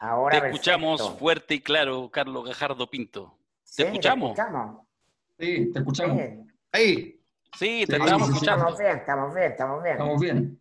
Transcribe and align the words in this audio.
Ahora 0.00 0.40
te 0.40 0.46
escuchamos 0.48 0.98
perfecto. 1.00 1.18
fuerte 1.18 1.54
y 1.54 1.60
claro, 1.60 2.10
Carlos 2.10 2.44
Gajardo 2.46 2.90
Pinto. 2.90 3.36
Sí, 3.62 3.82
¿Te 3.82 3.88
escuchamos? 3.88 4.38
Sí, 5.38 5.70
te 5.72 5.78
escuchamos. 5.78 6.16
Bien. 6.16 6.52
Ahí, 6.72 7.16
Sí, 7.58 7.84
te 7.86 7.96
Sí, 7.96 8.02
estamos 8.02 8.22
sí, 8.22 8.26
sí. 8.26 8.32
escuchando. 8.32 8.68
Estamos 8.68 8.78
bien, 8.78 8.96
estamos 8.96 9.34
bien, 9.34 9.50
estamos 9.52 9.82
bien. 9.82 9.92
Estamos 9.92 10.20
bien. 10.20 10.60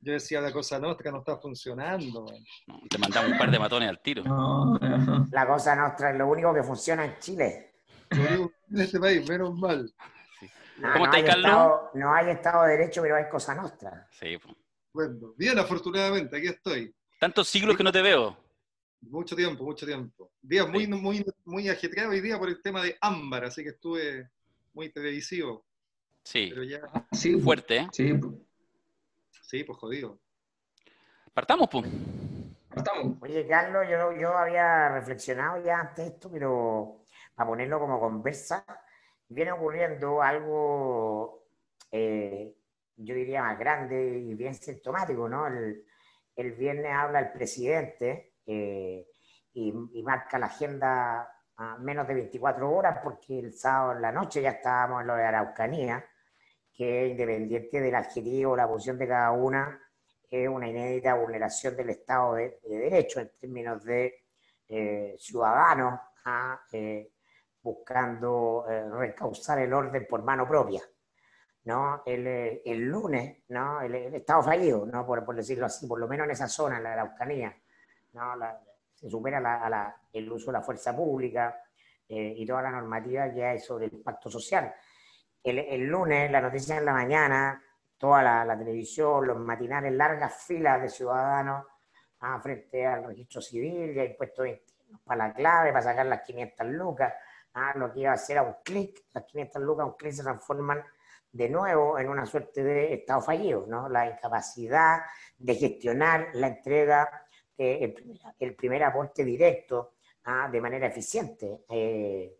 yo 0.00 0.12
decía 0.12 0.40
la 0.40 0.52
cosa 0.52 0.78
nuestra 0.78 1.10
no 1.10 1.18
está 1.18 1.36
funcionando. 1.38 2.26
No, 2.66 2.80
Te 2.90 2.98
mandamos 2.98 3.32
un 3.32 3.38
par 3.38 3.50
de 3.50 3.58
matones 3.58 3.88
al 3.88 4.00
tiro. 4.02 4.22
No, 4.24 4.74
no. 4.74 5.26
La 5.30 5.46
cosa 5.46 5.74
nuestra 5.76 6.10
es 6.10 6.16
lo 6.18 6.26
único 6.28 6.52
que 6.52 6.62
funciona 6.62 7.04
en 7.04 7.18
Chile. 7.20 7.76
Lo 8.10 8.20
único 8.22 8.52
en 8.72 8.80
este 8.80 9.00
país, 9.00 9.28
menos 9.28 9.54
mal. 9.54 9.90
No, 10.78 10.92
¿Cómo 10.92 10.98
no 10.98 11.04
estáis, 11.06 11.24
hay 11.24 11.30
Carlos? 11.30 11.46
Estado, 11.52 11.90
no 11.94 12.14
hay 12.14 12.30
Estado 12.30 12.62
de 12.64 12.70
Derecho, 12.76 13.02
pero 13.02 13.16
hay 13.16 13.28
cosa 13.30 13.54
nuestra. 13.54 14.06
Sí. 14.10 14.36
Bueno, 14.92 15.32
bien, 15.36 15.58
afortunadamente, 15.58 16.36
aquí 16.36 16.48
estoy. 16.48 16.94
Tantos 17.18 17.48
siglos 17.48 17.76
que 17.76 17.84
no 17.84 17.92
te 17.92 18.02
veo. 18.02 18.36
Mucho 19.00 19.36
tiempo, 19.36 19.64
mucho 19.64 19.86
tiempo. 19.86 20.32
Día 20.40 20.66
muy, 20.66 20.86
muy, 20.86 21.24
muy 21.44 21.68
ajetreado 21.68 22.10
hoy 22.10 22.20
día 22.20 22.38
por 22.38 22.48
el 22.48 22.60
tema 22.62 22.82
de 22.82 22.96
ámbar, 23.00 23.44
así 23.44 23.62
que 23.62 23.70
estuve 23.70 24.30
muy 24.72 24.90
televisivo. 24.90 25.64
Sí, 26.22 26.48
Pero 26.50 26.64
ya, 26.64 26.80
Sí, 27.12 27.38
fuerte, 27.38 27.76
¿eh? 27.76 27.88
Sí, 27.92 28.14
pues. 28.14 28.32
sí, 29.42 29.62
pues 29.64 29.78
jodido. 29.78 30.18
Partamos, 31.34 31.68
pues. 31.70 31.84
Partamos. 32.68 33.18
Oye, 33.20 33.46
Carlos, 33.46 33.84
yo, 33.90 34.12
yo 34.18 34.36
había 34.36 34.88
reflexionado 34.88 35.62
ya 35.62 35.80
antes 35.80 36.06
esto, 36.06 36.30
pero 36.30 37.04
para 37.34 37.48
ponerlo 37.48 37.78
como 37.78 38.00
conversa, 38.00 38.64
viene 39.28 39.52
ocurriendo 39.52 40.22
algo, 40.22 41.44
eh, 41.92 42.56
yo 42.96 43.14
diría, 43.14 43.42
más 43.42 43.58
grande 43.58 44.18
y 44.18 44.34
bien 44.34 44.54
sintomático, 44.54 45.28
¿no? 45.28 45.46
El, 45.46 45.84
el 46.36 46.52
viernes 46.52 46.92
habla 46.92 47.20
el 47.20 47.32
presidente 47.32 48.34
eh, 48.46 49.06
y, 49.52 49.72
marca 50.02 50.38
la 50.38 50.46
agenda 50.46 51.30
a 51.56 51.78
menos 51.78 52.06
de 52.08 52.14
24 52.14 52.70
horas, 52.70 52.98
porque 53.02 53.38
el 53.38 53.52
sábado 53.52 53.92
en 53.92 54.02
la 54.02 54.12
noche 54.12 54.42
ya 54.42 54.50
estábamos 54.50 55.02
en 55.02 55.06
lo 55.06 55.14
de 55.14 55.24
Araucanía, 55.24 56.04
que 56.72 57.08
independiente 57.08 57.80
del 57.80 57.94
adjetivo 57.94 58.52
o 58.52 58.56
la 58.56 58.66
posición 58.66 58.98
de 58.98 59.08
cada 59.08 59.30
una, 59.30 59.80
es 60.28 60.48
una 60.48 60.68
inédita 60.68 61.14
vulneración 61.14 61.76
del 61.76 61.90
Estado 61.90 62.34
de, 62.34 62.58
de 62.64 62.78
Derecho 62.78 63.20
en 63.20 63.30
términos 63.38 63.84
de 63.84 64.24
eh, 64.66 65.14
ciudadanos 65.16 66.00
ah, 66.24 66.60
eh, 66.72 67.12
buscando 67.62 68.66
recausar 68.98 69.60
el 69.60 69.72
orden 69.72 70.06
por 70.08 70.22
mano 70.22 70.46
propia. 70.46 70.82
¿No? 71.64 72.02
El, 72.04 72.26
eh, 72.26 72.62
el 72.64 72.80
lunes, 72.82 73.38
¿no? 73.48 73.80
el, 73.80 73.94
el 73.94 74.14
Estado 74.14 74.42
fallido, 74.42 74.84
¿no? 74.86 75.06
por, 75.06 75.24
por 75.24 75.34
decirlo 75.36 75.66
así, 75.66 75.86
por 75.86 75.98
lo 75.98 76.06
menos 76.08 76.24
en 76.26 76.30
esa 76.32 76.48
zona, 76.48 76.76
en 76.78 76.82
la 76.84 76.92
Araucanía, 76.92 77.56
¿no? 78.12 78.36
La- 78.36 78.60
se 78.94 79.10
supera 79.10 79.40
la- 79.40 79.62
a 79.64 79.68
la- 79.70 79.96
el 80.12 80.30
uso 80.30 80.46
de 80.46 80.58
la 80.58 80.62
fuerza 80.62 80.94
pública 80.94 81.60
eh, 82.08 82.34
y 82.36 82.46
toda 82.46 82.62
la 82.62 82.70
normativa 82.70 83.30
que 83.32 83.44
hay 83.44 83.58
sobre 83.58 83.86
el 83.86 84.00
pacto 84.02 84.30
social. 84.30 84.72
El, 85.42 85.58
el 85.58 85.82
lunes, 85.86 86.30
la 86.30 86.40
noticia 86.40 86.76
en 86.76 86.84
la 86.84 86.92
mañana, 86.92 87.62
toda 87.98 88.22
la, 88.22 88.44
la 88.44 88.56
televisión, 88.58 89.26
los 89.26 89.38
matinales, 89.38 89.92
largas 89.92 90.34
filas 90.44 90.80
de 90.82 90.88
ciudadanos 90.88 91.66
ah, 92.20 92.38
frente 92.42 92.86
al 92.86 93.04
registro 93.04 93.40
civil, 93.40 93.94
ya 93.94 94.04
impuestos 94.04 94.46
internos 94.46 95.00
para 95.04 95.28
la 95.28 95.34
clave, 95.34 95.70
para 95.72 95.82
sacar 95.82 96.06
las 96.06 96.22
500 96.22 96.66
lucas, 96.68 97.12
ah, 97.54 97.72
lo 97.76 97.92
que 97.92 98.00
iba 98.00 98.10
a 98.10 98.14
hacer 98.14 98.38
a 98.38 98.42
un 98.42 98.54
clic, 98.62 99.02
las 99.12 99.24
500 99.24 99.62
lucas, 99.62 99.86
un 99.86 99.94
clic 99.96 100.12
se 100.12 100.22
transforman 100.22 100.82
de 101.34 101.48
nuevo 101.48 101.98
en 101.98 102.08
una 102.08 102.24
suerte 102.24 102.62
de 102.62 102.94
estado 102.94 103.20
fallido, 103.20 103.66
¿no? 103.66 103.88
La 103.88 104.08
incapacidad 104.08 105.00
de 105.36 105.54
gestionar 105.56 106.28
la 106.34 106.46
entrega, 106.46 107.26
eh, 107.58 107.78
el, 107.82 107.92
primer, 107.92 108.18
el 108.38 108.54
primer 108.54 108.84
aporte 108.84 109.24
directo 109.24 109.94
ah, 110.26 110.48
de 110.50 110.60
manera 110.60 110.86
eficiente. 110.86 111.64
Eh, 111.68 112.36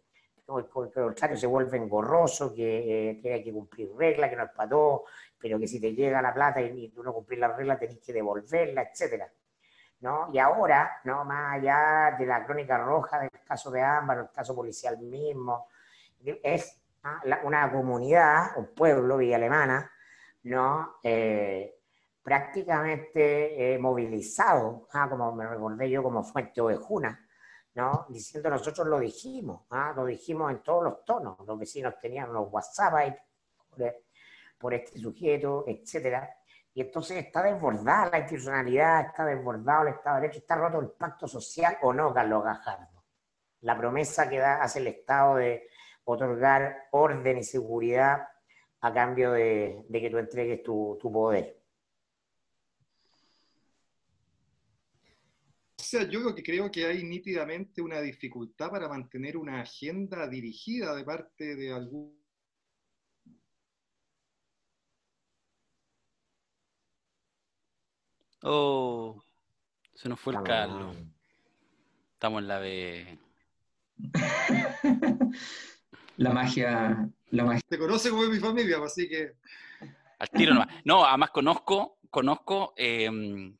por 0.47 0.63
el 0.63 0.93
contrario, 0.93 1.37
se 1.37 1.47
vuelve 1.49 1.77
engorroso, 1.77 2.55
que, 2.55 3.11
eh, 3.11 3.21
que 3.21 3.33
hay 3.33 3.43
que 3.43 3.53
cumplir 3.53 3.91
reglas, 3.97 4.31
que 4.31 4.37
no 4.37 4.45
es 4.45 4.51
para 4.53 4.69
todos, 4.69 5.03
pero 5.41 5.59
que 5.59 5.67
si 5.67 5.81
te 5.81 5.93
llega 5.93 6.23
la 6.23 6.33
plata 6.33 6.61
y 6.61 6.91
tú 6.91 7.03
no 7.03 7.13
cumplís 7.13 7.41
las 7.41 7.57
reglas, 7.57 7.81
tenés 7.81 7.99
que 7.99 8.13
devolverla, 8.13 8.83
etcétera. 8.83 9.29
¿no? 10.01 10.29
Y 10.33 10.39
ahora, 10.39 11.01
¿no? 11.05 11.25
más 11.25 11.55
allá 11.55 12.15
de 12.17 12.27
la 12.27 12.45
crónica 12.45 12.79
roja 12.79 13.19
del 13.19 13.31
caso 13.45 13.73
de 13.73 13.81
Ámbar, 13.83 14.19
el 14.19 14.31
caso 14.31 14.55
policial 14.55 14.99
mismo, 14.99 15.67
es 16.43 16.84
una 17.45 17.71
comunidad, 17.71 18.57
un 18.57 18.75
pueblo, 18.75 19.19
Villa 19.19 19.37
Alemana, 19.37 19.91
¿no? 20.45 20.97
Eh, 21.03 21.81
prácticamente 22.23 23.75
eh, 23.75 23.79
movilizado, 23.79 24.89
ah, 24.95 25.09
como 25.11 25.35
me 25.35 25.47
recordé 25.47 25.91
yo 25.91 26.03
como 26.03 26.25
fuente 26.25 26.61
ovejuna, 26.63 27.29
¿no? 27.75 28.07
Diciendo 28.09 28.49
nosotros 28.49 28.87
lo 28.87 28.99
dijimos, 28.99 29.67
ah, 29.71 29.93
lo 29.95 30.07
dijimos 30.07 30.51
en 30.51 30.63
todos 30.63 30.85
los 30.85 31.05
tonos, 31.05 31.37
los 31.47 31.59
vecinos 31.59 31.95
tenían 32.01 32.33
los 32.33 32.51
WhatsApp 32.51 32.95
ahí 32.95 33.15
por, 34.59 34.73
este 34.73 34.99
sujeto, 34.99 35.65
etcétera. 35.67 36.31
Y 36.73 36.81
entonces 36.81 37.25
está 37.25 37.43
desbordada 37.43 38.11
la 38.11 38.19
institucionalidad, 38.21 39.07
está 39.07 39.27
desbordado 39.27 39.83
el 39.83 39.95
Estado 39.95 40.17
de 40.17 40.23
Derecho, 40.23 40.39
está 40.41 40.57
roto 40.57 40.81
el 40.81 40.91
pacto 40.91 41.29
social 41.29 41.77
o 41.83 41.93
no, 41.93 42.13
Carlos 42.15 42.43
Gajardo. 42.43 43.05
La 43.61 43.77
promesa 43.77 44.29
que 44.29 44.39
da, 44.39 44.63
hace 44.63 44.79
el 44.79 44.87
Estado 44.89 45.37
de 45.37 45.69
otorgar 46.05 46.89
orden 46.93 47.39
y 47.39 47.45
seguridad 47.45 48.29
a 48.81 48.93
cambio 48.93 49.33
de, 49.33 49.85
de 49.89 50.01
que 50.01 50.11
tú 50.11 50.19
entregues 50.19 50.63
tu, 50.63 50.99
tu 51.01 51.11
poder. 51.11 51.65
O 55.79 55.83
sea, 55.83 56.09
yo 56.09 56.21
lo 56.21 56.35
que 56.35 56.43
creo 56.43 56.71
que 56.71 56.87
hay 56.87 57.05
nítidamente 57.05 57.83
una 57.83 58.01
dificultad 58.01 58.71
para 58.71 58.89
mantener 58.89 59.37
una 59.37 59.61
agenda 59.61 60.27
dirigida 60.29 60.95
de 60.95 61.05
parte 61.05 61.57
de 61.57 61.73
algún... 61.73 62.19
Oh, 68.43 69.23
se 69.95 70.09
nos 70.09 70.21
fue 70.21 70.35
el 70.35 70.43
Carlos. 70.43 70.97
Estamos 72.15 72.43
en 72.43 72.49
la 72.49 72.59
B. 72.59 73.19
La 76.17 76.31
magia, 76.33 77.09
la 77.31 77.45
magia. 77.45 77.61
Se 77.69 77.79
conoce 77.79 78.11
como 78.11 78.25
mi 78.27 78.39
familia, 78.39 78.79
pues, 78.79 78.93
así 78.93 79.09
que 79.09 79.33
Al 80.19 80.31
tiro 80.31 80.55
nomás. 80.55 80.69
No, 80.85 81.05
además 81.05 81.31
conozco, 81.31 81.99
conozco 82.11 82.73
eh, 82.77 83.11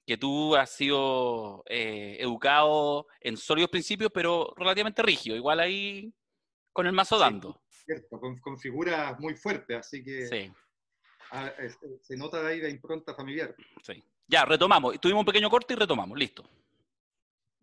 que 0.07 0.17
tú 0.17 0.55
has 0.55 0.71
sido 0.71 1.65
eh, 1.69 2.17
educado 2.21 3.07
en 3.21 3.37
sólidos 3.37 3.71
principios, 3.71 4.11
pero 4.15 4.55
relativamente 4.57 5.03
rígido. 5.03 5.37
Igual 5.37 5.61
ahí 5.61 6.13
con 6.73 6.87
el 6.87 6.93
mazo 6.93 7.17
Sí. 7.17 7.23
dando. 7.23 7.61
cierto, 7.69 8.19
con, 8.19 8.39
con 8.39 8.59
figuras 8.59 9.19
muy 9.21 9.35
fuertes, 9.35 9.77
así 9.77 10.03
que 10.03 10.27
Sí, 10.27 10.53
es- 11.59 11.79
se 12.01 12.17
nota 12.17 12.47
ahí 12.47 12.61
la 12.61 12.69
impronta 12.71 13.15
familiar. 13.15 13.55
sí. 13.83 14.03
Ya, 14.27 14.47
retomamos. 14.47 14.99
Tuvimos 14.99 15.21
un 15.21 15.27
pequeño 15.27 15.51
corte 15.51 15.75
y 15.75 15.77
retomamos. 15.77 16.17
Listo. 16.19 16.49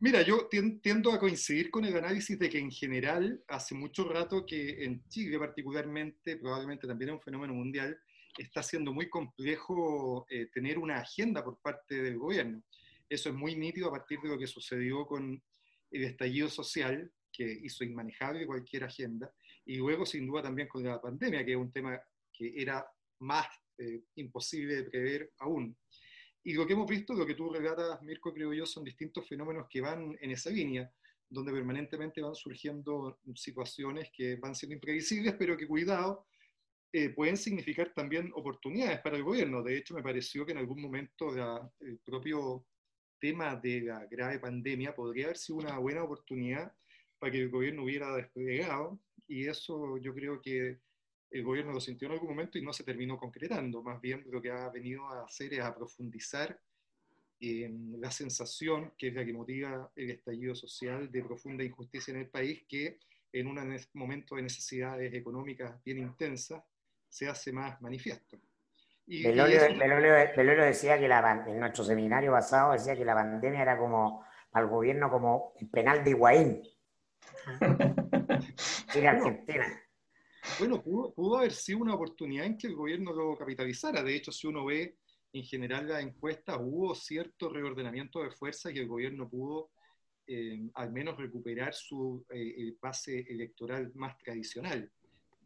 Mira, 0.03 0.23
yo 0.23 0.50
tien- 0.50 0.81
tiendo 0.81 1.12
a 1.12 1.19
coincidir 1.19 1.69
con 1.69 1.85
el 1.85 1.95
análisis 1.95 2.38
de 2.39 2.50
que 2.50 2.57
en 2.57 2.72
general 2.72 3.44
hace 3.47 3.75
mucho 3.75 4.03
rato 4.09 4.44
que 4.47 4.84
en 4.84 5.07
Chile 5.09 5.38
particularmente, 5.38 6.38
probablemente 6.38 6.88
también 6.88 7.09
es 7.09 7.16
un 7.17 7.22
fenómeno 7.22 7.53
mundial, 7.53 7.95
está 8.35 8.63
siendo 8.63 8.94
muy 8.94 9.09
complejo 9.09 10.25
eh, 10.28 10.47
tener 10.51 10.79
una 10.79 10.97
agenda 10.97 11.44
por 11.44 11.59
parte 11.62 12.01
del 12.01 12.17
gobierno. 12.17 12.63
Eso 13.07 13.29
es 13.29 13.35
muy 13.35 13.56
nítido 13.56 13.89
a 13.89 13.91
partir 13.91 14.17
de 14.23 14.29
lo 14.29 14.39
que 14.39 14.47
sucedió 14.47 15.06
con 15.06 15.39
el 15.91 16.03
estallido 16.03 16.50
social, 16.50 17.12
que 17.31 17.59
hizo 17.62 17.83
inmanejable 17.83 18.47
cualquier 18.47 18.85
agenda, 18.85 19.31
y 19.66 19.75
luego 19.75 20.07
sin 20.07 20.25
duda 20.25 20.41
también 20.41 20.68
con 20.68 20.83
la 20.83 21.00
pandemia, 21.00 21.45
que 21.45 21.51
es 21.51 21.57
un 21.57 21.72
tema 21.72 22.01
que 22.33 22.53
era 22.59 22.83
más 23.19 23.45
eh, 23.78 24.01
imposible 24.16 24.78
de 24.78 24.83
prever 24.89 25.31
aún. 25.38 25.78
Y 26.44 26.53
lo 26.53 26.66
que 26.66 26.74
hemos 26.74 26.90
visto, 26.90 27.13
lo 27.13 27.25
que 27.25 27.35
tú 27.35 27.50
relatas, 27.52 28.02
Mirko, 28.02 28.34
creo 28.34 28.52
yo, 28.53 28.66
son 28.66 28.84
distintos 28.84 29.28
fenómenos 29.28 29.68
que 29.69 29.81
van 29.81 30.18
en 30.19 30.31
esa 30.31 30.50
línea, 30.50 30.92
donde 31.30 31.51
permanentemente 31.51 32.21
van 32.21 32.36
surgiendo 32.36 33.19
situaciones 33.36 34.10
que 34.12 34.36
van 34.38 34.56
siendo 34.56 34.74
imprevisibles, 34.75 35.36
pero 35.38 35.56
que, 35.56 35.68
cuidado, 35.68 36.25
eh, 36.92 37.10
pueden 37.10 37.38
significar 37.38 37.94
también 37.94 38.31
oportunidades 38.36 39.00
para 39.01 39.18
el 39.18 39.24
gobierno. 39.24 39.63
De 39.63 39.77
hecho, 39.77 39.94
me 39.94 40.04
pareció 40.04 40.45
que 40.45 40.51
en 40.51 40.57
algún 40.57 40.81
momento 40.81 41.31
la- 41.31 41.71
el 41.80 42.00
propio 42.00 42.66
tema 43.19 43.56
de 43.56 43.81
la 43.81 44.06
grave 44.07 44.39
pandemia 44.39 44.94
podría 44.95 45.25
haber 45.25 45.38
sido 45.38 45.60
una 45.60 45.77
buena 45.77 46.04
oportunidad 46.04 46.74
para 47.19 47.31
que 47.31 47.38
el 47.38 47.50
gobierno 47.50 47.83
hubiera 47.83 48.13
desplegado, 48.16 49.00
y 49.27 49.48
eso 49.48 49.98
yo 50.00 50.13
creo 50.13 50.42
que 50.42 50.80
el 51.31 51.44
gobierno 51.44 51.72
lo 51.72 51.80
sintió 51.80 52.07
en 52.07 52.13
algún 52.13 52.30
momento 52.30 52.57
y 52.57 52.62
no 52.62 52.74
se 52.74 52.83
terminó 52.83 53.18
concretando. 53.18 53.81
Más 53.81 54.00
bien 54.01 54.24
lo 54.30 54.42
que 54.42 54.51
ha 54.51 54.69
venido 54.69 55.07
a 55.07 55.24
hacer 55.25 55.54
es 55.54 55.62
a 55.62 55.74
profundizar 55.74 56.60
en 57.39 58.00
la 58.00 58.12
sensación, 58.12 58.94
que 58.98 59.07
es 59.07 59.13
la 59.16 59.25
que 59.25 59.33
motiva 59.33 59.92
el 59.95 60.12
estallido 60.12 60.54
social 60.54 61.12
de 61.12 61.24
profunda 61.24 61.63
injusticia 61.63 62.13
en 62.13 62.19
el 62.22 62.28
país, 62.28 62.63
que 62.68 63.00
en 63.33 63.48
un 63.48 63.80
momento 63.94 64.36
de 64.36 64.44
necesidades 64.44 65.13
económicas 65.13 65.81
bien 65.83 66.00
intensas 66.00 66.62
se 67.10 67.28
hace 67.28 67.51
más 67.51 67.81
manifiesto. 67.81 68.38
Y, 69.07 69.22
y 69.22 69.24
Belolio, 69.24 69.57
eso- 69.57 69.74
Belolio- 69.80 70.36
Belolio 70.36 70.63
decía 70.63 71.00
que 71.00 71.07
la, 71.07 71.44
en 71.48 71.60
nuestro 71.60 71.83
seminario 71.83 72.31
pasado 72.31 72.74
decía 72.74 72.95
que 72.95 73.06
la 73.06 73.16
pandemia 73.16 73.62
era 73.62 73.78
como 73.78 74.24
al 74.51 74.68
gobierno 74.68 75.10
como 75.10 75.54
el 75.60 75.69
penal 75.69 76.04
de 76.04 76.12
Higuaín. 76.12 76.62
Chile 78.92 79.07
Argentina. 79.07 79.66
Bueno, 80.59 80.81
pudo, 80.81 81.13
pudo, 81.13 81.38
haber 81.38 81.53
sido 81.53 81.80
una 81.80 81.95
oportunidad 81.95 82.45
en 82.45 82.57
que 82.57 82.68
el 82.68 82.75
gobierno 82.75 83.13
lo 83.13 83.36
capitalizara. 83.36 84.03
De 84.03 84.15
hecho, 84.15 84.31
si 84.31 84.48
uno 84.48 84.65
ve 84.65 84.98
en 85.33 85.44
general 85.44 85.88
la 85.88 86.01
encuesta, 86.01 86.57
hubo 86.57 86.94
cierto 86.94 87.50
reordenamiento 87.50 88.21
de 88.21 88.31
fuerzas 88.31 88.74
y 88.74 88.80
el 88.80 88.88
gobierno 88.88 89.30
pudo 89.30 89.71
eh, 90.27 90.69
al 90.75 90.92
menos 90.92 91.18
recuperar 91.18 91.74
su 91.74 92.25
eh, 92.30 92.75
base 92.80 93.25
electoral 93.30 93.92
más 93.95 94.18
tradicional. 94.18 94.92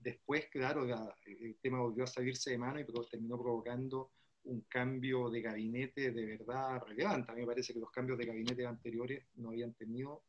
Después, 0.02 0.48
claro, 0.52 0.86
el 1.26 1.58
tema 1.62 1.80
volvió 1.80 2.04
a 2.04 2.08
salirse 2.08 2.52
de 2.52 2.58
mano 2.58 2.80
y 2.80 2.86
terminó 3.10 3.42
provocando 3.42 4.12
un 4.44 4.62
cambio 4.70 5.30
de 5.30 5.42
gabinete 5.42 6.12
de 6.12 6.26
verdad 6.26 6.82
relevante. 6.86 7.32
A 7.32 7.36
mí 7.36 7.42
me 7.42 7.48
parece 7.48 7.74
que 7.74 7.80
los 7.80 7.90
cambios 7.90 8.18
de 8.20 8.26
gabinete 8.26 8.66
anteriores 8.66 9.26
no 9.36 9.50
habían 9.50 9.74
tenido 9.74 10.24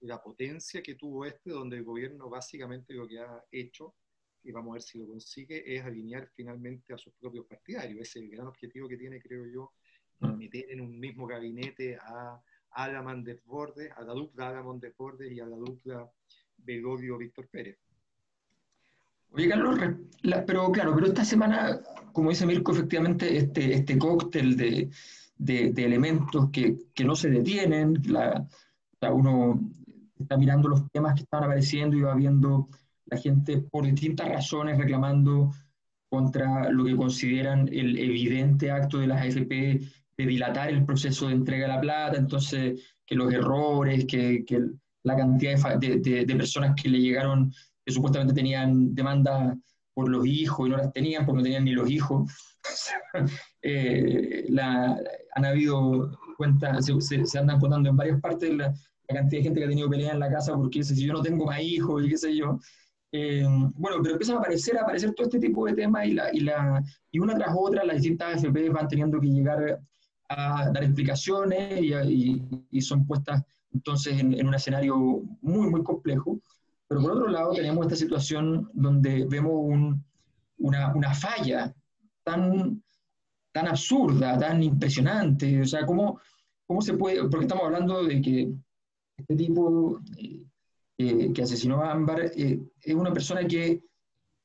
la 0.00 0.20
potencia 0.20 0.82
que 0.82 0.96
tuvo 0.96 1.24
este, 1.24 1.50
donde 1.50 1.76
el 1.76 1.84
gobierno 1.84 2.28
básicamente 2.28 2.92
lo 2.94 3.06
que 3.06 3.20
ha 3.20 3.44
hecho, 3.52 3.94
y 4.44 4.52
vamos 4.52 4.70
a 4.70 4.74
ver 4.74 4.82
si 4.82 4.98
lo 4.98 5.06
consigue, 5.06 5.62
es 5.76 5.82
alinear 5.84 6.28
finalmente 6.34 6.92
a 6.92 6.98
sus 6.98 7.12
propios 7.14 7.46
partidarios. 7.46 8.00
Ese 8.00 8.18
es 8.18 8.24
el 8.24 8.30
gran 8.30 8.46
objetivo 8.46 8.88
que 8.88 8.96
tiene, 8.96 9.20
creo 9.20 9.46
yo, 9.46 9.72
mm. 10.20 10.36
meter 10.36 10.70
en 10.70 10.80
un 10.80 10.98
mismo 10.98 11.26
gabinete 11.26 11.96
a 11.96 12.40
Alaman 12.70 13.22
Desbordes, 13.22 13.90
a 13.92 14.02
la 14.02 14.14
dupla 14.14 14.48
Alaman 14.48 14.80
Desbordes 14.80 15.30
y 15.30 15.40
a 15.40 15.46
la 15.46 15.56
dupla 15.56 16.10
Begodio-Víctor 16.56 17.48
Pérez. 17.48 17.78
Oye, 19.34 19.48
Carlos, 19.48 19.78
pero 20.46 20.70
claro, 20.70 20.94
pero 20.94 21.06
esta 21.06 21.24
semana, 21.24 21.80
como 22.12 22.30
dice 22.30 22.44
Mirko, 22.44 22.72
efectivamente, 22.72 23.34
este, 23.34 23.72
este 23.72 23.96
cóctel 23.98 24.56
de, 24.58 24.90
de, 25.38 25.84
elementos 25.84 26.50
que, 26.50 26.76
que, 26.94 27.04
no 27.04 27.16
se 27.16 27.30
detienen, 27.30 27.94
la, 28.08 28.46
uno 29.10 29.58
está 30.18 30.36
mirando 30.36 30.68
los 30.68 30.90
temas 30.90 31.14
que 31.14 31.22
están 31.22 31.44
apareciendo 31.44 31.96
y 31.96 32.02
va 32.02 32.14
viendo 32.14 32.68
la 33.12 33.18
gente 33.18 33.58
por 33.58 33.84
distintas 33.84 34.28
razones 34.28 34.78
reclamando 34.78 35.52
contra 36.08 36.70
lo 36.70 36.84
que 36.84 36.96
consideran 36.96 37.68
el 37.68 37.98
evidente 37.98 38.70
acto 38.70 38.98
de 38.98 39.06
las 39.06 39.20
AFP 39.20 39.80
de 40.16 40.26
dilatar 40.26 40.70
el 40.70 40.84
proceso 40.84 41.28
de 41.28 41.34
entrega 41.34 41.66
de 41.66 41.74
la 41.74 41.80
plata, 41.80 42.16
entonces 42.16 42.80
que 43.06 43.14
los 43.14 43.32
errores, 43.32 44.06
que, 44.06 44.44
que 44.46 44.60
la 45.04 45.16
cantidad 45.16 45.78
de, 45.78 45.98
de, 45.98 46.24
de, 46.24 46.36
personas 46.36 46.74
que 46.80 46.88
le 46.88 47.00
llegaron 47.00 47.52
que 47.84 47.92
supuestamente 47.92 48.34
tenían 48.34 48.94
demanda 48.94 49.56
por 49.94 50.08
los 50.08 50.26
hijos 50.26 50.66
y 50.66 50.70
no 50.70 50.78
las 50.78 50.92
tenían 50.92 51.26
porque 51.26 51.38
no 51.38 51.42
tenían 51.42 51.64
ni 51.64 51.72
los 51.72 51.90
hijos. 51.90 52.30
eh, 53.62 54.46
la, 54.48 54.98
han 55.34 55.44
habido 55.44 56.18
cuentas, 56.38 56.86
se, 56.86 57.26
se, 57.26 57.38
andan 57.38 57.60
contando 57.60 57.90
en 57.90 57.96
varias 57.96 58.20
partes 58.20 58.54
la, 58.54 58.68
la, 59.08 59.14
cantidad 59.14 59.40
de 59.40 59.44
gente 59.44 59.60
que 59.60 59.66
ha 59.66 59.68
tenido 59.68 59.90
pelea 59.90 60.12
en 60.12 60.20
la 60.20 60.30
casa 60.30 60.54
porque 60.54 60.78
dice, 60.78 60.94
si 60.94 61.06
yo 61.06 61.12
no 61.12 61.22
tengo 61.22 61.44
más 61.44 61.60
hijos 61.60 62.04
y 62.04 62.08
qué 62.08 62.16
sé 62.16 62.34
yo. 62.36 62.58
Eh, 63.14 63.44
bueno, 63.74 63.98
pero 64.02 64.14
empiezan 64.14 64.36
a 64.36 64.38
aparecer, 64.38 64.78
a 64.78 64.82
aparecer 64.82 65.12
todo 65.12 65.26
este 65.26 65.38
tipo 65.38 65.66
de 65.66 65.74
temas 65.74 66.06
y, 66.06 66.12
la, 66.12 66.34
y, 66.34 66.40
la, 66.40 66.82
y 67.10 67.18
una 67.18 67.36
tras 67.36 67.54
otra 67.54 67.84
las 67.84 67.96
distintas 67.96 68.42
AFP 68.42 68.70
van 68.70 68.88
teniendo 68.88 69.20
que 69.20 69.26
llegar 69.26 69.80
a 70.30 70.70
dar 70.70 70.82
explicaciones 70.82 71.82
y, 71.82 72.42
y, 72.70 72.80
son 72.80 73.06
puestas 73.06 73.42
entonces 73.70 74.18
en, 74.18 74.32
en, 74.32 74.48
un 74.48 74.54
escenario 74.54 74.96
muy, 75.42 75.68
muy 75.68 75.82
complejo. 75.82 76.40
Pero 76.88 77.02
por 77.02 77.12
otro 77.12 77.28
lado 77.28 77.52
tenemos 77.52 77.84
esta 77.84 77.96
situación 77.96 78.70
donde 78.72 79.26
vemos 79.26 79.52
un, 79.54 80.02
una, 80.58 80.94
una, 80.94 81.14
falla 81.14 81.74
tan, 82.22 82.82
tan 83.52 83.68
absurda, 83.68 84.38
tan 84.38 84.62
impresionante. 84.62 85.60
O 85.60 85.66
sea, 85.66 85.84
¿cómo, 85.84 86.18
¿cómo 86.66 86.80
se 86.80 86.94
puede? 86.94 87.20
Porque 87.28 87.44
estamos 87.44 87.64
hablando 87.64 88.04
de 88.04 88.22
que 88.22 88.54
este 89.18 89.36
tipo 89.36 90.00
eh, 90.16 90.46
eh, 90.98 91.32
que 91.32 91.42
asesinó 91.42 91.82
a 91.82 91.92
Ámbar 91.92 92.32
eh, 92.36 92.60
es 92.80 92.94
una 92.94 93.12
persona 93.12 93.46
que 93.46 93.82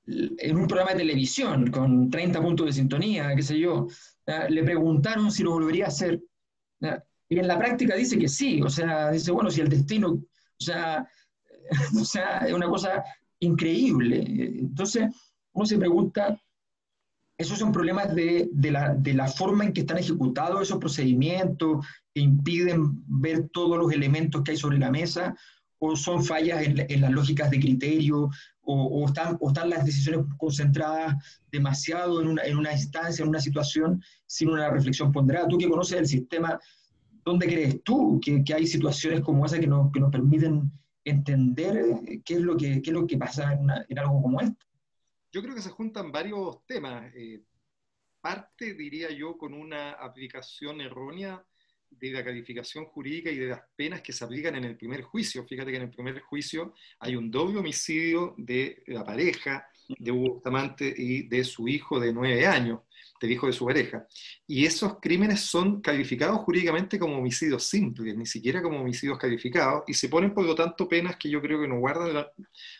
en 0.05 0.57
un 0.57 0.67
programa 0.67 0.93
de 0.93 0.99
televisión 0.99 1.69
con 1.69 2.09
30 2.09 2.41
puntos 2.41 2.65
de 2.67 2.73
sintonía, 2.73 3.35
qué 3.35 3.43
sé 3.43 3.59
yo, 3.59 3.87
le 4.49 4.63
preguntaron 4.63 5.29
si 5.31 5.43
lo 5.43 5.51
volvería 5.51 5.85
a 5.85 5.89
hacer. 5.89 6.21
Y 7.29 7.39
en 7.39 7.47
la 7.47 7.57
práctica 7.57 7.95
dice 7.95 8.17
que 8.17 8.29
sí, 8.29 8.61
o 8.61 8.69
sea, 8.69 9.11
dice, 9.11 9.31
bueno, 9.31 9.51
si 9.51 9.59
el 9.59 9.67
destino, 9.67 10.11
o 10.11 10.23
sea, 10.63 11.05
o 11.99 12.05
sea, 12.05 12.37
es 12.39 12.53
una 12.53 12.67
cosa 12.67 13.03
increíble. 13.39 14.23
Entonces, 14.59 15.13
uno 15.53 15.65
se 15.65 15.77
pregunta, 15.77 16.39
¿esos 17.37 17.59
son 17.59 17.71
problemas 17.71 18.15
de, 18.15 18.49
de, 18.51 18.71
la, 18.71 18.93
de, 18.95 19.13
la, 19.13 19.27
forma 19.27 19.65
en 19.65 19.73
que 19.73 19.81
están 19.81 19.97
ejecutados 19.97 20.61
esos 20.61 20.79
procedimientos 20.79 21.85
que 22.13 22.21
impiden 22.21 23.03
ver 23.07 23.49
todos 23.49 23.77
los 23.77 23.91
elementos 23.91 24.43
que 24.43 24.51
hay 24.51 24.57
sobre 24.57 24.79
la 24.79 24.91
mesa? 24.91 25.35
¿O 25.79 25.95
son 25.95 26.23
fallas 26.23 26.63
en, 26.63 26.85
en 26.89 27.01
las 27.01 27.11
lógicas 27.11 27.51
de 27.51 27.59
criterio? 27.59 28.29
O, 28.61 28.83
o, 28.83 29.05
están, 29.07 29.37
¿O 29.39 29.49
están 29.49 29.69
las 29.69 29.85
decisiones 29.85 30.25
concentradas 30.37 31.41
demasiado 31.51 32.21
en 32.21 32.27
una, 32.27 32.43
en 32.43 32.57
una 32.57 32.73
instancia, 32.73 33.23
en 33.23 33.29
una 33.29 33.39
situación, 33.39 34.01
sin 34.25 34.49
una 34.49 34.69
reflexión 34.69 35.11
ponderada? 35.11 35.47
Tú 35.47 35.57
que 35.57 35.69
conoces 35.69 35.99
el 35.99 36.07
sistema, 36.07 36.59
¿dónde 37.23 37.45
crees 37.45 37.83
tú 37.83 38.19
que, 38.21 38.43
que 38.43 38.53
hay 38.53 38.65
situaciones 38.65 39.21
como 39.21 39.45
esa 39.45 39.59
que 39.59 39.67
nos, 39.67 39.91
que 39.91 39.99
nos 39.99 40.11
permiten 40.11 40.71
entender 41.07 41.77
eh, 41.77 42.21
qué 42.23 42.35
es 42.35 42.41
lo 42.41 42.57
que, 42.57 42.81
qué 42.81 42.89
es 42.89 42.93
lo 42.93 43.07
que 43.07 43.17
pasa 43.17 43.53
en, 43.53 43.61
una, 43.61 43.85
en, 43.87 43.99
algo 43.99 44.21
como 44.21 44.41
esto. 44.41 44.65
Yo 45.31 45.41
creo 45.41 45.55
que 45.55 45.61
se 45.61 45.69
juntan 45.69 46.11
varios 46.11 46.65
temas. 46.65 47.11
Eh, 47.15 47.43
parte, 48.21 48.73
diría 48.73 49.09
yo, 49.11 49.37
con 49.37 49.53
una 49.53 49.91
aplicación 49.91 50.81
errónea 50.81 51.45
de 51.89 52.11
la 52.11 52.23
calificación 52.23 52.85
jurídica 52.85 53.31
y 53.31 53.37
de 53.37 53.47
las 53.47 53.61
penas 53.75 54.01
que 54.01 54.13
se 54.13 54.23
aplican 54.23 54.55
en 54.55 54.63
el 54.65 54.77
primer 54.77 55.01
juicio. 55.01 55.45
Fíjate 55.45 55.71
que 55.71 55.77
en 55.77 55.83
el 55.83 55.89
primer 55.89 56.19
juicio 56.21 56.73
hay 56.99 57.15
un 57.15 57.31
doble 57.31 57.59
homicidio 57.59 58.35
de 58.37 58.83
la 58.87 59.03
pareja 59.03 59.67
de 59.87 60.11
Hugo 60.11 60.35
Bustamante 60.35 60.93
y 60.95 61.27
de 61.27 61.43
su 61.43 61.67
hijo 61.67 61.99
de 61.99 62.13
nueve 62.13 62.45
años 62.45 62.79
del 63.19 63.31
hijo 63.31 63.47
de 63.47 63.53
su 63.53 63.65
pareja. 63.65 64.05
Y 64.45 64.65
esos 64.65 64.99
crímenes 64.99 65.41
son 65.41 65.81
calificados 65.81 66.39
jurídicamente 66.39 66.99
como 66.99 67.17
homicidios 67.17 67.63
simples, 67.63 68.15
ni 68.15 68.25
siquiera 68.25 68.61
como 68.61 68.79
homicidios 68.79 69.17
calificados, 69.17 69.83
y 69.87 69.93
se 69.93 70.09
ponen 70.09 70.33
por 70.33 70.45
lo 70.45 70.55
tanto 70.55 70.87
penas 70.87 71.17
que 71.17 71.29
yo 71.29 71.41
creo 71.41 71.59
que 71.59 71.67
no 71.67 71.79
guardan 71.79 72.13
la 72.13 72.31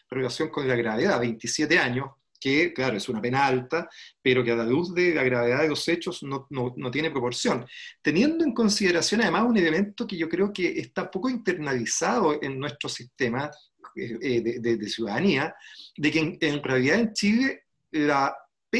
relación 0.10 0.50
con 0.50 0.68
la 0.68 0.76
gravedad, 0.76 1.20
27 1.20 1.80
años, 1.80 2.12
que 2.40 2.74
claro, 2.74 2.98
es 2.98 3.10
una 3.10 3.22
pena 3.22 3.46
alta, 3.46 3.90
pero 4.22 4.44
que 4.44 4.52
a 4.52 4.56
la 4.56 4.66
luz 4.66 4.94
de 4.94 5.14
la 5.14 5.24
gravedad 5.24 5.62
de 5.62 5.70
los 5.70 5.88
hechos 5.88 6.24
no, 6.24 6.48
no, 6.50 6.74
no 6.78 6.92
tiene 6.92 7.12
proporción. 7.12 7.66
Teniendo 8.02 8.44
en 8.44 8.54
consideración 8.54 9.22
además 9.22 9.44
un 9.44 9.58
elemento 9.58 10.06
que 10.08 10.18
yo 10.18 10.30
creo 10.30 10.52
que 10.52 10.80
está 10.80 11.10
poco 11.10 11.30
internalizado 11.30 12.42
en 12.42 12.60
nuestro 12.60 12.90
sistema 12.90 13.50
eh, 13.96 14.42
de, 14.42 14.60
de, 14.60 14.78
de, 14.78 14.90
ciudadanía, 14.90 15.56
de 15.96 16.12
que 16.12 16.20
en, 16.20 16.38
en 16.40 16.64
realidad 16.64 17.00
en 17.00 17.14
Chile 17.14 17.64
la 17.92 18.36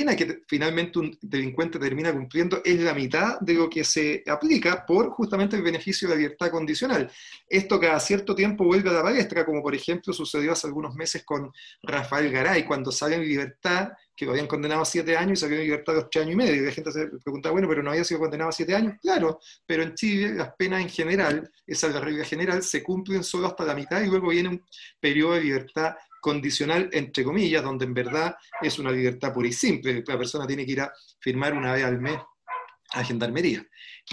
que 0.06 0.44
finalmente 0.48 1.00
un 1.00 1.18
delincuente 1.22 1.80
termina 1.80 2.14
cumpliendo 2.14 2.62
es 2.64 2.80
la 2.80 2.94
mitad 2.94 3.40
de 3.40 3.54
lo 3.54 3.70
que 3.70 3.84
se 3.84 4.24
aplica 4.28 4.86
por 4.86 5.10
justamente 5.10 5.56
el 5.56 5.62
beneficio 5.62 6.08
de 6.08 6.16
la 6.16 6.22
libertad 6.22 6.52
condicional. 6.52 7.12
Esto 7.50 7.80
cada 7.80 8.00
cierto 8.00 8.36
tiempo 8.36 8.66
vuelve 8.66 8.90
a 8.90 8.94
la 8.94 9.04
palestra, 9.04 9.46
como 9.46 9.62
por 9.62 9.74
ejemplo 9.74 10.14
sucedió 10.14 10.52
hace 10.52 10.68
algunos 10.68 10.96
meses 10.96 11.24
con 11.24 11.52
Rafael 11.84 12.32
Garay, 12.32 12.66
cuando 12.66 12.92
sale 12.92 13.16
en 13.16 13.22
libertad, 13.22 13.90
que 14.16 14.26
lo 14.26 14.32
habían 14.32 14.48
condenado 14.48 14.82
a 14.82 14.86
siete 14.86 15.16
años 15.16 15.40
y 15.40 15.42
salió 15.42 15.58
en 15.58 15.64
libertad 15.64 15.94
de 15.94 16.00
ocho 16.00 16.22
años 16.22 16.34
y 16.34 16.36
medio. 16.36 16.56
Y 16.56 16.66
la 16.66 16.72
gente 16.72 16.92
se 16.92 17.08
pregunta, 17.24 17.52
bueno, 17.52 17.68
pero 17.68 17.84
no 17.84 17.92
había 17.92 18.04
sido 18.04 18.20
condenado 18.20 18.50
a 18.50 18.54
siete 18.54 18.76
años. 18.76 18.96
Claro, 19.02 19.40
pero 19.66 19.84
en 19.84 19.94
Chile 19.96 20.34
las 20.34 20.54
penas 20.56 20.82
en 20.82 20.90
general, 20.90 21.50
esa 21.66 21.88
es 21.88 21.94
la 21.94 22.00
regla 22.00 22.26
general, 22.26 22.64
se 22.64 22.82
cumplen 22.84 23.24
solo 23.24 23.48
hasta 23.48 23.64
la 23.64 23.76
mitad 23.76 24.02
y 24.02 24.08
luego 24.08 24.30
viene 24.30 24.50
un 24.50 24.66
periodo 25.00 25.34
de 25.34 25.42
libertad 25.42 25.96
condicional, 26.28 26.90
entre 26.92 27.24
comillas, 27.24 27.64
donde 27.64 27.86
en 27.86 27.94
verdad 27.94 28.36
es 28.62 28.78
una 28.80 28.92
libertad 28.92 29.34
pura 29.34 29.48
y 29.48 29.54
simple. 29.54 30.04
La 30.06 30.18
persona 30.18 30.46
tiene 30.46 30.66
que 30.66 30.74
ir 30.74 30.82
a 30.82 30.92
firmar 31.22 31.54
una 31.54 31.72
vez 31.72 31.86
al 31.86 32.02
mes 32.02 32.20
a 32.92 33.02
gendarmería. 33.02 33.66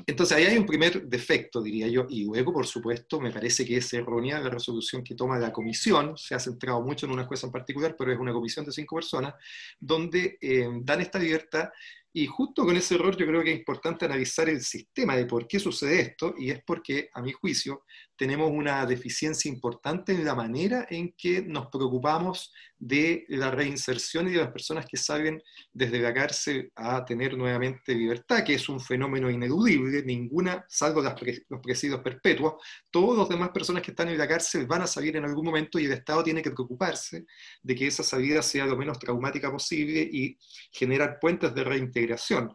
Entonces 0.07 0.37
ahí 0.37 0.45
hay 0.45 0.57
un 0.57 0.65
primer 0.65 1.03
defecto, 1.09 1.61
diría 1.61 1.89
yo, 1.89 2.07
y 2.09 2.25
luego, 2.25 2.53
por 2.53 2.69
supuesto, 2.69 3.21
me 3.21 3.33
parece 3.33 3.65
que 3.65 3.79
es 3.79 3.93
errónea 3.93 4.39
la 4.39 4.49
resolución 4.49 5.03
que 5.03 5.17
toma 5.17 5.41
la 5.41 5.53
comisión, 5.53 6.17
se 6.17 6.37
ha 6.37 6.39
centrado 6.39 6.81
mucho 6.83 7.07
en 7.07 7.13
una 7.13 7.25
jueza 7.25 7.49
en 7.49 7.53
particular, 7.53 7.97
pero 7.99 8.13
es 8.13 8.19
una 8.19 8.33
comisión 8.33 8.65
de 8.65 8.71
cinco 8.71 8.95
personas, 8.95 9.35
donde 9.81 10.39
eh, 10.41 10.69
dan 10.83 11.01
esta 11.01 11.19
libertad 11.19 11.69
y 12.17 12.27
justo 12.27 12.65
con 12.65 12.77
ese 12.77 12.95
error 12.95 13.17
yo 13.17 13.27
creo 13.27 13.43
que 13.43 13.51
es 13.51 13.59
importante 13.59 14.05
analizar 14.05 14.49
el 14.49 14.61
sistema 14.61 15.17
de 15.17 15.27
por 15.27 15.49
qué 15.49 15.59
sucede 15.59 16.01
esto, 16.01 16.33
y 16.39 16.51
es 16.51 16.63
porque, 16.65 17.11
a 17.13 17.21
mi 17.21 17.33
juicio, 17.33 17.83
tenemos 18.17 18.51
una 18.51 18.87
deficiencia 18.87 19.49
importante 19.49 20.13
en 20.13 20.25
la 20.25 20.35
manera 20.35 20.87
en 20.89 21.13
que 21.17 21.43
nos 21.43 21.67
preocupamos 21.67 22.53
de 22.79 23.25
la 23.29 23.51
reinserción 23.51 24.29
y 24.29 24.33
de 24.33 24.39
las 24.39 24.53
personas 24.53 24.87
que 24.87 24.97
salen 24.97 25.43
desde 25.73 25.99
la 26.01 26.13
cárcel 26.13 26.71
a 26.77 27.05
tener 27.05 27.37
nuevamente 27.37 27.95
libertad, 27.95 28.45
que 28.45 28.55
es 28.55 28.69
un 28.69 28.81
fenómeno 28.81 29.31
ineludible, 29.31 30.03
ninguna, 30.03 30.65
salvo 30.69 31.01
las 31.01 31.19
pre, 31.19 31.45
los 31.49 31.61
presidios 31.61 32.01
perpetuos, 32.01 32.55
todas 32.91 33.19
las 33.19 33.29
demás 33.29 33.51
personas 33.51 33.83
que 33.83 33.93
están 33.93 34.09
en 34.09 34.19
la 34.19 34.29
cárcel 34.29 34.67
van 34.67 34.83
a 34.83 34.87
salir 34.87 35.17
en 35.17 35.25
algún 35.25 35.47
momento 35.47 35.79
y 35.79 35.87
el 35.87 35.93
Estado 35.93 36.23
tiene 36.23 36.43
que 36.43 36.51
preocuparse 36.51 37.25
de 37.63 37.75
que 37.75 37.87
esa 37.87 38.03
salida 38.03 38.43
sea 38.43 38.67
lo 38.67 38.77
menos 38.77 38.99
traumática 38.99 39.51
posible 39.51 40.01
y 40.01 40.39
generar 40.71 41.19
puentes 41.21 41.55
de 41.55 41.65
reintegración 41.65 42.53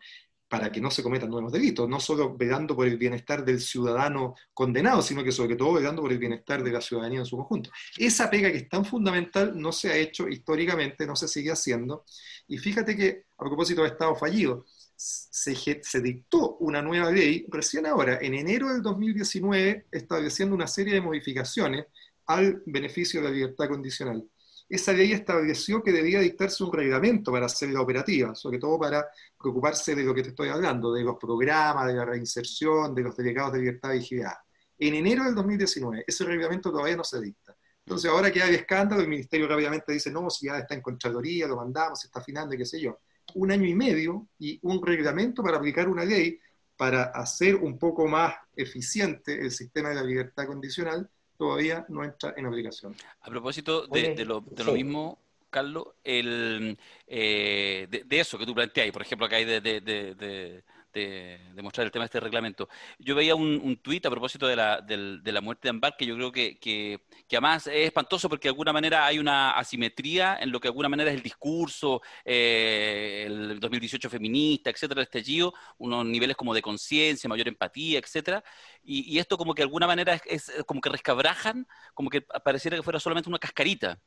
para 0.50 0.72
que 0.72 0.82
no 0.82 0.90
se 0.90 1.04
cometan 1.04 1.30
nuevos 1.30 1.52
delitos, 1.52 1.88
no 1.88 2.00
solo 2.00 2.36
velando 2.36 2.76
por 2.76 2.88
el 2.88 2.98
bienestar 2.98 3.46
del 3.46 3.62
ciudadano 3.62 4.34
condenado, 4.52 5.04
sino 5.04 5.24
que 5.24 5.32
sobre 5.32 5.56
todo 5.56 5.74
velando 5.74 6.02
por 6.02 6.12
el 6.12 6.18
bienestar 6.18 6.64
de 6.64 6.72
la 6.72 6.82
ciudadanía 6.82 7.20
en 7.20 7.26
su 7.26 7.38
conjunto. 7.38 7.70
Esa 7.96 8.30
pega 8.32 8.52
que 8.52 8.58
es 8.58 8.68
tan 8.68 8.84
fundamental 8.84 9.54
no 9.56 9.72
se 9.72 9.92
ha 9.92 9.96
hecho 9.96 10.28
históricamente, 10.28 11.06
no 11.06 11.16
se 11.16 11.28
sigue 11.28 11.52
haciendo. 11.52 12.04
Y 12.48 12.58
fíjate 12.58 12.98
que, 12.98 13.26
a 13.38 13.44
propósito 13.46 13.84
de 13.84 13.90
Estado 13.90 14.16
fallido, 14.16 14.66
se, 14.96 15.56
se, 15.56 16.02
dictó 16.02 16.58
una 16.58 16.82
nueva 16.82 17.12
ley 17.12 17.46
recién 17.50 17.86
ahora, 17.86 18.18
en 18.20 18.34
enero 18.34 18.74
del 18.74 18.82
2019, 18.82 19.86
estableciendo 19.92 20.56
una 20.56 20.68
serie 20.68 20.96
de 20.96 21.02
modificaciones 21.02 21.86
al 22.26 22.64
beneficio 22.66 23.22
de 23.22 23.30
la 23.30 23.34
libertad 23.34 23.70
condicional 23.70 24.28
esa 24.70 24.94
ley 24.94 25.12
estableció 25.12 25.82
que 25.84 25.92
debía 25.92 26.20
dictarse 26.20 26.64
un 26.64 26.72
reglamento 26.72 27.32
para 27.32 27.48
hacerla 27.48 27.82
operativa, 27.82 28.36
sobre 28.36 28.60
todo 28.60 28.80
para 28.80 29.08
preocuparse 29.38 29.96
de 29.96 30.04
lo 30.04 30.14
que 30.14 30.22
te 30.22 30.30
estoy 30.30 30.50
hablando, 30.50 30.94
de 30.94 31.04
los 31.04 31.18
programas, 31.18 31.88
de 31.88 31.94
la 31.94 32.06
reinserción, 32.06 32.94
de 32.94 33.02
los 33.02 33.18
delegados 33.18 33.54
de 33.54 33.60
libertad 33.60 33.92
vigilada. 33.92 34.46
En 34.78 34.94
enero 34.94 35.26
del 35.26 35.36
2019, 35.36 36.06
ese 36.08 36.24
reglamento 36.24 36.72
todavía 36.72 36.96
no 36.96 37.04
se 37.04 37.20
dicta. 37.20 37.56
Entonces, 37.84 38.12
ahora 38.12 38.32
que 38.32 38.44
hay 38.44 38.54
escándalo, 38.54 39.02
el 39.02 39.08
ministerio 39.08 39.48
rápidamente 39.48 39.92
dice, 39.92 40.12
no, 40.12 40.30
si 40.30 40.46
ya 40.46 40.60
está 40.60 40.76
en 40.76 40.82
Contraloría, 40.82 41.48
lo 41.48 41.56
mandamos, 41.56 42.00
se 42.00 42.08
está 42.08 42.20
afinando, 42.20 42.56
qué 42.56 42.66
sé 42.66 42.80
yo. 42.80 43.00
Un 43.34 43.52
año 43.52 43.66
y 43.66 43.74
medio 43.74 44.28
y 44.38 44.60
un 44.62 44.86
reglamento 44.86 45.42
para 45.42 45.58
aplicar 45.58 45.90
una 45.90 46.06
ley 46.06 46.40
para 46.78 47.04
hacer 47.06 47.56
un 47.56 47.78
poco 47.78 48.08
más 48.08 48.36
eficiente 48.56 49.42
el 49.42 49.52
sistema 49.52 49.90
de 49.90 49.96
la 49.96 50.04
libertad 50.04 50.46
condicional, 50.46 51.10
todavía 51.40 51.86
no 51.88 52.04
entra 52.04 52.34
en 52.36 52.46
aplicación. 52.48 52.94
A 53.22 53.30
propósito 53.30 53.88
de, 53.88 54.26
lo, 54.26 54.42
mismo, 54.74 55.18
Carlos, 55.50 55.88
el, 56.04 56.78
eh, 57.08 57.88
de, 57.90 58.20
eso 58.20 58.38
que 58.38 58.46
tú 58.46 58.54
planteas, 58.54 58.92
por 58.92 59.02
ejemplo, 59.02 59.26
acá 59.26 59.38
hay 59.38 59.46
de, 59.46 59.62
de, 59.62 60.64
mostrar 61.62 61.86
el 61.86 61.92
tema 61.92 62.04
de 62.04 62.08
este 62.08 62.20
reglamento. 62.20 62.68
Yo 62.98 63.16
veía 63.16 63.36
un, 63.36 63.62
un 63.64 63.78
tuit 63.78 64.06
a 64.06 64.10
propósito 64.10 64.48
de 64.48 64.58
la, 64.58 64.82
de 64.82 65.32
la 65.32 65.40
muerte 65.40 65.68
de 65.68 65.70
Ambar, 65.70 65.96
que 65.98 66.06
yo 66.06 66.16
creo 66.16 66.32
que, 66.32 66.60
que, 66.60 67.06
que, 67.26 67.38
además 67.38 67.68
es 67.68 67.88
espantoso 67.88 68.28
porque 68.28 68.50
de 68.50 68.52
alguna 68.52 68.74
manera 68.74 69.06
hay 69.06 69.18
una 69.18 69.52
asimetría 69.52 70.38
en 70.42 70.52
lo 70.52 70.60
que 70.60 70.68
de 70.68 70.72
alguna 70.72 70.90
manera 70.90 71.10
es 71.10 71.16
el 71.16 71.24
discurso, 71.24 72.02
eh, 72.26 73.24
el 73.28 73.62
2018 73.62 74.10
feminista, 74.10 74.70
etcétera, 74.70 75.00
el 75.00 75.06
estallido, 75.06 75.54
unos 75.78 76.06
niveles 76.06 76.36
como 76.36 76.54
de 76.54 76.62
conciencia, 76.62 77.30
mayor 77.30 77.48
empatía, 77.48 78.00
etcétera, 78.00 78.44
y, 78.84 79.16
y, 79.16 79.20
esto 79.20 79.38
como 79.38 79.54
que 79.54 79.62
de 79.62 79.66
alguna 79.66 79.88
manera 79.88 80.20
es, 80.26 80.52
como 80.66 80.82
que 80.82 80.90
rescabrajan, 80.90 81.68
como 81.94 82.10
que 82.10 82.22
pareciera 82.22 82.78
que 82.78 82.84
fuera 82.84 83.00
solamente 83.00 83.30
una 83.30 83.40
cascarita. 83.40 84.02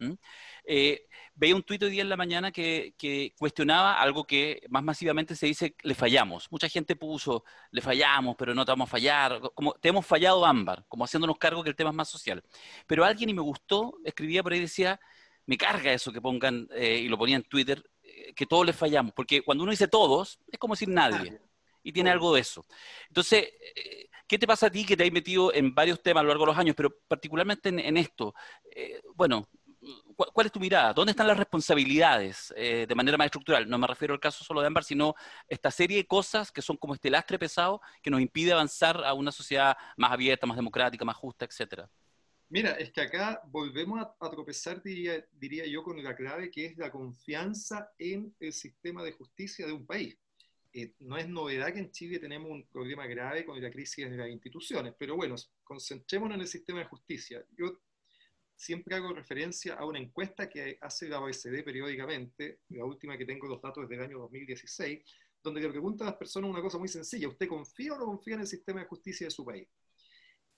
Eh, 0.64 1.06
veía 1.34 1.54
un 1.54 1.62
tuit 1.62 1.82
hoy 1.82 1.90
día 1.90 2.02
en 2.02 2.08
la 2.08 2.16
mañana 2.16 2.50
que, 2.50 2.94
que 2.98 3.34
cuestionaba 3.38 4.00
algo 4.00 4.24
que 4.24 4.62
más 4.68 4.82
masivamente 4.82 5.36
se 5.36 5.46
dice, 5.46 5.76
le 5.82 5.94
fallamos. 5.94 6.48
Mucha 6.50 6.68
gente 6.68 6.96
puso, 6.96 7.44
le 7.70 7.80
fallamos, 7.80 8.34
pero 8.36 8.54
no 8.54 8.64
te 8.64 8.72
vamos 8.72 8.88
a 8.88 8.90
fallar, 8.90 9.40
como 9.54 9.74
te 9.74 9.88
hemos 9.88 10.06
fallado 10.06 10.44
ámbar, 10.44 10.84
como 10.88 11.04
haciéndonos 11.04 11.38
cargo 11.38 11.62
que 11.62 11.70
el 11.70 11.76
tema 11.76 11.90
es 11.90 11.96
más 11.96 12.08
social. 12.08 12.42
Pero 12.86 13.04
alguien, 13.04 13.30
y 13.30 13.34
me 13.34 13.42
gustó, 13.42 13.98
escribía 14.04 14.42
por 14.42 14.52
ahí, 14.52 14.60
decía, 14.60 14.98
me 15.46 15.56
carga 15.56 15.92
eso 15.92 16.12
que 16.12 16.20
pongan, 16.20 16.68
eh, 16.72 16.98
y 16.98 17.08
lo 17.08 17.18
ponía 17.18 17.36
en 17.36 17.42
Twitter, 17.44 17.82
eh, 18.02 18.32
que 18.34 18.46
todos 18.46 18.66
les 18.66 18.76
fallamos, 18.76 19.12
porque 19.12 19.42
cuando 19.42 19.64
uno 19.64 19.70
dice 19.70 19.88
todos, 19.88 20.38
es 20.50 20.58
como 20.58 20.74
decir 20.74 20.88
nadie, 20.88 21.40
y 21.82 21.92
tiene 21.92 22.10
algo 22.10 22.34
de 22.34 22.40
eso. 22.40 22.64
Entonces, 23.08 23.48
eh, 23.74 24.08
¿qué 24.32 24.38
te 24.38 24.46
pasa 24.46 24.68
a 24.68 24.70
ti 24.70 24.86
que 24.86 24.96
te 24.96 25.04
has 25.04 25.12
metido 25.12 25.52
en 25.52 25.74
varios 25.74 26.02
temas 26.02 26.22
a 26.22 26.24
lo 26.24 26.30
largo 26.30 26.44
de 26.44 26.52
los 26.52 26.58
años, 26.58 26.74
pero 26.74 26.90
particularmente 27.06 27.68
en, 27.68 27.98
esto? 27.98 28.34
bueno, 29.14 29.46
¿Cuál 30.16 30.46
es 30.46 30.52
tu 30.52 30.60
mirada? 30.60 30.94
¿Dónde 30.94 31.10
están 31.10 31.26
las 31.26 31.36
responsabilidades 31.36 32.54
eh, 32.56 32.86
de 32.88 32.94
manera 32.94 33.18
más 33.18 33.26
estructural? 33.26 33.68
No 33.68 33.76
me 33.76 33.86
refiero 33.86 34.14
al 34.14 34.20
caso 34.20 34.42
solo 34.42 34.60
de 34.60 34.68
Ámbar, 34.68 34.84
sino 34.84 35.14
esta 35.48 35.70
serie 35.70 35.98
de 35.98 36.06
cosas 36.06 36.50
que 36.50 36.62
son 36.62 36.76
como 36.78 36.94
este 36.94 37.10
lastre 37.10 37.38
pesado 37.38 37.82
que 38.00 38.10
nos 38.10 38.20
impide 38.20 38.52
avanzar 38.52 39.04
a 39.04 39.12
una 39.12 39.32
sociedad 39.32 39.76
más 39.96 40.12
abierta, 40.12 40.46
más 40.46 40.56
democrática, 40.56 41.04
más 41.04 41.16
justa, 41.16 41.44
etcétera. 41.44 41.90
Mira, 42.48 42.70
es 42.72 42.92
que 42.92 43.00
acá 43.02 43.42
volvemos 43.46 44.00
a, 44.20 44.30
tropezar, 44.30 44.80
diría, 44.82 45.66
yo, 45.66 45.82
con 45.82 46.02
la 46.02 46.14
clave 46.14 46.50
que 46.50 46.66
es 46.66 46.78
la 46.78 46.90
confianza 46.90 47.90
en 47.98 48.34
el 48.40 48.52
sistema 48.52 49.02
de 49.02 49.12
justicia 49.12 49.66
de 49.66 49.72
un 49.72 49.84
país. 49.84 50.16
Eh, 50.74 50.94
no 51.00 51.18
es 51.18 51.28
novedad 51.28 51.72
que 51.72 51.80
en 51.80 51.90
Chile 51.90 52.18
tenemos 52.18 52.50
un 52.50 52.66
problema 52.66 53.06
grave 53.06 53.44
con 53.44 53.60
la 53.60 53.70
crisis 53.70 54.10
de 54.10 54.16
las 54.16 54.28
instituciones, 54.28 54.94
pero 54.98 55.16
bueno, 55.16 55.34
concentrémonos 55.62 56.36
en 56.36 56.40
el 56.40 56.48
sistema 56.48 56.78
de 56.78 56.86
justicia. 56.86 57.44
Yo 57.56 57.80
siempre 58.56 58.96
hago 58.96 59.12
referencia 59.12 59.74
a 59.74 59.84
una 59.84 59.98
encuesta 59.98 60.48
que 60.48 60.78
hace 60.80 61.08
la 61.08 61.20
OECD 61.20 61.62
periódicamente, 61.62 62.60
la 62.70 62.84
última 62.84 63.18
que 63.18 63.26
tengo 63.26 63.46
los 63.46 63.60
datos 63.60 63.86
desde 63.86 64.02
el 64.02 64.08
año 64.08 64.18
2016, 64.20 65.00
donde 65.42 65.60
le 65.60 65.68
pregunta 65.68 66.04
a 66.04 66.10
las 66.10 66.16
personas 66.16 66.50
una 66.50 66.62
cosa 66.62 66.78
muy 66.78 66.88
sencilla, 66.88 67.28
¿usted 67.28 67.48
confía 67.48 67.92
o 67.94 67.98
no 67.98 68.06
confía 68.06 68.34
en 68.34 68.40
el 68.40 68.46
sistema 68.46 68.80
de 68.80 68.86
justicia 68.86 69.26
de 69.26 69.30
su 69.30 69.44
país? 69.44 69.68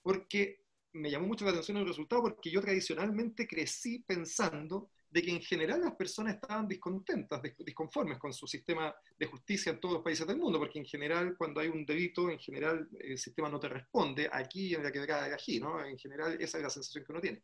Porque 0.01 0.63
me 0.93 1.11
llamó 1.11 1.27
mucho 1.27 1.43
la 1.43 1.51
atención 1.51 1.77
el 1.77 1.87
resultado 1.87 2.21
porque 2.21 2.49
yo 2.49 2.61
tradicionalmente 2.61 3.47
crecí 3.47 3.99
pensando 3.99 4.89
de 5.15 5.21
que 5.21 5.31
en 5.31 5.41
general 5.41 5.79
las 5.79 5.95
personas 5.95 6.35
estaban 6.35 6.67
discontentas, 6.67 7.41
disconformes 7.59 8.17
con 8.17 8.33
su 8.33 8.45
sistema 8.47 8.93
de 9.17 9.25
justicia 9.25 9.71
en 9.71 9.79
todos 9.79 9.93
los 9.93 10.03
países 10.03 10.27
del 10.27 10.35
mundo, 10.35 10.59
porque 10.59 10.77
en 10.77 10.85
general 10.85 11.37
cuando 11.37 11.61
hay 11.61 11.69
un 11.69 11.85
delito, 11.85 12.29
en 12.29 12.37
general 12.37 12.89
el 12.99 13.17
sistema 13.17 13.47
no 13.47 13.57
te 13.57 13.69
responde, 13.69 14.27
aquí 14.29 14.75
en 14.75 14.83
la 14.83 14.91
que 14.91 14.99
de 14.99 15.13
allí, 15.13 15.61
¿no? 15.61 15.81
En 15.85 15.97
general 15.97 16.35
esa 16.41 16.57
es 16.57 16.63
la 16.63 16.69
sensación 16.69 17.05
que 17.05 17.11
uno 17.13 17.21
tiene. 17.21 17.43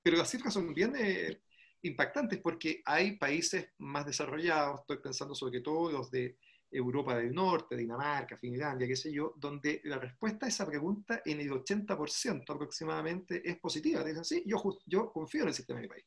Pero 0.00 0.18
las 0.18 0.30
cifras 0.30 0.54
son 0.54 0.72
bien 0.72 0.94
eh, 0.96 1.40
impactantes 1.82 2.38
porque 2.38 2.80
hay 2.84 3.16
países 3.16 3.70
más 3.78 4.06
desarrollados, 4.06 4.82
estoy 4.82 4.98
pensando 4.98 5.34
sobre 5.34 5.62
todo 5.62 5.90
los 5.90 6.12
de 6.12 6.36
Europa 6.70 7.16
del 7.16 7.34
Norte, 7.34 7.76
Dinamarca, 7.76 8.36
Finlandia, 8.36 8.86
qué 8.86 8.94
sé 8.94 9.12
yo, 9.12 9.34
donde 9.36 9.80
la 9.82 9.98
respuesta 9.98 10.46
a 10.46 10.48
esa 10.48 10.64
pregunta 10.64 11.22
en 11.24 11.40
el 11.40 11.50
80% 11.50 12.54
aproximadamente 12.54 13.42
es 13.44 13.58
positiva. 13.58 14.04
Dicen, 14.04 14.24
sí, 14.24 14.44
yo, 14.46 14.62
yo 14.86 15.10
confío 15.12 15.42
en 15.42 15.48
el 15.48 15.54
sistema 15.54 15.80
de 15.80 15.86
mi 15.86 15.88
país. 15.88 16.04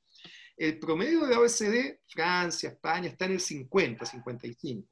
El 0.55 0.79
promedio 0.79 1.25
de 1.25 1.35
OECD, 1.35 1.99
Francia, 2.07 2.69
España, 2.69 3.09
está 3.09 3.25
en 3.25 3.33
el 3.33 3.39
50, 3.39 4.05
55. 4.05 4.87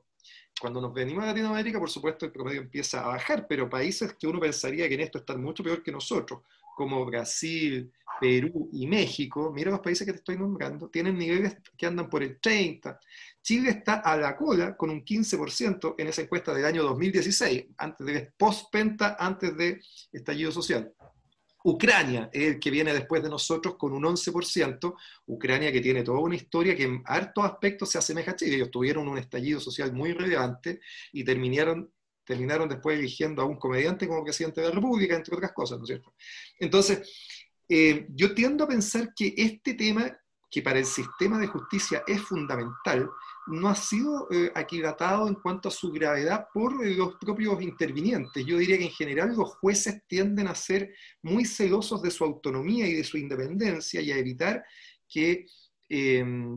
Cuando 0.60 0.82
nos 0.82 0.94
venimos 0.94 1.24
a 1.24 1.28
Latinoamérica, 1.28 1.80
por 1.80 1.90
supuesto, 1.90 2.26
el 2.26 2.32
promedio 2.32 2.62
empieza 2.62 3.04
a 3.04 3.08
bajar, 3.08 3.46
pero 3.48 3.70
países 3.70 4.14
que 4.14 4.28
uno 4.28 4.40
pensaría 4.40 4.88
que 4.88 4.96
en 4.96 5.02
esto 5.02 5.20
están 5.20 5.42
mucho 5.42 5.64
peor 5.64 5.82
que 5.84 5.92
nosotros, 5.92 6.42
como 6.76 7.06
Brasil, 7.06 7.92
Perú 8.20 8.70
y 8.72 8.86
México, 8.88 9.52
mira 9.54 9.72
los 9.72 9.80
países 9.80 10.06
que 10.06 10.14
te 10.14 10.20
estoy 10.20 10.38
nombrando, 10.38 10.90
tienen 10.90 11.18
niveles 11.18 11.58
que 11.78 11.86
andan 11.86 12.10
por 12.10 12.22
el 12.22 12.40
30. 12.40 13.00
Chile 13.42 13.72
está 13.72 13.96
a 13.96 14.16
la 14.18 14.36
cola 14.36 14.76
con 14.78 14.90
un 14.90 15.04
15% 15.04 15.96
en 15.98 16.08
esa 16.08 16.22
encuesta 16.22 16.54
del 16.54 16.66
año 16.66 16.84
2016, 16.84 17.66
antes 17.78 18.06
de 18.06 18.32
post-penta, 18.38 19.16
antes 19.20 19.56
de 19.58 19.82
estallido 20.12 20.52
social. 20.52 20.94
Ucrania 21.64 22.30
es 22.34 22.54
el 22.54 22.60
que 22.60 22.72
viene 22.72 22.94
después 22.94 23.22
de 23.22 23.30
nosotros 23.30 23.76
con 23.76 23.94
un 23.94 24.04
11%, 24.04 24.96
Ucrania 25.28 25.72
que 25.72 25.82
tiene 25.82 26.04
toda 26.04 26.20
una 26.20 26.36
historia 26.36 26.76
que 26.76 26.84
en 26.84 27.04
hartos 27.06 27.46
aspectos 27.46 27.90
se 27.90 27.98
asemeja 27.98 28.32
a 28.32 28.36
Chile. 28.36 28.56
Ellos 28.56 28.72
tuvieron 28.72 29.08
un 29.08 29.18
estallido 29.18 29.60
social 29.60 29.94
muy 29.94 30.14
relevante 30.14 30.82
y 31.12 31.24
terminaron, 31.24 31.92
terminaron 32.24 32.68
después 32.70 32.98
eligiendo 32.98 33.42
a 33.42 33.46
un 33.46 33.58
comediante 33.58 34.08
como 34.08 34.24
presidente 34.24 34.62
de 34.62 34.68
la 34.68 34.74
República, 34.74 35.16
entre 35.16 35.36
otras 35.36 35.52
cosas, 35.54 35.78
¿no 35.78 35.84
es 35.84 35.90
cierto? 35.90 36.14
Entonces, 36.60 37.02
eh, 37.70 38.08
yo 38.10 38.34
tiendo 38.34 38.64
a 38.64 38.68
pensar 38.68 39.14
que 39.16 39.34
este 39.38 39.76
tema, 39.76 40.12
que 40.50 40.62
para 40.62 40.80
el 40.80 40.86
sistema 40.86 41.40
de 41.40 41.48
justicia 41.48 42.04
es 42.08 42.22
fundamental, 42.22 43.10
no 43.48 43.70
ha 43.70 43.76
sido 43.76 44.28
eh, 44.32 44.52
aquilatado 44.56 45.28
en 45.28 45.36
cuanto 45.36 45.70
a 45.70 45.72
su 45.72 45.92
gravedad 45.92 46.48
por 46.54 46.86
eh, 46.86 46.96
los 46.96 47.16
propios 47.16 47.62
intervinientes. 47.62 48.46
Yo 48.46 48.58
diría 48.58 48.78
que 48.78 48.86
en 48.86 48.92
general 48.92 49.36
los 49.36 49.56
jueces 49.56 50.04
tienden 50.08 50.48
a 50.48 50.56
ser 50.56 50.94
muy 51.22 51.46
celosos 51.46 52.02
de 52.02 52.12
su 52.12 52.24
autonomía 52.24 52.88
y 52.88 52.94
de 52.94 53.04
su 53.04 53.18
independencia 53.18 54.02
y 54.02 54.12
a 54.12 54.18
evitar 54.18 54.64
que 55.08 55.46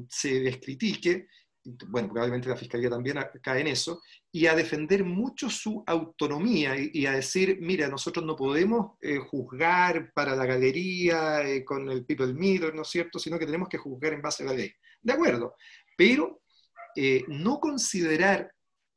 se 0.08 0.40
descritique 0.40 1.26
bueno, 1.64 2.08
probablemente 2.08 2.48
la 2.48 2.56
Fiscalía 2.56 2.90
también 2.90 3.18
cae 3.42 3.62
en 3.62 3.68
eso, 3.68 4.02
y 4.30 4.46
a 4.46 4.54
defender 4.54 5.04
mucho 5.04 5.48
su 5.48 5.82
autonomía 5.86 6.74
y, 6.76 7.06
a 7.06 7.12
decir, 7.12 7.58
mira, 7.60 7.88
nosotros 7.88 8.24
no 8.24 8.36
podemos 8.36 8.98
eh, 9.00 9.18
juzgar 9.18 10.12
para 10.12 10.36
la 10.36 10.44
galería 10.44 11.42
eh, 11.42 11.64
con 11.64 11.88
el 11.90 12.04
people 12.04 12.34
meter, 12.34 12.74
¿no 12.74 12.82
es 12.82 12.88
cierto?, 12.88 13.18
sino 13.18 13.38
que 13.38 13.46
tenemos 13.46 13.68
que 13.68 13.78
juzgar 13.78 14.12
en 14.12 14.22
base 14.22 14.42
a 14.42 14.46
la 14.46 14.54
ley. 14.54 14.72
De 15.00 15.12
acuerdo, 15.12 15.54
pero 15.96 16.42
eh, 16.96 17.24
no 17.28 17.60
considerar 17.60 18.52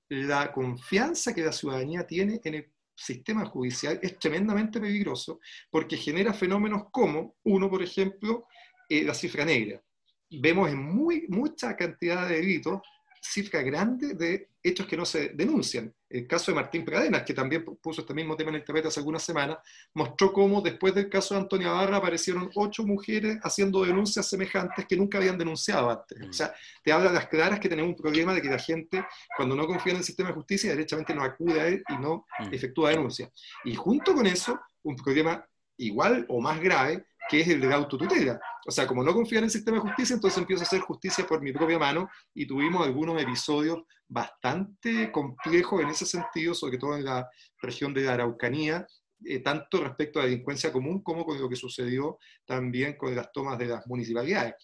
la 0.10 0.52
confianza 0.52 1.34
que 1.34 1.44
la 1.44 1.52
ciudadanía 1.52 2.06
tiene 2.08 2.40
en 2.44 2.54
el 2.54 2.72
sistema 2.96 3.46
judicial 3.46 4.00
es 4.02 4.18
tremendamente 4.18 4.80
peligroso 4.80 5.40
porque 5.70 5.98
genera 5.98 6.34
fenómenos 6.34 6.84
como, 6.92 7.36
uno, 7.44 7.70
por 7.70 7.84
ejemplo, 7.84 8.48
la 8.90 9.14
cifra 9.14 9.46
negra 9.46 9.82
vemos 10.30 10.70
en 10.70 10.80
muy, 10.80 11.26
mucha 11.30 11.76
cantidad 11.76 12.28
de 12.28 12.36
delitos 12.36 12.82
cifra 13.22 13.62
grande 13.62 14.14
de 14.14 14.50
hechos 14.64 14.88
que 14.88 14.98
no 14.98 15.06
se 15.06 15.30
denuncian. 15.30 15.94
El 16.10 16.28
caso 16.28 16.52
de 16.52 16.56
Martín 16.56 16.86
Pradenas, 16.86 17.24
que 17.24 17.34
también 17.34 17.66
puso 17.82 18.02
este 18.02 18.14
mismo 18.14 18.36
tema 18.36 18.50
en 18.50 18.58
el 18.58 18.64
tapete 18.64 18.88
hace 18.88 19.00
algunas 19.00 19.24
semanas, 19.24 19.58
mostró 19.94 20.32
cómo 20.32 20.62
después 20.62 20.94
del 20.96 21.10
caso 21.10 21.34
de 21.34 21.42
Antonia 21.42 21.72
Barra 21.72 21.98
aparecieron 21.98 22.50
ocho 22.56 22.84
mujeres 22.84 23.38
haciendo 23.44 23.84
denuncias 23.84 24.28
semejantes 24.30 24.86
que 24.86 24.96
nunca 24.96 25.18
habían 25.18 25.38
denunciado 25.38 25.90
antes. 25.90 26.18
O 26.28 26.34
sea, 26.34 26.54
te 26.84 26.92
habla 26.92 27.10
de 27.10 27.16
las 27.16 27.28
claras 27.28 27.60
que 27.60 27.70
tenemos 27.70 27.90
un 27.90 27.98
problema 27.98 28.34
de 28.34 28.42
que 28.42 28.50
la 28.50 28.60
gente, 28.60 29.06
cuando 29.36 29.56
no 29.56 29.68
confía 29.68 29.94
en 29.94 30.00
el 30.00 30.04
sistema 30.04 30.30
de 30.30 30.36
justicia, 30.36 30.70
derechamente 30.70 31.14
no 31.14 31.24
acude 31.24 31.60
a 31.60 31.68
él 31.68 31.84
y 31.90 31.98
no 31.98 32.26
mm. 32.40 32.54
efectúa 32.54 32.92
denuncias. 32.92 33.32
Y 33.66 33.76
junto 33.76 34.14
con 34.14 34.26
eso, 34.26 34.60
un 34.84 34.96
problema 34.96 35.46
igual 35.78 36.26
o 36.30 36.42
más 36.42 36.60
grave, 36.60 37.06
que 37.30 37.42
es 37.42 37.48
el 37.48 37.62
de 37.62 37.68
la 37.68 37.76
autotutela. 37.76 38.40
O 38.66 38.72
sea, 38.72 38.88
como 38.88 39.04
no 39.04 39.14
confía 39.14 39.40
en 39.40 39.46
el 39.46 39.52
sistema 39.52 39.78
de 39.78 39.82
justicia, 39.82 40.14
entonces 40.14 40.38
empiezo 40.38 40.64
a 40.64 40.66
hacer 40.66 40.82
justicia 40.82 41.26
por 41.26 41.42
mi 41.42 41.52
propia 41.52 41.80
mano 41.80 42.10
y 42.34 42.46
tuvimos 42.46 42.86
algunos 42.86 43.22
episodios 43.22 43.84
bastante 44.08 45.12
complejos 45.12 45.82
en 45.82 45.90
ese 45.90 46.06
sentido, 46.06 46.54
sobre 46.54 46.78
todo 46.78 46.96
en 46.96 47.06
la 47.06 47.30
región 47.62 47.94
de 47.94 48.04
la 48.04 48.14
Araucanía, 48.14 48.86
eh, 49.26 49.40
tanto 49.40 49.84
respecto 49.84 50.20
a 50.20 50.24
la 50.24 50.30
delincuencia 50.30 50.72
común 50.72 51.02
como 51.02 51.26
con 51.26 51.40
lo 51.40 51.50
que 51.50 51.56
sucedió 51.56 52.20
también 52.46 52.98
con 52.98 53.16
las 53.16 53.32
tomas 53.32 53.58
de 53.58 53.66
las 53.66 53.86
municipalidades. 53.88 54.56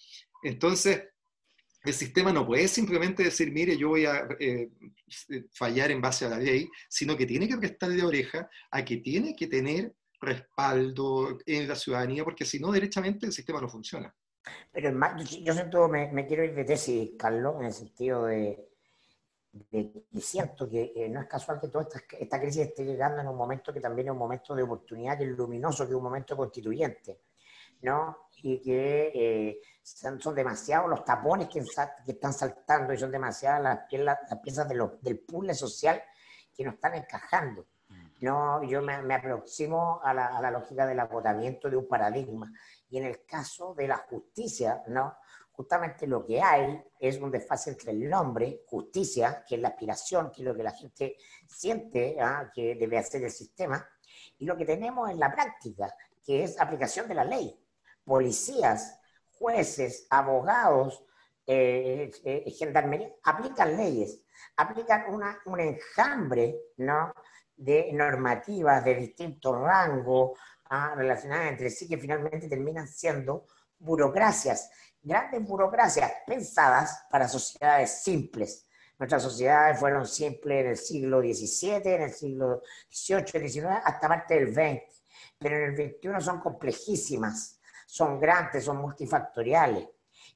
Entonces, 0.44 1.04
el 1.84 1.94
sistema 1.94 2.32
no 2.32 2.46
puede 2.46 2.68
simplemente 2.68 3.24
decir, 3.24 3.52
mire, 3.52 3.78
yo 3.78 3.90
voy 3.90 4.06
a 4.06 4.28
eh, 4.40 4.70
fallar 5.54 5.92
en 5.92 6.02
base 6.02 6.26
a 6.26 6.30
la 6.30 6.40
ley, 6.40 6.70
sino 6.88 7.18
que 7.18 7.26
tiene 7.26 7.48
que 7.48 7.58
prestarle 7.58 8.04
oreja 8.04 8.50
a 8.72 8.86
que 8.86 8.98
tiene 8.98 9.36
que 9.36 9.48
tener 9.48 9.94
respaldo 10.24 11.38
en 11.46 11.68
la 11.68 11.76
ciudadanía, 11.76 12.24
porque 12.24 12.46
si 12.46 12.60
no, 12.60 12.72
derechamente 12.72 13.26
el 13.26 13.34
sistema 13.34 13.62
no 13.62 13.70
funciona. 13.70 14.14
Pero 14.72 14.92
yo 15.42 15.54
siento, 15.54 15.88
me, 15.88 16.12
me 16.12 16.26
quiero 16.26 16.44
ir 16.44 16.54
de 16.54 16.66
tesis, 16.66 17.12
Carlos, 17.18 17.56
en 17.60 17.66
el 17.66 17.74
sentido 17.74 18.26
de, 18.26 18.74
de 19.54 19.92
que 20.12 20.20
siento 20.20 20.68
que 20.68 20.92
eh, 20.96 21.10
no 21.10 21.22
es 21.22 21.28
casual 21.28 21.60
que 21.62 21.68
toda 21.68 21.84
esta, 21.84 22.02
esta, 22.20 22.40
crisis 22.40 22.68
esté 22.68 22.84
llegando 22.84 23.22
en 23.22 23.28
un 23.28 23.38
momento 23.38 23.72
que 23.72 23.80
también 23.80 24.08
es 24.08 24.12
un 24.12 24.18
momento 24.18 24.56
de 24.56 24.64
oportunidad, 24.64 25.18
que 25.18 25.26
es 25.26 25.30
luminoso, 25.30 25.86
que 25.86 25.92
es 25.92 25.96
un 25.96 26.04
momento 26.04 26.36
constituyente, 26.36 27.22
¿no? 27.84 28.30
Y 28.42 28.60
que 28.60 29.12
eh, 29.14 29.62
son, 29.82 30.20
son, 30.20 30.34
demasiados 30.34 30.90
los 30.90 31.06
tapones 31.06 31.48
que, 31.48 31.60
están 31.60 32.34
saltando 32.34 32.94
y 32.94 32.98
son 32.98 33.12
demasiadas 33.12 33.62
las, 33.92 34.40
piezas 34.42 34.68
de 34.68 34.90
del 35.02 35.20
puzzle 35.20 35.54
social 35.54 36.02
que 36.54 36.64
no 36.64 36.72
están 36.72 36.96
encajando. 36.96 37.68
No, 38.24 38.64
yo 38.64 38.82
me, 38.82 38.94
aproximo 39.14 40.00
a 40.02 40.14
la, 40.14 40.28
a 40.28 40.42
la, 40.42 40.50
lógica 40.50 40.88
del 40.88 40.98
agotamiento 41.02 41.70
de 41.70 41.76
un 41.76 41.90
paradigma. 41.90 42.50
Y 42.90 42.98
en 42.98 43.04
el 43.04 43.26
caso 43.26 43.74
de 43.74 43.86
la 43.86 43.98
justicia, 43.98 44.82
¿no? 44.88 45.18
justamente 45.52 46.08
lo 46.08 46.26
que 46.26 46.42
hay 46.42 46.82
es 46.98 47.20
un 47.20 47.30
desfase 47.30 47.72
entre 47.72 47.92
el 47.92 48.10
nombre, 48.10 48.64
justicia, 48.66 49.44
que 49.46 49.56
es 49.56 49.62
la 49.62 49.68
aspiración, 49.70 50.32
que 50.32 50.42
es 50.42 50.48
lo 50.48 50.56
que 50.56 50.64
la 50.64 50.72
gente 50.72 51.18
siente 51.50 52.16
¿ah? 52.22 52.50
que 52.56 52.76
debe 52.76 52.98
hacer 52.98 53.26
el 53.26 53.30
sistema, 53.30 53.86
y 54.38 54.46
lo 54.46 54.56
que 54.56 54.66
tenemos 54.66 55.10
en 55.10 55.20
la 55.20 55.30
práctica, 55.30 55.94
que 56.24 56.46
es 56.46 56.58
aplicación 56.62 57.10
de 57.10 57.16
la 57.16 57.26
ley. 57.26 57.60
Policías, 58.06 59.02
jueces, 59.32 60.08
abogados, 60.10 61.04
eh, 61.46 62.10
eh, 62.24 62.52
gendarmería, 62.58 63.12
aplican 63.24 63.76
leyes, 63.76 64.24
aplican 64.56 65.14
una, 65.14 65.40
un 65.46 65.60
enjambre 65.60 66.58
¿no? 66.78 67.14
De 67.56 67.92
normativas 67.94 68.84
de 68.84 68.96
distintos 68.96 69.60
rangos 69.60 70.38
¿ah? 70.70 70.94
relacionadas 70.96 71.50
entre 71.50 71.70
sí 71.70 71.88
que 71.88 71.98
finalmente 71.98 72.48
terminan 72.48 72.88
siendo 72.88 73.46
burocracias, 73.80 74.70
grandes 75.02 75.44
burocracias 75.44 76.12
pensadas 76.26 77.06
para 77.10 77.28
sociedades 77.28 78.02
simples. 78.04 78.68
Nuestras 78.98 79.24
sociedades 79.24 79.80
fueron 79.80 80.08
simples 80.08 80.64
en 80.64 80.72
el 80.72 80.78
siglo 80.78 81.20
XVII, 81.20 81.94
en 81.94 82.02
el 82.04 82.14
siglo 82.14 82.62
XVIII, 82.90 83.50
XIX, 83.50 83.66
hasta 83.84 84.08
parte 84.08 84.36
del 84.36 84.54
XX, 84.54 85.04
pero 85.38 85.58
en 85.58 85.64
el 85.64 85.76
XXI 85.76 86.22
son 86.24 86.40
complejísimas, 86.40 87.60
son 87.86 88.20
grandes, 88.20 88.64
son 88.64 88.78
multifactoriales. 88.78 89.90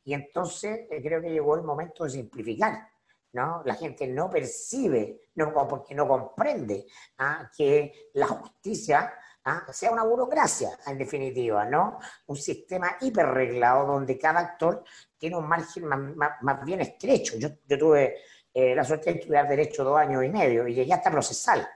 Y 0.03 0.13
entonces 0.13 0.87
eh, 0.89 1.01
creo 1.01 1.21
que 1.21 1.29
llegó 1.29 1.55
el 1.55 1.63
momento 1.63 2.03
de 2.03 2.09
simplificar. 2.09 2.89
¿No? 3.37 3.61
La 3.65 3.75
gente 3.75 4.07
no 4.07 4.31
percibe, 4.31 5.29
no, 5.35 5.53
porque 5.53 5.93
no 5.93 6.07
comprende 6.07 6.87
¿ah? 7.19 7.51
que 7.55 8.09
la 8.15 8.25
justicia 8.25 9.13
¿ah? 9.45 9.63
sea 9.71 9.91
una 9.91 10.03
burocracia, 10.03 10.71
en 10.87 10.97
definitiva, 10.97 11.63
¿no? 11.65 11.99
Un 12.25 12.35
sistema 12.35 12.97
hiperreglado 12.99 13.85
donde 13.85 14.17
cada 14.17 14.39
actor 14.39 14.83
tiene 15.19 15.37
un 15.37 15.47
margen 15.47 15.85
más, 15.85 16.65
bien 16.65 16.81
estrecho. 16.81 17.37
Yo, 17.37 17.49
yo 17.67 17.77
tuve 17.77 18.15
eh, 18.51 18.73
la 18.73 18.83
suerte 18.83 19.13
de 19.13 19.19
estudiar 19.19 19.47
Derecho 19.47 19.83
dos 19.83 19.99
años 19.99 20.23
y 20.23 20.29
medio 20.29 20.67
y 20.67 20.73
llegué 20.73 20.91
hasta 20.91 21.11
procesal. 21.11 21.67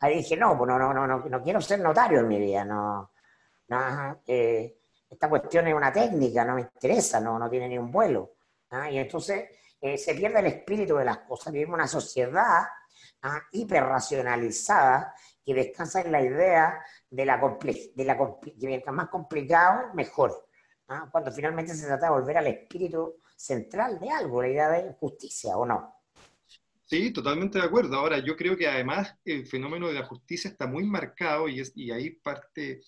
Ahí 0.00 0.18
dije, 0.18 0.36
no, 0.36 0.58
pues 0.58 0.68
no, 0.68 0.78
no, 0.78 0.92
no, 0.92 1.06
no, 1.06 1.24
no 1.24 1.42
quiero 1.42 1.62
ser 1.62 1.80
notario 1.80 2.20
en 2.20 2.28
mi 2.28 2.38
vida, 2.38 2.66
no. 2.66 3.12
no 3.68 4.20
eh, 4.26 4.76
esta 5.08 5.30
cuestión 5.30 5.68
es 5.68 5.74
una 5.74 5.90
técnica, 5.90 6.44
no 6.44 6.56
me 6.56 6.62
interesa, 6.62 7.18
no, 7.18 7.38
no 7.38 7.48
tiene 7.48 7.66
ni 7.66 7.78
un 7.78 7.90
vuelo. 7.90 8.34
¿ah? 8.70 8.90
Y 8.90 8.98
entonces 8.98 9.48
eh, 9.82 9.98
se 9.98 10.14
pierde 10.14 10.38
el 10.38 10.46
espíritu 10.46 10.94
de 10.94 11.04
las 11.04 11.18
cosas. 11.18 11.52
Vivimos 11.52 11.74
una 11.74 11.88
sociedad 11.88 12.62
¿ah? 13.22 13.42
hiperracionalizada 13.50 15.12
que 15.44 15.54
descansa 15.54 16.02
en 16.02 16.12
la 16.12 16.22
idea 16.22 16.80
de 17.10 17.26
la, 17.26 17.36
de 17.36 18.04
la 18.04 18.16
que 18.16 18.54
mientras 18.68 18.94
más 18.94 19.08
complicado, 19.08 19.92
mejor. 19.92 20.48
¿ah? 20.86 21.08
Cuando 21.10 21.32
finalmente 21.32 21.74
se 21.74 21.86
trata 21.86 22.06
de 22.06 22.12
volver 22.12 22.38
al 22.38 22.46
espíritu 22.46 23.16
central 23.34 23.98
de 23.98 24.08
algo, 24.08 24.40
la 24.40 24.48
idea 24.48 24.70
de 24.70 24.92
justicia, 24.92 25.56
¿o 25.56 25.66
no? 25.66 25.96
Sí, 26.84 27.10
totalmente 27.10 27.58
de 27.58 27.64
acuerdo. 27.64 27.96
Ahora, 27.96 28.18
yo 28.18 28.36
creo 28.36 28.56
que 28.56 28.68
además 28.68 29.16
el 29.24 29.46
fenómeno 29.48 29.88
de 29.88 29.94
la 29.94 30.04
justicia 30.04 30.48
está 30.48 30.68
muy 30.68 30.84
marcado 30.84 31.48
y, 31.48 31.58
es, 31.58 31.72
y 31.74 31.90
ahí 31.90 32.10
parte, 32.10 32.82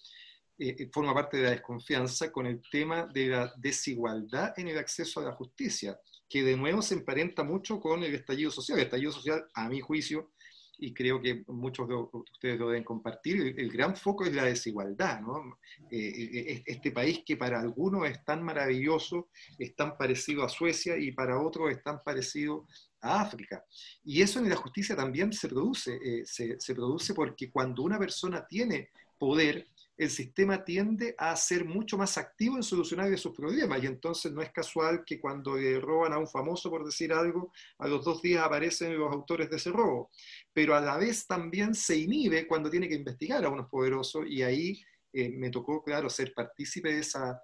eh, 0.59 0.91
forma 0.93 1.13
parte 1.13 1.39
de 1.39 1.43
la 1.43 1.51
desconfianza 1.51 2.31
con 2.31 2.47
el 2.47 2.63
tema 2.71 3.07
de 3.07 3.27
la 3.29 3.53
desigualdad 3.57 4.57
en 4.59 4.69
el 4.69 4.79
acceso 4.79 5.19
a 5.19 5.25
la 5.25 5.33
justicia 5.33 5.99
que 6.35 6.43
de 6.43 6.57
nuevo 6.57 6.83
se 6.83 6.95
emparenta 6.95 7.45
mucho 7.45 7.79
con 7.79 8.03
el 8.03 8.13
estallido 8.13 8.51
social. 8.51 8.77
El 8.77 8.87
estallido 8.87 9.13
social, 9.13 9.47
a 9.55 9.69
mi 9.69 9.81
juicio, 9.81 10.33
y 10.79 10.93
creo 10.93 11.23
que 11.23 11.45
muchos 11.47 11.87
de 11.87 11.95
ustedes 11.95 12.59
lo 12.59 12.71
deben 12.71 12.83
compartir, 12.83 13.55
el, 13.57 13.71
gran 13.71 13.95
foco 13.95 14.25
es 14.25 14.35
la 14.35 14.43
desigualdad. 14.43 15.21
¿no? 15.21 15.61
Eh, 15.93 16.09
eh, 16.09 16.63
este 16.67 16.91
país 16.91 17.23
que 17.25 17.37
para 17.37 17.61
algunos 17.61 18.11
es 18.11 18.25
tan 18.25 18.43
maravilloso, 18.43 19.29
es 19.61 19.77
tan 19.77 19.97
parecido 19.97 20.43
a 20.43 20.49
Suecia 20.49 20.97
y 20.99 21.13
para 21.13 21.41
otros 21.41 21.71
es 21.71 21.81
tan 21.85 22.03
parecido 22.03 22.67
a 23.01 23.21
África. 23.21 23.65
Y 24.03 24.21
eso 24.21 24.41
en 24.41 24.49
la 24.49 24.57
justicia 24.57 24.97
también 24.97 25.33
se 25.33 25.49
produce, 25.49 26.01
eh, 26.03 26.25
se 26.27 26.75
produce 26.75 27.15
porque 27.15 27.49
cuando 27.49 27.85
una 27.85 27.97
persona 27.97 28.45
tiene 28.45 28.91
poder, 29.17 29.69
el 29.97 30.11
sistema 30.11 30.65
tiende 30.65 31.15
a 31.19 31.37
ser 31.37 31.65
mucho 31.65 31.97
más 31.97 32.19
activo 32.19 32.57
en 32.57 32.63
solucionar 32.63 33.13
esos 33.13 33.35
problemas. 33.35 33.83
Y 33.83 33.87
entonces 33.87 34.33
no 34.33 34.43
es 34.43 34.51
casual 34.51 35.05
que 35.05 35.21
cuando 35.21 35.57
le 35.57 35.79
roban 35.81 36.13
a 36.13 36.19
un 36.19 36.27
famoso, 36.27 36.71
por 36.71 36.85
decir 36.85 37.13
algo, 37.13 37.53
a 37.79 37.87
los 37.87 38.05
dos 38.05 38.21
días 38.21 38.45
aparecen 38.45 38.99
los 38.99 39.13
autores 39.13 39.49
de 39.51 39.57
ese 39.57 39.71
robo, 39.71 40.11
pero 40.53 40.75
a 40.75 40.81
la 40.81 40.97
vez 40.97 41.27
también 41.27 41.75
se 41.75 41.97
inhibe 41.97 42.47
cuando 42.47 42.71
tiene 42.71 42.89
que 42.89 42.97
investigar 42.97 43.45
a 43.45 43.49
unos 43.49 43.69
poderosos. 43.69 44.25
Y 44.27 44.43
ahí 44.43 44.83
eh, 45.13 45.31
me 45.31 45.51
tocó, 45.51 45.83
claro, 45.83 46.11
ser 46.11 46.35
partícipe 46.35 46.93
de 46.93 47.01
esa, 47.01 47.41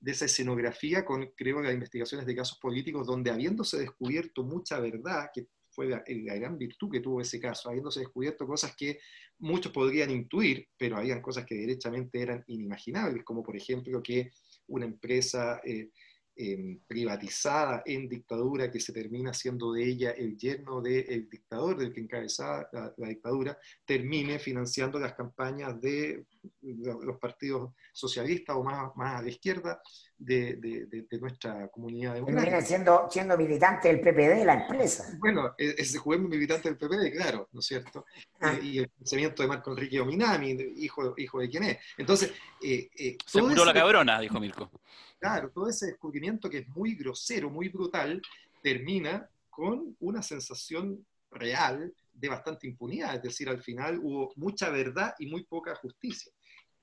de 0.00 0.10
esa 0.10 0.24
escenografía 0.24 1.04
con, 1.04 1.32
creo, 1.36 1.62
las 1.62 1.72
investigaciones 1.72 2.26
de 2.26 2.34
casos 2.34 2.58
políticos 2.58 3.06
donde 3.06 3.30
habiéndose 3.30 3.78
descubierto 3.78 4.42
mucha 4.42 4.80
verdad, 4.80 5.30
que 5.32 5.46
fue 5.72 5.88
la, 5.88 6.02
gran 6.06 6.58
virtud 6.58 6.90
que 6.90 7.00
tuvo 7.00 7.20
ese 7.20 7.40
caso, 7.40 7.68
habiéndose 7.68 8.00
descubierto 8.00 8.46
cosas 8.46 8.74
que 8.76 8.98
muchos 9.38 9.72
podrían 9.72 10.10
intuir, 10.10 10.68
pero 10.76 10.96
habían 10.96 11.20
cosas 11.20 11.44
que 11.44 11.54
derechamente 11.54 12.20
eran 12.20 12.44
inimaginables, 12.46 13.24
como 13.24 13.42
por 13.42 13.56
ejemplo 13.56 14.02
que 14.02 14.30
una 14.68 14.84
empresa 14.84 15.60
eh, 15.64 15.90
Em, 16.34 16.80
privatizada 16.86 17.82
en 17.84 18.08
dictadura, 18.08 18.70
que 18.70 18.80
se 18.80 18.90
termina 18.90 19.34
siendo 19.34 19.70
de 19.70 19.84
ella 19.84 20.12
el 20.12 20.34
yerno 20.38 20.80
del 20.80 21.28
dictador, 21.28 21.76
del 21.76 21.92
que 21.92 22.00
encabezaba 22.00 22.66
la, 22.72 23.06
dictadura, 23.06 23.58
termine 23.84 24.38
financiando 24.38 24.98
las 24.98 25.12
campañas 25.12 25.78
de 25.78 26.24
los 26.62 27.18
partidos 27.18 27.72
socialistas 27.92 28.56
o 28.56 28.62
más, 28.62 28.94
más 28.96 29.20
a 29.20 29.22
la 29.22 29.28
izquierda 29.28 29.80
de, 30.18 30.56
de, 30.56 31.18
nuestra 31.18 31.68
comunidad 31.68 32.14
democrática. 32.14 32.44
Termina 32.44 32.66
siendo, 32.66 33.08
siendo 33.10 33.36
militante 33.36 33.88
del 33.88 34.00
PPD 34.00 34.38
de 34.38 34.44
la 34.44 34.54
empresa. 34.54 35.16
Bueno, 35.18 35.54
e, 35.58 35.74
ese 35.78 35.98
juez 35.98 36.20
militante 36.20 36.68
del 36.68 36.78
PPD, 36.78 37.16
claro, 37.16 37.48
¿no 37.52 37.60
es 37.60 37.66
cierto? 37.66 38.04
Ah. 38.40 38.54
Eh, 38.54 38.64
y 38.64 38.78
el 38.78 38.88
pensamiento 38.88 39.42
de 39.42 39.48
Marco 39.48 39.70
Enrique 39.72 40.00
Ominami, 40.00 40.50
hijo, 40.76 41.14
hijo 41.16 41.40
de 41.40 41.48
quién 41.48 41.64
es. 41.64 41.78
Entonces, 41.96 42.32
eh, 42.62 42.88
eh, 42.96 43.16
se 43.24 43.40
curó 43.40 43.64
la 43.64 43.74
cabrona, 43.74 44.20
dijo 44.20 44.38
Mirko. 44.40 44.70
Claro, 45.18 45.50
todo 45.50 45.68
ese 45.68 45.86
descubrimiento 45.86 46.50
que 46.50 46.58
es 46.58 46.68
muy 46.68 46.94
grosero, 46.94 47.50
muy 47.50 47.68
brutal, 47.68 48.20
termina 48.62 49.28
con 49.50 49.96
una 50.00 50.22
sensación 50.22 51.04
real 51.30 51.92
de 52.12 52.28
bastante 52.28 52.66
impunidad, 52.66 53.16
es 53.16 53.22
decir, 53.22 53.48
al 53.48 53.62
final 53.62 53.98
hubo 54.02 54.32
mucha 54.36 54.70
verdad 54.70 55.14
y 55.18 55.26
muy 55.26 55.44
poca 55.44 55.74
justicia. 55.76 56.32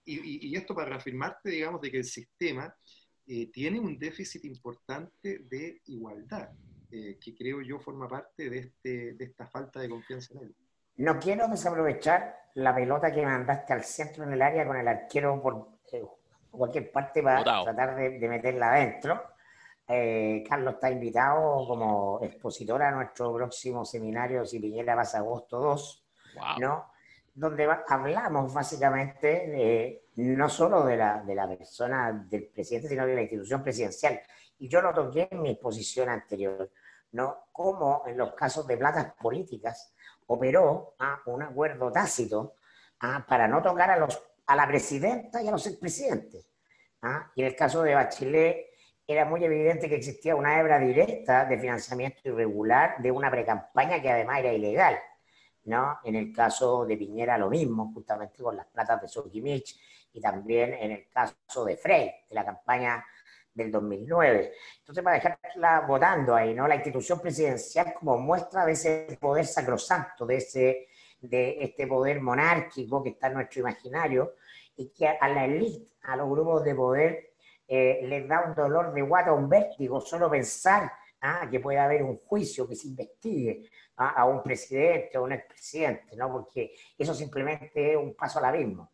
Y, 0.05 0.55
esto 0.55 0.73
para 0.73 0.89
reafirmarte, 0.89 1.51
digamos, 1.51 1.81
de 1.81 1.91
que 1.91 1.97
el 1.97 2.03
sistema 2.03 2.73
eh, 3.27 3.51
tiene 3.51 3.79
un 3.79 3.99
déficit 3.99 4.43
importante 4.45 5.39
de 5.47 5.81
igualdad, 5.85 6.49
eh, 6.89 7.19
que 7.21 7.35
creo 7.35 7.61
yo 7.61 7.79
forma 7.79 8.07
parte 8.07 8.49
de, 8.49 8.57
este, 8.57 9.13
de 9.13 9.25
esta 9.25 9.45
falta 9.45 9.79
de 9.79 9.87
confianza 9.87 10.33
en 10.33 10.45
él. 10.45 10.55
no 10.97 11.19
quiero 11.19 11.47
desaprovechar 11.47 12.39
la 12.55 12.73
pelota 12.73 13.11
que 13.11 13.23
mandaste 13.23 13.73
al 13.73 13.83
centro 13.83 14.23
en 14.23 14.33
el 14.33 14.41
área 14.41 14.65
con 14.65 14.77
el 14.77 14.87
arquero 14.87 15.41
por 15.41 15.69
eh, 15.91 16.03
cualquier 16.51 16.91
parte 16.91 17.21
para 17.21 17.43
tratar 17.43 17.95
de, 17.95 18.27
meterla 18.27 18.73
adentro. 18.73 19.21
Eh, 19.91 20.43
Carlos 20.47 20.75
está 20.75 20.91
invitado 20.91 21.65
como 21.67 22.19
expositor 22.21 22.79
a 22.83 22.91
nuestro 22.91 23.33
próximo 23.33 23.83
seminario 23.83 24.45
Si 24.45 24.59
Piñera 24.59 24.95
pasa 24.95 25.17
agosto 25.17 25.59
2, 25.59 26.05
¿no? 26.59 26.91
donde 27.33 27.67
hablamos 27.87 28.53
básicamente 28.53 29.27
de, 29.27 30.03
no 30.17 30.47
solo 30.47 30.83
de 30.83 30.95
la, 30.95 31.23
de 31.23 31.33
la 31.33 31.47
persona 31.47 32.11
del 32.29 32.47
presidente, 32.49 32.89
sino 32.89 33.07
de 33.07 33.15
la 33.15 33.21
institución 33.21 33.63
presidencial. 33.63 34.21
Y 34.59 34.67
yo 34.67 34.81
lo 34.81 34.93
toqué 34.93 35.27
en 35.31 35.41
mi 35.41 35.51
exposición 35.51 36.09
anterior, 36.09 36.69
¿no? 37.13 37.45
Cómo 37.51 38.03
en 38.05 38.17
los 38.17 38.33
casos 38.33 38.67
de 38.67 38.77
placas 38.77 39.13
políticas 39.13 39.95
operó 40.27 40.95
a 40.99 41.21
un 41.25 41.41
acuerdo 41.41 41.91
tácito 41.91 42.55
para 43.27 43.47
no 43.47 43.61
tocar 43.63 43.89
a, 43.89 43.97
los, 43.97 44.21
a 44.45 44.55
la 44.55 44.67
presidenta 44.67 45.41
y 45.41 45.47
a 45.47 45.51
los 45.51 45.65
expresidentes. 45.65 46.45
Y 47.35 47.41
en 47.41 47.47
el 47.47 47.55
caso 47.55 47.81
de 47.81 47.95
Bachelet 47.95 48.68
era 49.13 49.25
muy 49.25 49.43
evidente 49.43 49.89
que 49.89 49.95
existía 49.95 50.35
una 50.35 50.59
hebra 50.59 50.79
directa 50.79 51.45
de 51.45 51.57
financiamiento 51.57 52.19
irregular 52.23 52.95
de 52.99 53.11
una 53.11 53.31
precampaña 53.31 54.01
que 54.01 54.11
además 54.11 54.39
era 54.39 54.53
ilegal. 54.53 54.99
¿no? 55.65 55.99
En 56.03 56.15
el 56.15 56.31
caso 56.31 56.85
de 56.85 56.95
Piñera 56.95 57.37
lo 57.37 57.49
mismo, 57.49 57.91
justamente 57.93 58.41
con 58.41 58.55
las 58.55 58.67
platas 58.67 59.01
de 59.01 59.07
Sokimich 59.07 59.79
y 60.13 60.21
también 60.21 60.73
en 60.73 60.91
el 60.91 61.09
caso 61.09 61.65
de 61.65 61.77
Frey, 61.77 62.11
de 62.29 62.35
la 62.35 62.45
campaña 62.45 63.03
del 63.53 63.71
2009. 63.71 64.53
Entonces, 64.79 65.03
para 65.03 65.15
dejarla 65.15 65.81
votando 65.81 66.35
ahí, 66.35 66.53
¿no? 66.53 66.67
La 66.67 66.75
institución 66.75 67.19
presidencial 67.19 67.93
como 67.93 68.17
muestra 68.17 68.65
de 68.65 68.71
ese 68.73 69.17
poder 69.19 69.45
sacrosanto, 69.45 70.25
de, 70.25 70.37
ese, 70.37 70.87
de 71.19 71.57
este 71.63 71.87
poder 71.87 72.21
monárquico 72.21 73.03
que 73.03 73.09
está 73.09 73.27
en 73.27 73.33
nuestro 73.33 73.61
imaginario 73.61 74.35
y 74.75 74.89
que 74.89 75.07
a 75.07 75.27
la 75.27 75.45
élite, 75.45 75.91
a 76.03 76.15
los 76.15 76.29
grupos 76.29 76.63
de 76.63 76.75
poder, 76.75 77.28
eh, 77.71 77.99
les 78.01 78.27
da 78.27 78.41
un 78.47 78.55
dolor 78.55 78.91
de 78.93 79.01
guata, 79.03 79.31
un 79.31 79.47
vértigo, 79.47 80.01
solo 80.01 80.27
pensar 80.27 80.91
ah, 81.21 81.47
que 81.49 81.59
puede 81.59 81.77
haber 81.77 82.01
un 82.01 82.17
juicio, 82.17 82.67
que 82.67 82.75
se 82.75 82.87
investigue 82.87 83.69
ah, 83.97 84.21
a 84.21 84.25
un 84.25 84.41
presidente 84.41 85.19
o 85.19 85.23
un 85.23 85.33
expresidente, 85.33 86.15
¿no? 86.15 86.31
Porque 86.31 86.73
eso 86.97 87.13
simplemente 87.13 87.91
es 87.91 87.95
un 87.95 88.15
paso 88.15 88.39
al 88.39 88.45
abismo. 88.45 88.91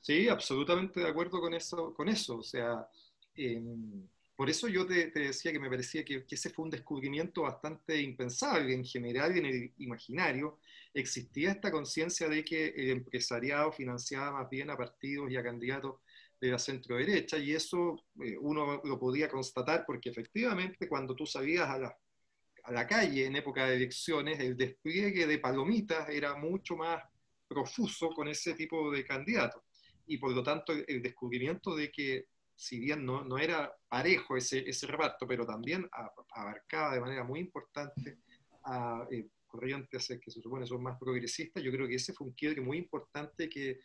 Sí, 0.00 0.26
absolutamente 0.26 1.00
de 1.00 1.08
acuerdo 1.08 1.38
con 1.38 1.52
eso. 1.52 1.92
Con 1.92 2.08
eso. 2.08 2.38
O 2.38 2.42
sea, 2.42 2.88
em, 3.34 4.08
por 4.36 4.48
eso 4.48 4.66
yo 4.66 4.86
te, 4.86 5.10
decía 5.10 5.52
que 5.52 5.60
me 5.60 5.68
parecía 5.68 6.02
que, 6.02 6.24
que, 6.24 6.34
ese 6.34 6.48
fue 6.48 6.64
un 6.64 6.70
descubrimiento 6.70 7.42
bastante 7.42 8.00
impensable. 8.00 8.72
En 8.72 8.84
general, 8.84 9.36
en 9.36 9.44
el 9.44 9.72
imaginario, 9.78 10.58
existía 10.94 11.52
esta 11.52 11.70
conciencia 11.70 12.26
de 12.28 12.42
que 12.42 12.68
el 12.68 12.90
empresariado 12.90 13.70
financiaba 13.70 14.32
más 14.32 14.48
bien 14.48 14.70
a 14.70 14.76
partidos 14.78 15.30
y 15.30 15.36
a 15.36 15.42
candidatos 15.42 15.96
de 16.44 16.52
la 16.52 16.58
centro 16.58 16.96
derecha 16.96 17.38
y 17.38 17.52
eso 17.52 18.04
eh, 18.22 18.36
uno 18.38 18.82
lo 18.84 18.98
podía 18.98 19.28
constatar 19.28 19.84
porque 19.86 20.10
efectivamente 20.10 20.86
cuando 20.88 21.14
tú 21.14 21.24
salías 21.24 21.68
a 21.68 21.78
la, 21.78 21.96
a 22.64 22.72
la 22.72 22.86
calle 22.86 23.24
en 23.24 23.36
época 23.36 23.66
de 23.66 23.76
elecciones, 23.76 24.38
el 24.40 24.56
despliegue 24.56 25.26
de 25.26 25.38
palomitas 25.38 26.08
era 26.10 26.36
mucho 26.36 26.76
más 26.76 27.02
profuso 27.48 28.10
con 28.10 28.28
ese 28.28 28.52
tipo 28.54 28.90
de 28.90 29.04
candidatos. 29.04 29.62
Y 30.06 30.18
por 30.18 30.32
lo 30.32 30.42
tanto 30.42 30.74
el, 30.74 31.00
descubrimiento 31.02 31.74
de 31.74 31.90
que 31.90 32.26
si 32.54 32.78
bien 32.78 33.06
no, 33.06 33.24
no 33.24 33.38
era 33.38 33.72
parejo 33.88 34.36
ese, 34.36 34.68
ese 34.68 34.86
reparto, 34.86 35.26
pero 35.26 35.46
también 35.46 35.88
abarcaba 36.30 36.94
de 36.94 37.00
manera 37.00 37.24
muy 37.24 37.40
importante 37.40 38.18
a 38.64 39.06
eh, 39.10 39.28
corrientes 39.46 40.08
que 40.22 40.30
se 40.30 40.42
supone 40.42 40.66
son 40.66 40.82
más 40.82 40.98
progresistas, 40.98 41.62
yo 41.62 41.72
creo 41.72 41.88
que 41.88 41.94
ese 41.94 42.12
fue 42.12 42.26
un 42.26 42.34
quiebre 42.34 42.60
muy 42.60 42.76
importante 42.76 43.48
que 43.48 43.80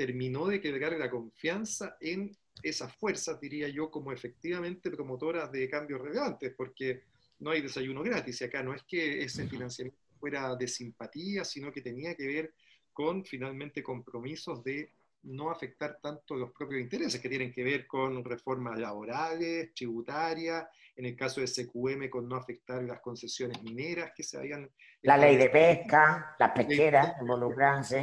terminó 0.00 0.46
de 0.46 0.62
quebrar 0.62 0.94
la 0.94 1.10
confianza 1.10 1.98
en 2.00 2.34
esas 2.62 2.90
fuerzas, 2.96 3.38
diría 3.38 3.68
yo, 3.68 3.90
como 3.90 4.12
efectivamente 4.12 4.90
promotoras 4.90 5.52
de 5.52 5.68
cambios 5.68 6.00
relevantes, 6.00 6.54
porque 6.56 7.02
no 7.40 7.50
hay 7.50 7.60
desayuno 7.60 8.02
gratis 8.02 8.40
y 8.40 8.44
acá 8.44 8.62
no 8.62 8.72
es 8.72 8.82
que 8.84 9.22
ese 9.22 9.46
financiamiento 9.46 10.00
fuera 10.18 10.56
de 10.56 10.68
simpatía, 10.68 11.44
sino 11.44 11.70
que 11.70 11.82
tenía 11.82 12.14
que 12.14 12.26
ver 12.26 12.54
con 12.94 13.26
finalmente 13.26 13.82
compromisos 13.82 14.64
de 14.64 14.90
no 15.24 15.50
afectar 15.50 15.98
tanto 16.00 16.34
los 16.34 16.50
propios 16.52 16.80
intereses, 16.80 17.20
que 17.20 17.28
tienen 17.28 17.52
que 17.52 17.62
ver 17.62 17.86
con 17.86 18.24
reformas 18.24 18.78
laborales, 18.78 19.74
tributarias, 19.74 20.64
en 20.96 21.04
el 21.04 21.14
caso 21.14 21.42
de 21.42 21.46
SQM 21.46 22.08
con 22.08 22.26
no 22.26 22.36
afectar 22.36 22.82
las 22.84 23.00
concesiones 23.00 23.62
mineras 23.62 24.12
que 24.16 24.22
se 24.22 24.38
habían... 24.38 24.70
La 25.02 25.18
ley 25.18 25.36
de 25.36 25.50
pesca, 25.50 26.34
las 26.38 26.52
pesqueras 26.52 27.16
involucradas, 27.20 27.94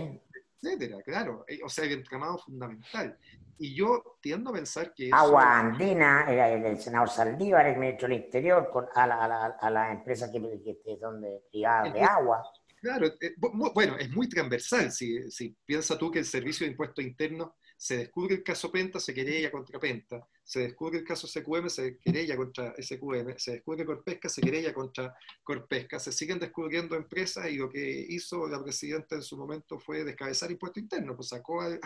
etcétera, 0.62 1.02
claro. 1.04 1.46
Eh, 1.48 1.60
o 1.64 1.70
sea, 1.70 1.86
el 1.86 1.94
entramado 1.94 2.38
fundamental. 2.38 3.18
Y 3.60 3.76
yo 3.76 4.18
tiendo 4.22 4.52
a 4.52 4.54
pensar 4.54 4.94
que... 4.94 5.10
Agua 5.12 5.60
Andina, 5.60 6.26
el, 6.30 6.80
senador 6.80 7.10
Saldívar, 7.10 7.66
el 7.68 7.78
ministro 7.78 8.08
del 8.08 8.18
Interior, 8.18 8.70
con, 8.72 8.86
a, 8.94 9.08
la, 9.08 9.24
a, 9.24 9.28
la, 9.28 9.46
a 9.60 9.70
las 9.70 9.92
empresas 9.92 10.30
que, 10.32 10.40
que 10.40 10.98
son 11.00 11.22
de, 11.22 11.42
privadas 11.52 11.94
de 11.94 12.02
agua. 12.02 12.44
Claro, 12.80 13.08
eh, 13.08 13.34
bueno, 13.74 13.98
es 13.98 14.10
muy 14.12 14.30
transversal. 14.30 14.92
Si, 14.92 15.30
si 15.32 15.56
piensas 15.66 15.98
tú 15.98 16.12
que 16.12 16.20
el 16.20 16.26
Servicio 16.26 16.66
de 16.66 16.72
Impuestos 16.72 17.04
Internos 17.04 17.52
se 17.76 17.98
descubre 17.98 18.36
el 18.36 18.44
caso 18.44 18.72
Penta, 18.72 19.00
se 19.00 19.14
querella 19.14 19.52
contra 19.52 19.80
Penta, 19.80 20.28
se 20.48 20.62
descubre 20.62 21.00
el 21.00 21.04
caso 21.04 21.28
SQM, 21.28 21.68
se 21.68 21.98
querella 21.98 22.38
contra 22.38 22.74
SQM, 22.82 23.38
se 23.38 23.52
descubre 23.52 23.86
Corpesca, 23.86 24.30
se 24.30 24.40
querella 24.40 24.74
contra 24.74 25.14
Corpesca, 25.44 26.00
se 26.00 26.14
siguen 26.14 26.40
descubriendo 26.40 26.96
empresas 26.96 27.50
y 27.50 27.58
lo 27.58 27.70
que 27.70 28.06
hizo 28.08 28.48
la 28.48 28.64
presidenta 28.64 29.16
en 29.16 29.24
su 29.24 29.36
momento 29.36 29.78
fue 29.78 30.06
descabezar 30.06 30.50
impuesto 30.50 30.80
interno, 30.80 31.18
pues 31.18 31.28
sacó 31.28 31.60
al, 31.60 31.82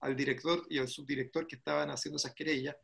al, 0.00 0.14
director 0.14 0.66
y 0.68 0.76
al 0.76 0.88
subdirector 0.88 1.46
que 1.46 1.56
estaban 1.56 1.88
haciendo 1.90 2.18
esas 2.18 2.34
querellas, 2.34 2.76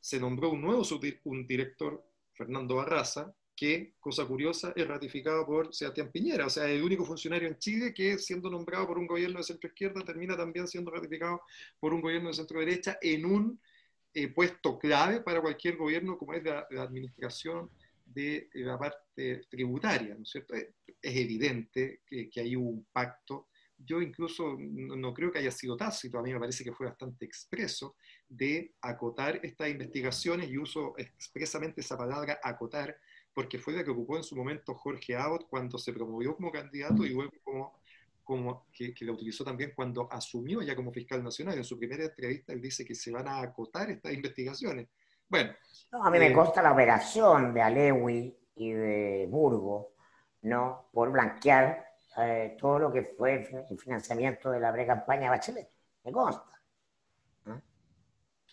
se 0.00 0.18
nombró 0.18 0.48
un 0.48 0.62
nuevo 0.62 0.82
subdirector, 0.82 2.02
Fernando 2.32 2.76
Barraza, 2.76 3.34
que, 3.54 3.92
cosa 4.00 4.24
curiosa, 4.24 4.72
es 4.74 4.88
ratificado 4.88 5.44
por 5.44 5.74
Sebastián 5.74 6.10
Piñera, 6.10 6.46
o 6.46 6.50
sea, 6.50 6.70
el 6.70 6.82
único 6.82 7.04
funcionario 7.04 7.48
en 7.48 7.58
Chile 7.58 7.92
que, 7.92 8.18
siendo 8.18 8.48
nombrado 8.48 8.86
por 8.86 8.96
un 8.96 9.06
gobierno 9.06 9.40
de 9.40 9.44
centro 9.44 9.68
izquierda, 9.68 10.00
termina 10.02 10.38
también 10.38 10.66
siendo 10.66 10.90
ratificado 10.90 11.42
por 11.78 11.92
un 11.92 12.00
gobierno 12.00 12.28
de 12.30 12.34
centro 12.34 12.60
derecha 12.60 12.96
en 13.02 13.26
un 13.26 13.60
eh, 14.14 14.28
puesto 14.28 14.78
clave 14.78 15.20
para 15.20 15.40
cualquier 15.40 15.76
gobierno, 15.76 16.16
como 16.16 16.34
es 16.34 16.44
la, 16.44 16.66
administración 16.70 17.70
de 18.04 18.48
la 18.54 18.78
parte 18.78 19.42
tributaria, 19.50 20.14
¿no 20.14 20.22
es 20.22 20.30
cierto? 20.30 20.54
Es, 20.54 20.68
evidente 21.02 22.00
que, 22.06 22.30
que 22.30 22.40
hay 22.40 22.56
un 22.56 22.86
pacto 22.90 23.48
yo 23.78 24.00
incluso 24.00 24.56
no, 24.58 25.12
creo 25.12 25.30
que 25.30 25.38
haya 25.38 25.50
sido 25.50 25.76
tácito, 25.76 26.18
a 26.18 26.22
mí 26.22 26.32
me 26.32 26.40
parece 26.40 26.64
que 26.64 26.72
fue 26.72 26.86
bastante 26.86 27.24
expreso, 27.24 27.96
de 28.28 28.72
acotar 28.80 29.40
estas 29.42 29.68
investigaciones 29.68 30.50
y 30.50 30.58
uso 30.58 30.94
expresamente 30.96 31.80
esa 31.80 31.96
palabra 31.96 32.40
acotar 32.42 32.96
porque 33.32 33.58
fue 33.58 33.74
la 33.74 33.84
que 33.84 33.90
ocupó 33.90 34.16
en 34.16 34.22
su 34.22 34.36
momento 34.36 34.74
Jorge 34.74 35.16
Abbott 35.16 35.48
cuando 35.48 35.76
se 35.76 35.92
promovió 35.92 36.36
como 36.36 36.52
candidato 36.52 37.04
y 37.04 37.10
luego 37.10 37.32
como, 37.42 37.80
como 38.24 38.66
que, 38.72 38.94
que, 38.94 39.04
la 39.04 39.12
utilizó 39.12 39.44
también 39.44 39.72
cuando 39.76 40.08
asumió 40.10 40.62
ya 40.62 40.74
como 40.74 40.92
fiscal 40.92 41.22
nacional. 41.22 41.56
En 41.58 41.64
su 41.64 41.78
primera 41.78 42.04
entrevista 42.04 42.52
él 42.52 42.60
dice 42.60 42.84
que 42.84 42.94
se 42.94 43.12
van 43.12 43.28
a 43.28 43.40
acotar 43.40 43.90
estas 43.90 44.12
investigaciones. 44.12 44.88
Bueno. 45.28 45.52
a 45.92 46.10
mí 46.10 46.18
me 46.18 46.28
eh, 46.28 46.32
consta 46.32 46.62
la 46.62 46.72
operación 46.72 47.54
de 47.54 47.62
Alewi 47.62 48.36
y 48.56 48.72
de 48.72 49.26
Burgo, 49.28 49.94
¿no? 50.42 50.88
Por 50.92 51.10
blanquear 51.10 51.84
eh, 52.18 52.56
todo 52.58 52.78
lo 52.78 52.92
que 52.92 53.02
fue 53.02 53.66
el 53.68 53.78
financiamiento 53.78 54.50
de 54.50 54.60
la 54.60 54.72
pre-campaña 54.72 55.30
Bachelet. 55.30 55.68
Me 56.04 56.12
consta. 56.12 56.54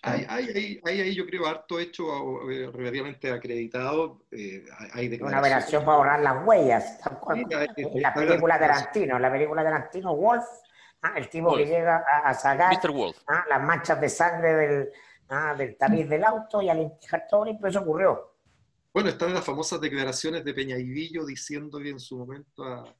Hay, 0.03 0.25
hay, 0.27 0.81
hay, 0.83 1.01
hay, 1.01 1.15
yo 1.15 1.27
creo, 1.27 1.45
harto 1.45 1.79
hecho 1.79 2.49
eh, 2.49 2.71
relativamente 2.73 3.31
acreditado. 3.31 4.25
Eh, 4.31 4.65
hay 4.93 5.07
Una 5.21 5.39
operación 5.39 5.85
para 5.85 5.97
borrar 5.97 6.19
las 6.21 6.45
huellas. 6.45 6.99
la 7.93 8.13
película 8.13 8.57
de 8.57 8.59
Tarantino, 8.67 9.19
la 9.19 9.31
película 9.31 9.63
de 9.63 9.69
Tarantino, 9.69 10.15
Wolf, 10.15 10.43
ah, 11.03 11.13
el 11.17 11.29
tipo 11.29 11.55
que 11.55 11.67
llega 11.67 11.97
a, 11.97 12.33
sacar 12.33 12.73
ah, 13.27 13.45
las 13.47 13.61
manchas 13.61 14.01
de 14.01 14.09
sangre 14.09 14.53
del, 14.53 14.89
ah, 15.29 15.53
del 15.55 15.77
tapiz 15.77 16.09
del 16.09 16.23
auto 16.23 16.63
y 16.63 16.69
al 16.69 16.97
dejar 16.99 17.27
todo 17.29 17.45
limpio, 17.45 17.67
eso 17.67 17.81
ocurrió. 17.81 18.37
Bueno, 18.91 19.09
están 19.09 19.35
las 19.35 19.45
famosas 19.45 19.79
declaraciones 19.79 20.43
de 20.43 20.53
Peñaidillo 20.53 21.25
diciéndole 21.27 21.91
en 21.91 21.99
su 21.99 22.17
momento 22.17 22.63
a, 22.63 22.91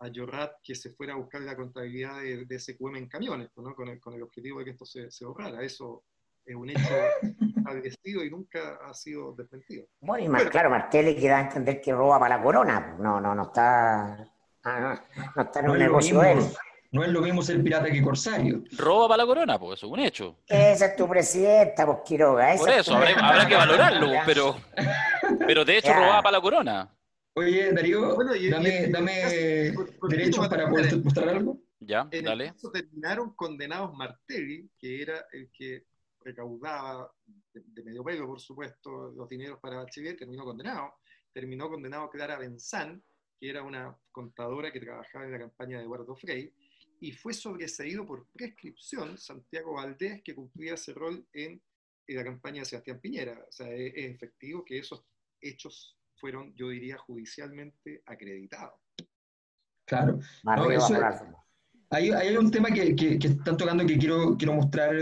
a 0.00 0.08
Llorat 0.08 0.60
que 0.62 0.74
se 0.74 0.90
fuera 0.90 1.14
a 1.14 1.16
buscar 1.16 1.40
la 1.40 1.56
contabilidad 1.56 2.20
de, 2.20 2.44
de 2.44 2.58
SQM 2.58 2.96
en 2.96 3.08
camiones, 3.08 3.48
¿no? 3.56 3.74
con, 3.74 3.88
el, 3.88 3.98
con 3.98 4.12
el 4.12 4.22
objetivo 4.22 4.58
de 4.58 4.66
que 4.66 4.70
esto 4.72 4.84
se, 4.84 5.10
se 5.10 5.24
borrara. 5.24 5.62
Eso 5.62 6.04
es 6.44 6.54
un 6.54 6.70
hecho 6.70 6.94
agresivo 7.66 8.22
y 8.22 8.30
nunca 8.30 8.78
ha 8.84 8.94
sido 8.94 9.32
desmentido. 9.32 9.86
Bueno, 10.00 10.24
y 10.24 10.28
más 10.28 10.44
claro, 10.44 10.70
Martelli 10.70 11.14
quiere 11.14 11.38
entender 11.38 11.80
que 11.80 11.92
roba 11.92 12.18
para 12.18 12.36
la 12.36 12.42
corona. 12.42 12.96
No, 12.98 13.20
no, 13.20 13.34
no 13.34 13.42
está, 13.44 14.28
ah, 14.64 15.00
no, 15.36 15.42
está 15.42 15.60
en 15.60 15.70
un 15.70 15.78
negocio 15.78 16.22
él. 16.22 16.38
No 16.90 17.02
es 17.02 17.08
lo 17.08 17.22
mismo 17.22 17.40
ser 17.40 17.62
pirata 17.62 17.90
que 17.90 18.02
corsario. 18.02 18.64
Roba 18.76 19.08
para 19.08 19.22
la 19.22 19.26
corona, 19.26 19.58
pues 19.58 19.78
eso 19.78 19.86
es 19.86 19.92
un 19.92 20.00
hecho. 20.00 20.36
Esa 20.46 20.86
es 20.86 20.96
tu 20.96 21.08
presidenta, 21.08 21.86
pues 21.86 21.98
Quiroga. 22.04 22.54
Por 22.56 22.68
eso, 22.68 22.94
habrá, 22.94 23.48
que 23.48 23.54
valorarlo, 23.54 24.08
pero, 24.26 24.56
pero 25.46 25.64
de 25.64 25.78
hecho 25.78 25.92
roba 25.94 26.20
para 26.20 26.36
la 26.36 26.42
corona. 26.42 26.94
Oye, 27.34 27.72
Darío, 27.72 28.14
dame, 28.50 28.88
dame 28.88 29.72
derechos 30.06 30.46
para 30.48 30.68
poder 30.68 31.02
mostrar 31.02 31.30
algo. 31.30 31.58
Ya, 31.80 32.06
en 32.10 32.24
dale. 32.24 32.52
El 32.62 32.72
terminaron 32.72 33.34
condenados 33.34 33.94
Martelli, 33.94 34.68
que 34.78 35.02
era 35.02 35.24
el 35.32 35.50
que 35.50 35.84
recaudaba 36.24 37.10
de, 37.52 37.82
medio 37.82 38.04
pelo, 38.04 38.26
por 38.26 38.40
supuesto, 38.40 39.12
los 39.12 39.28
dineros 39.28 39.58
para 39.60 39.76
Bachelet, 39.76 40.18
terminó 40.18 40.44
condenado. 40.44 40.94
Terminó 41.32 41.68
condenado 41.68 42.10
Clara 42.10 42.38
Benzán, 42.38 43.02
que 43.38 43.48
era 43.48 43.62
una 43.62 43.96
contadora 44.10 44.72
que 44.72 44.80
trabajaba 44.80 45.24
en 45.24 45.32
la 45.32 45.38
campaña 45.38 45.78
de 45.78 45.84
Eduardo 45.84 46.14
Frey, 46.14 46.52
y 47.00 47.12
fue 47.12 47.34
sobreseído 47.34 48.06
por 48.06 48.28
prescripción 48.32 49.18
Santiago 49.18 49.74
Valdés, 49.74 50.22
que 50.22 50.34
cumplía 50.34 50.74
ese 50.74 50.94
rol 50.94 51.26
en, 51.32 51.60
la 52.08 52.24
campaña 52.24 52.60
de 52.60 52.66
Sebastián 52.66 53.00
Piñera. 53.00 53.44
O 53.48 53.50
sea, 53.50 53.68
es, 53.72 53.92
efectivo 53.96 54.64
que 54.64 54.78
esos 54.78 55.04
hechos 55.40 55.98
fueron, 56.16 56.54
yo 56.54 56.68
diría, 56.68 56.98
judicialmente 56.98 58.02
acreditados. 58.06 58.78
Claro. 59.86 60.20
hay, 61.90 62.10
hay, 62.10 62.36
un 62.36 62.50
tema 62.50 62.70
que, 62.70 62.94
que, 62.94 63.18
que, 63.18 63.28
están 63.28 63.56
tocando 63.56 63.84
que 63.84 63.98
quiero, 63.98 64.36
quiero 64.36 64.52
mostrar, 64.54 64.94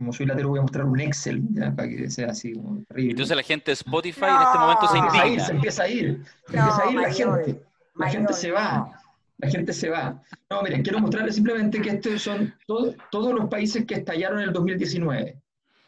como 0.00 0.14
soy 0.14 0.24
latero 0.24 0.48
voy 0.48 0.60
a 0.60 0.62
mostrar 0.62 0.86
un 0.86 0.98
Excel, 0.98 1.42
para 1.76 1.86
que 1.86 2.10
sea 2.10 2.30
así 2.30 2.54
como 2.54 2.82
Entonces 2.96 3.36
la 3.36 3.42
gente 3.42 3.66
de 3.66 3.74
Spotify 3.74 4.24
en 4.24 4.42
este 4.46 4.58
momento 4.58 4.88
se 4.88 4.98
indigna. 4.98 5.44
Se 5.44 5.52
empieza 5.52 5.82
a 5.82 5.88
ir, 5.88 6.24
se 6.46 6.56
empieza 6.56 6.82
a 6.82 6.90
ir 6.90 6.98
la 6.98 7.12
gente. 7.12 7.62
La 7.96 8.08
gente 8.08 8.32
se 8.32 8.50
va 8.50 9.00
la 9.40 9.48
gente 9.48 9.72
se 9.72 9.88
va. 9.88 10.22
No, 10.50 10.62
miren, 10.62 10.82
quiero 10.82 11.00
mostrarles 11.00 11.34
simplemente 11.34 11.80
que 11.80 11.90
estos 11.90 12.22
son 12.22 12.54
todos 12.66 13.34
los 13.34 13.48
países 13.48 13.84
que 13.86 13.94
estallaron 13.94 14.40
en 14.40 14.48
el 14.48 14.52
2019. 14.52 15.40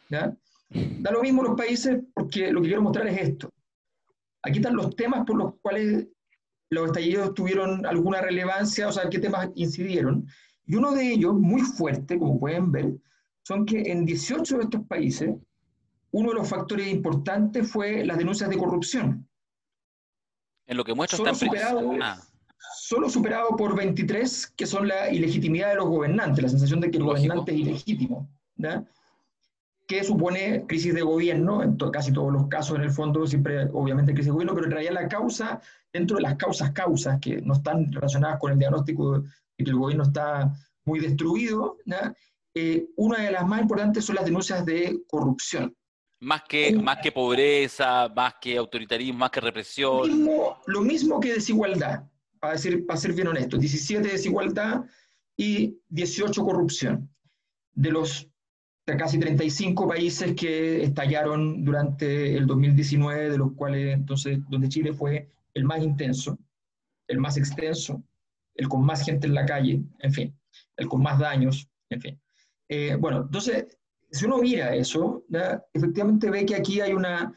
¿ya? 0.09 0.35
Da 0.71 1.11
lo 1.11 1.23
mismo 1.23 1.43
los 1.43 1.57
países 1.57 2.01
porque 2.15 2.51
lo 2.51 2.63
que 2.63 2.69
quiero 2.69 2.83
mostrar 2.83 3.07
es 3.09 3.21
esto. 3.21 3.51
Aquí 4.43 4.59
están 4.59 4.77
los 4.77 4.97
temas 4.97 5.25
por 5.27 5.37
los 5.37 5.55
cuales 5.61 6.07
los 6.71 6.87
estallidos 6.87 7.35
tuvieron 7.35 7.85
alguna 7.85 8.23
relevancia, 8.23 8.89
o 8.89 8.93
sea, 8.93 9.09
qué 9.11 9.19
temas 9.19 9.51
incidieron. 9.55 10.27
Y 10.67 10.77
uno 10.77 10.93
de 10.93 11.13
ellos, 11.13 11.35
muy 11.35 11.61
fuerte, 11.61 12.19
como 12.19 12.41
pueden 12.41 12.73
ver, 12.73 12.95
son 13.43 13.67
que 13.67 13.83
en 13.91 14.05
18 14.05 14.59
de 14.59 14.65
estos 14.65 14.87
países, 14.87 15.35
uno 16.11 16.29
de 16.31 16.35
los 16.35 16.49
factores 16.49 16.89
importantes 16.89 17.71
fue 17.71 18.05
las 18.05 18.19
denuncias 18.19 18.51
de 18.51 18.59
corrupción. 18.59 19.29
En 20.67 20.77
lo 20.77 20.85
que 20.85 20.95
muestra 20.95 21.19
está 21.19 21.35
superado, 21.35 21.93
ah 22.01 22.21
solo 22.75 23.09
superado 23.09 23.57
por 23.57 23.77
23, 23.77 24.55
que 24.57 24.67
son 24.67 24.89
la 24.89 25.11
ilegitimidad 25.11 25.71
de 25.71 25.77
los 25.77 25.89
gobernantes, 25.89 26.43
la 26.43 26.49
sensación 26.49 26.81
de 26.81 26.91
que 26.91 26.99
el 26.99 27.05
gobernante 27.05 27.53
es 27.53 27.59
ilegítimo. 27.59 28.29
¿ya? 28.57 28.85
que 29.87 30.05
supone 30.05 30.65
crisis 30.67 30.95
de 30.95 31.03
gobierno, 31.03 31.63
en 31.63 31.77
casi 31.77 32.13
todos 32.13 32.33
los 32.33 32.47
casos 32.47 32.77
en 32.77 32.83
el 32.83 32.91
fondo, 32.91 33.27
siempre 33.27 33.69
obviamente 33.73 34.15
crisis 34.15 34.27
de 34.27 34.33
gobierno, 34.33 34.55
pero 34.55 34.67
en 34.67 34.73
realidad 34.73 34.95
la 34.95 35.09
causa, 35.09 35.61
dentro 35.93 36.17
de 36.17 36.23
las 36.23 36.37
causas 36.37 36.71
causas, 36.71 37.19
que 37.21 37.43
no 37.43 37.55
están 37.55 37.93
relacionadas 37.93 38.39
con 38.39 38.53
el 38.53 38.59
diagnóstico 38.59 39.21
de 39.21 39.29
que 39.65 39.71
el 39.71 39.77
gobierno 39.77 40.05
está 40.05 40.53
muy 40.85 41.01
destruido, 41.01 41.77
eh, 42.55 42.87
una 42.97 43.23
de 43.23 43.31
las 43.31 43.47
más 43.47 43.61
importantes 43.61 44.05
son 44.05 44.17
las 44.17 44.25
denuncias 44.25 44.65
de 44.65 45.03
corrupción. 45.07 45.75
Más 46.21 46.43
que, 46.49 46.73
más 46.73 46.99
que 47.03 47.11
pobreza, 47.11 48.09
más 48.15 48.35
que 48.41 48.57
autoritarismo, 48.57 49.21
más 49.21 49.31
que 49.31 49.41
represión. 49.41 50.29
lo 50.67 50.81
mismo 50.83 51.19
que 51.19 51.35
desigualdad 51.35 52.05
para, 52.39 52.55
decir, 52.55 52.87
para 52.87 52.99
ser 52.99 53.13
bien 53.13 53.29
honesto, 53.29 53.57
17 53.57 54.07
desigualdad 54.07 54.85
y 55.37 55.79
18 55.89 56.45
corrupción. 56.45 57.09
De 57.75 57.91
los 57.91 58.29
casi 58.85 59.19
35 59.19 59.89
países 59.89 60.35
que 60.35 60.83
estallaron 60.83 61.65
durante 61.65 62.37
el 62.37 62.47
2019, 62.47 63.31
de 63.31 63.39
los 63.39 63.53
cuales 63.53 63.95
entonces, 63.95 64.39
donde 64.49 64.69
Chile 64.69 64.93
fue 64.93 65.31
el 65.55 65.65
más 65.65 65.83
intenso, 65.83 66.39
el 67.09 67.19
más 67.19 67.37
extenso, 67.37 68.03
el 68.55 68.69
con 68.69 68.85
más 68.85 69.05
gente 69.05 69.27
en 69.27 69.35
la 69.35 69.47
calle, 69.47 69.83
en 70.01 70.13
fin, 70.13 70.37
el 70.77 70.89
con 70.89 71.03
más 71.03 71.19
daños, 71.19 71.69
en 71.91 72.01
fin. 72.01 72.21
Eh, 72.75 72.97
bueno, 72.97 73.19
entonces, 73.19 73.67
si 74.11 74.25
uno 74.25 74.39
mira 74.39 74.75
eso, 74.75 75.27
efectivamente 75.75 76.31
ve 76.31 76.47
que 76.47 76.55
aquí 76.55 76.81
hay, 76.81 76.95
una, 76.95 77.31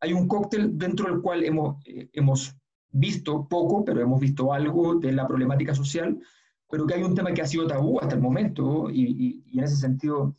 hay 0.00 0.12
un 0.12 0.28
cóctel 0.28 0.76
dentro 0.76 1.06
del 1.06 1.22
cual 1.22 1.42
hemos, 1.44 1.82
eh, 1.86 2.10
hemos 2.12 2.54
visto 2.90 3.48
poco, 3.48 3.86
pero 3.86 4.02
hemos 4.02 4.20
visto 4.20 4.52
algo 4.52 4.96
de 4.96 5.12
la 5.12 5.26
problemática 5.26 5.74
social, 5.74 6.20
pero 6.68 6.86
que 6.86 6.92
hay 6.92 7.02
un 7.02 7.14
tema 7.14 7.32
que 7.32 7.40
ha 7.40 7.46
sido 7.46 7.66
tabú 7.66 8.00
hasta 8.00 8.16
el 8.16 8.20
momento 8.20 8.90
y, 8.90 9.42
en 9.54 9.64
ese 9.64 9.76
sentido 9.76 10.36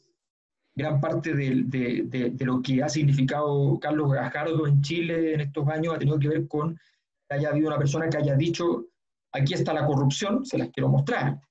gran 0.76 1.02
parte 1.02 1.34
de, 1.34 1.63
de, 1.66 2.32
de, 2.32 2.46
lo 2.46 2.62
que 2.62 2.84
ha 2.84 2.89
significado 2.89 3.80
Carlos 3.80 4.12
Gajardo 4.12 4.68
en 4.68 4.82
Chile 4.84 5.34
en 5.34 5.42
estos 5.42 5.68
años 5.68 5.96
ha 5.96 6.00
tenido 6.00 6.20
que 6.20 6.30
ver 6.30 6.48
con 6.48 6.80
que 7.28 7.36
haya 7.36 7.50
habido 7.50 7.70
una 7.70 7.80
persona 7.80 8.08
que 8.08 8.18
haya 8.18 8.36
dicho, 8.36 8.86
aquí 9.32 9.56
está 9.56 9.74
la 9.74 9.88
corrupción, 9.88 10.46
se 10.46 10.60
las 10.60 10.70
quiero 10.70 10.89
mostrar. 10.89 11.42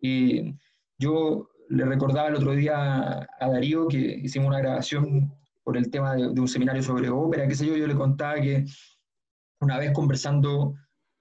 Y 0.00 0.54
yo 0.96 1.48
le 1.68 1.84
recordaba 1.84 2.28
el 2.28 2.36
otro 2.36 2.52
día 2.52 3.28
a 3.38 3.48
Darío 3.48 3.88
que 3.88 3.98
hicimos 3.98 4.48
una 4.48 4.60
grabación 4.60 5.32
por 5.62 5.76
el 5.76 5.90
tema 5.90 6.14
de, 6.14 6.28
un 6.28 6.48
seminario 6.48 6.82
sobre 6.82 7.10
ópera, 7.10 7.46
qué 7.46 7.54
sé 7.54 7.66
yo, 7.66 7.76
yo 7.76 7.86
le 7.86 7.94
contaba 7.94 8.40
que 8.40 8.64
una 9.60 9.78
vez 9.78 9.92
conversando 9.92 10.74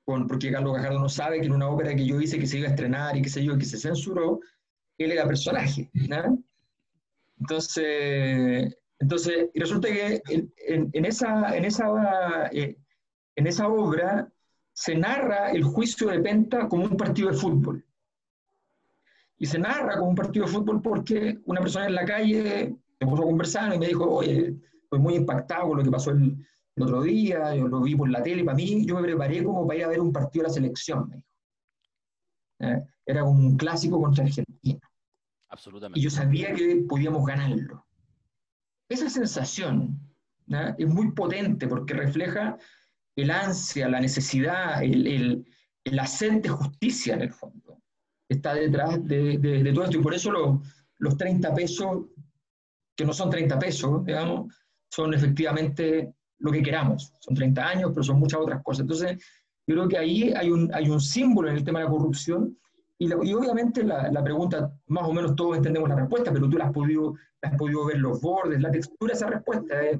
con, 0.06 0.28
porque 0.28 0.52
Carlos 0.52 0.76
Gajardo 0.76 1.00
no 1.00 1.10
sabe 1.10 1.40
que 1.42 1.48
en 1.48 1.54
una 1.54 1.68
ópera 1.68 1.94
que 1.96 2.06
yo 2.06 2.22
hice 2.22 2.40
que 2.40 2.48
se 2.48 2.60
iba 2.60 2.68
a 2.68 2.72
estrenar 2.72 3.18
y 3.18 3.22
qué 3.22 3.30
sé 3.30 3.44
yo, 3.44 3.58
que 3.58 3.66
se 3.66 3.78
censuró, 3.78 4.40
él 4.98 5.12
era 5.12 5.28
personaje. 5.28 5.90
¿no? 5.94 6.42
Entonces, 7.40 8.78
entonces, 9.00 9.50
resulta 9.54 9.90
que 9.90 10.22
en, 10.30 10.90
en, 10.94 11.06
esa, 11.06 11.56
en, 11.56 11.66
esa, 11.66 12.48
eh, 12.52 12.78
en 13.36 13.48
esa 13.48 13.68
obra 13.68 14.32
se 14.74 14.96
narra 14.96 15.52
el 15.52 15.64
juicio 15.64 16.08
de 16.08 16.20
Penta 16.20 16.68
como 16.68 16.86
un 16.86 16.98
partido 16.98 17.30
de 17.30 17.38
fútbol. 17.38 17.84
Y 19.38 19.46
se 19.46 19.60
narra 19.60 19.98
como 19.98 20.10
un 20.10 20.16
partido 20.16 20.46
de 20.46 20.52
fútbol 20.52 20.82
porque 20.82 21.40
una 21.46 21.62
persona 21.62 21.86
en 21.86 21.96
la 21.96 22.06
calle 22.06 22.76
me 23.00 23.08
puso 23.08 23.24
a 23.24 23.26
conversar 23.26 23.74
y 23.74 23.80
me 23.80 23.88
dijo, 23.88 24.10
oye, 24.10 24.56
estoy 24.84 25.00
muy 25.00 25.16
impactado 25.16 25.70
con 25.70 25.78
lo 25.78 25.84
que 25.84 25.92
pasó 25.92 26.12
el, 26.12 26.36
el 26.76 26.84
otro 26.84 27.02
día, 27.02 27.56
yo 27.56 27.68
lo 27.68 27.82
vi 27.82 27.96
por 27.96 28.10
la 28.10 28.22
tele, 28.22 28.44
para 28.44 28.56
mí 28.56 28.86
yo 28.86 28.96
me 28.96 29.02
preparé 29.02 29.44
como 29.44 29.66
para 29.68 29.80
ir 29.80 29.86
a 29.86 29.90
ver 29.90 30.00
un 30.00 30.14
partido 30.14 30.44
de 30.44 30.50
la 30.50 30.54
selección, 30.54 31.10
me 31.10 31.16
dijo. 31.18 31.28
Eh, 32.60 32.84
era 33.06 33.22
como 33.22 33.40
un 33.40 33.58
clásico 33.58 34.02
contra 34.02 34.24
Argentina. 34.24 34.80
Absolutamente. 35.50 36.00
Y 36.00 36.04
yo 36.04 36.10
sabía 36.10 36.54
que 36.54 36.84
podíamos 36.88 37.26
ganarlo. 37.26 37.86
Esa 38.90 39.10
sensación 39.10 40.00
es 40.78 40.88
muy 40.88 41.12
potente 41.12 41.68
porque 41.68 41.94
refleja 41.94 42.58
el 43.16 43.32
ansia, 43.32 43.90
la 43.90 44.00
necesidad, 44.00 44.84
el, 44.84 45.08
el, 45.08 45.46
el 45.84 46.42
de 46.42 46.50
justicia 46.50 47.16
en 47.16 47.22
el 47.22 47.32
fondo. 47.32 47.67
Está 48.30 48.54
detrás 48.54 49.06
de, 49.08 49.72
todo 49.74 49.86
esto 49.86 49.98
y 49.98 50.02
por 50.02 50.14
eso 50.14 50.62
los 51.00 51.18
30 51.18 51.54
pesos, 51.54 52.06
que 52.96 53.06
no 53.06 53.14
son 53.14 53.30
30 53.30 53.58
pesos, 53.60 54.06
digamos, 54.06 54.54
son 54.90 55.14
efectivamente 55.14 56.14
lo 56.40 56.52
que 56.52 56.62
queramos. 56.62 57.14
Son 57.20 57.36
30 57.36 57.68
años, 57.68 57.92
pero 57.94 58.04
son 58.04 58.20
muchas 58.20 58.40
otras 58.40 58.62
cosas. 58.64 58.82
Entonces, 58.82 59.18
yo 59.66 59.76
creo 59.76 59.88
que 59.88 59.98
ahí 59.98 60.34
hay 60.34 60.50
un, 60.50 60.74
hay 60.74 60.90
un 60.90 61.02
símbolo 61.02 61.50
en 61.50 61.58
el 61.58 61.64
tema 61.64 61.80
de 61.80 61.86
la 61.86 61.92
corrupción 61.92 62.58
y, 63.00 63.08
y 63.08 63.34
obviamente 63.34 63.84
la, 63.84 64.12
la, 64.12 64.24
pregunta, 64.24 64.74
más 64.88 65.08
o 65.08 65.14
menos 65.14 65.36
todos 65.36 65.58
entendemos 65.58 65.88
la 65.90 65.96
respuesta, 65.96 66.32
pero 66.32 66.50
tú 66.50 66.58
la 66.58 66.66
has 66.66 66.74
podido, 66.74 67.14
has 67.42 67.56
podido 67.56 67.86
ver 67.86 68.00
los 68.00 68.20
bordes, 68.22 68.62
la 68.62 68.72
textura 68.72 69.12
de 69.12 69.18
esa 69.18 69.28
respuesta. 69.28 69.86
¿eh? 69.86 70.00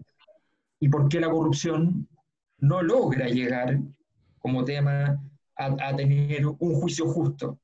¿Y 0.80 0.90
por 0.90 1.08
qué 1.08 1.20
la 1.20 1.30
corrupción 1.30 2.08
no 2.60 2.82
logra 2.82 3.28
llegar 3.28 3.80
como 4.40 4.64
tema 4.64 5.22
a, 5.58 5.90
a 5.90 5.96
tener 5.96 6.48
un 6.48 6.74
juicio 6.76 7.08
justo? 7.08 7.60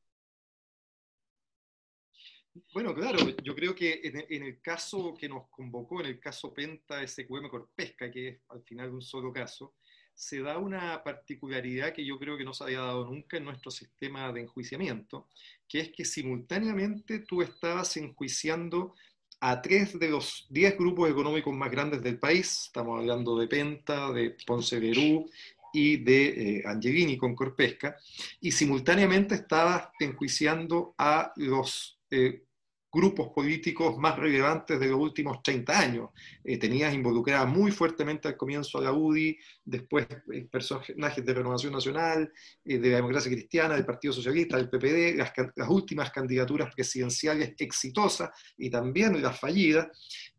Bueno, 2.74 2.94
claro, 2.94 3.18
yo 3.44 3.56
creo 3.56 3.74
que 3.74 4.02
en, 4.04 4.44
el 4.44 4.62
caso 4.62 5.16
que 5.20 5.28
nos 5.28 5.48
convocó, 5.50 6.02
en 6.02 6.08
el 6.08 6.20
caso 6.20 6.54
Penta 6.54 7.06
SQM 7.06 7.50
Corpesca, 7.50 8.12
que 8.12 8.28
es 8.28 8.38
al 8.50 8.62
final 8.64 8.92
un 8.92 9.02
solo 9.02 9.34
caso, 9.34 9.74
se 10.14 10.42
da 10.42 10.60
una 10.60 11.04
particularidad 11.04 11.94
que 11.94 12.06
yo 12.06 12.20
creo 12.20 12.38
que 12.38 12.44
no 12.44 12.54
se 12.54 12.66
había 12.66 12.82
dado 12.82 13.06
nunca 13.06 13.38
en 13.38 13.46
nuestro 13.46 13.72
sistema 13.72 14.32
de 14.32 14.42
enjuiciamiento, 14.42 15.28
que 15.68 15.80
es 15.80 15.92
que 15.92 16.06
simultáneamente 16.06 17.20
tú 17.20 17.42
estabas 17.42 17.98
enjuiciando 17.98 18.94
a 19.40 19.60
tres 19.60 19.98
de 19.98 20.10
los 20.10 20.46
diez 20.50 20.78
grupos 20.78 21.10
económicos 21.10 21.54
más 21.56 21.72
grandes 21.72 22.04
del 22.04 22.20
país, 22.20 22.66
estamos 22.68 23.00
hablando 23.00 23.38
de 23.38 23.48
Penta, 23.48 24.12
de 24.12 24.38
Ponce 24.46 24.80
Verú 24.80 25.28
y 25.74 25.98
de 25.98 26.60
eh, 26.60 26.64
Angelini 26.66 27.18
con 27.18 27.34
Corpesca, 27.34 27.98
y 28.40 28.52
simultáneamente 28.52 29.34
estabas 29.34 29.90
enjuiciando 30.00 30.94
a 31.00 31.34
los 31.36 32.00
eh, 32.14 32.44
grupos 32.92 33.30
políticos 33.30 33.98
más 33.98 34.20
relevantes 34.20 34.80
de 34.80 34.88
los 34.88 35.00
últimos 35.00 35.42
30 35.42 35.80
años. 35.80 36.10
Eh, 36.44 36.58
tenías 36.58 36.94
involucrada 36.94 37.44
muy 37.46 37.72
fuertemente 37.72 38.28
al 38.28 38.38
comienzo 38.38 38.78
a 38.78 38.82
la 38.82 38.94
UDI, 38.94 39.36
después 39.66 40.06
eh, 40.32 40.46
personajes 40.52 41.26
de 41.26 41.34
Renovación 41.34 41.74
Nacional, 41.74 42.32
de 42.64 42.78
la 42.78 42.98
Democracia 42.98 43.32
Cristiana, 43.32 43.74
del 43.74 43.86
Partido 43.86 44.14
Socialista, 44.14 44.58
del 44.58 44.70
PPD, 44.70 45.18
las, 45.18 45.70
últimas 45.70 46.12
candidaturas 46.12 46.74
presidenciales 46.76 47.56
exitosas 47.58 48.30
y 48.58 48.70
también 48.70 49.20
las 49.24 49.40
fallidas, 49.40 49.88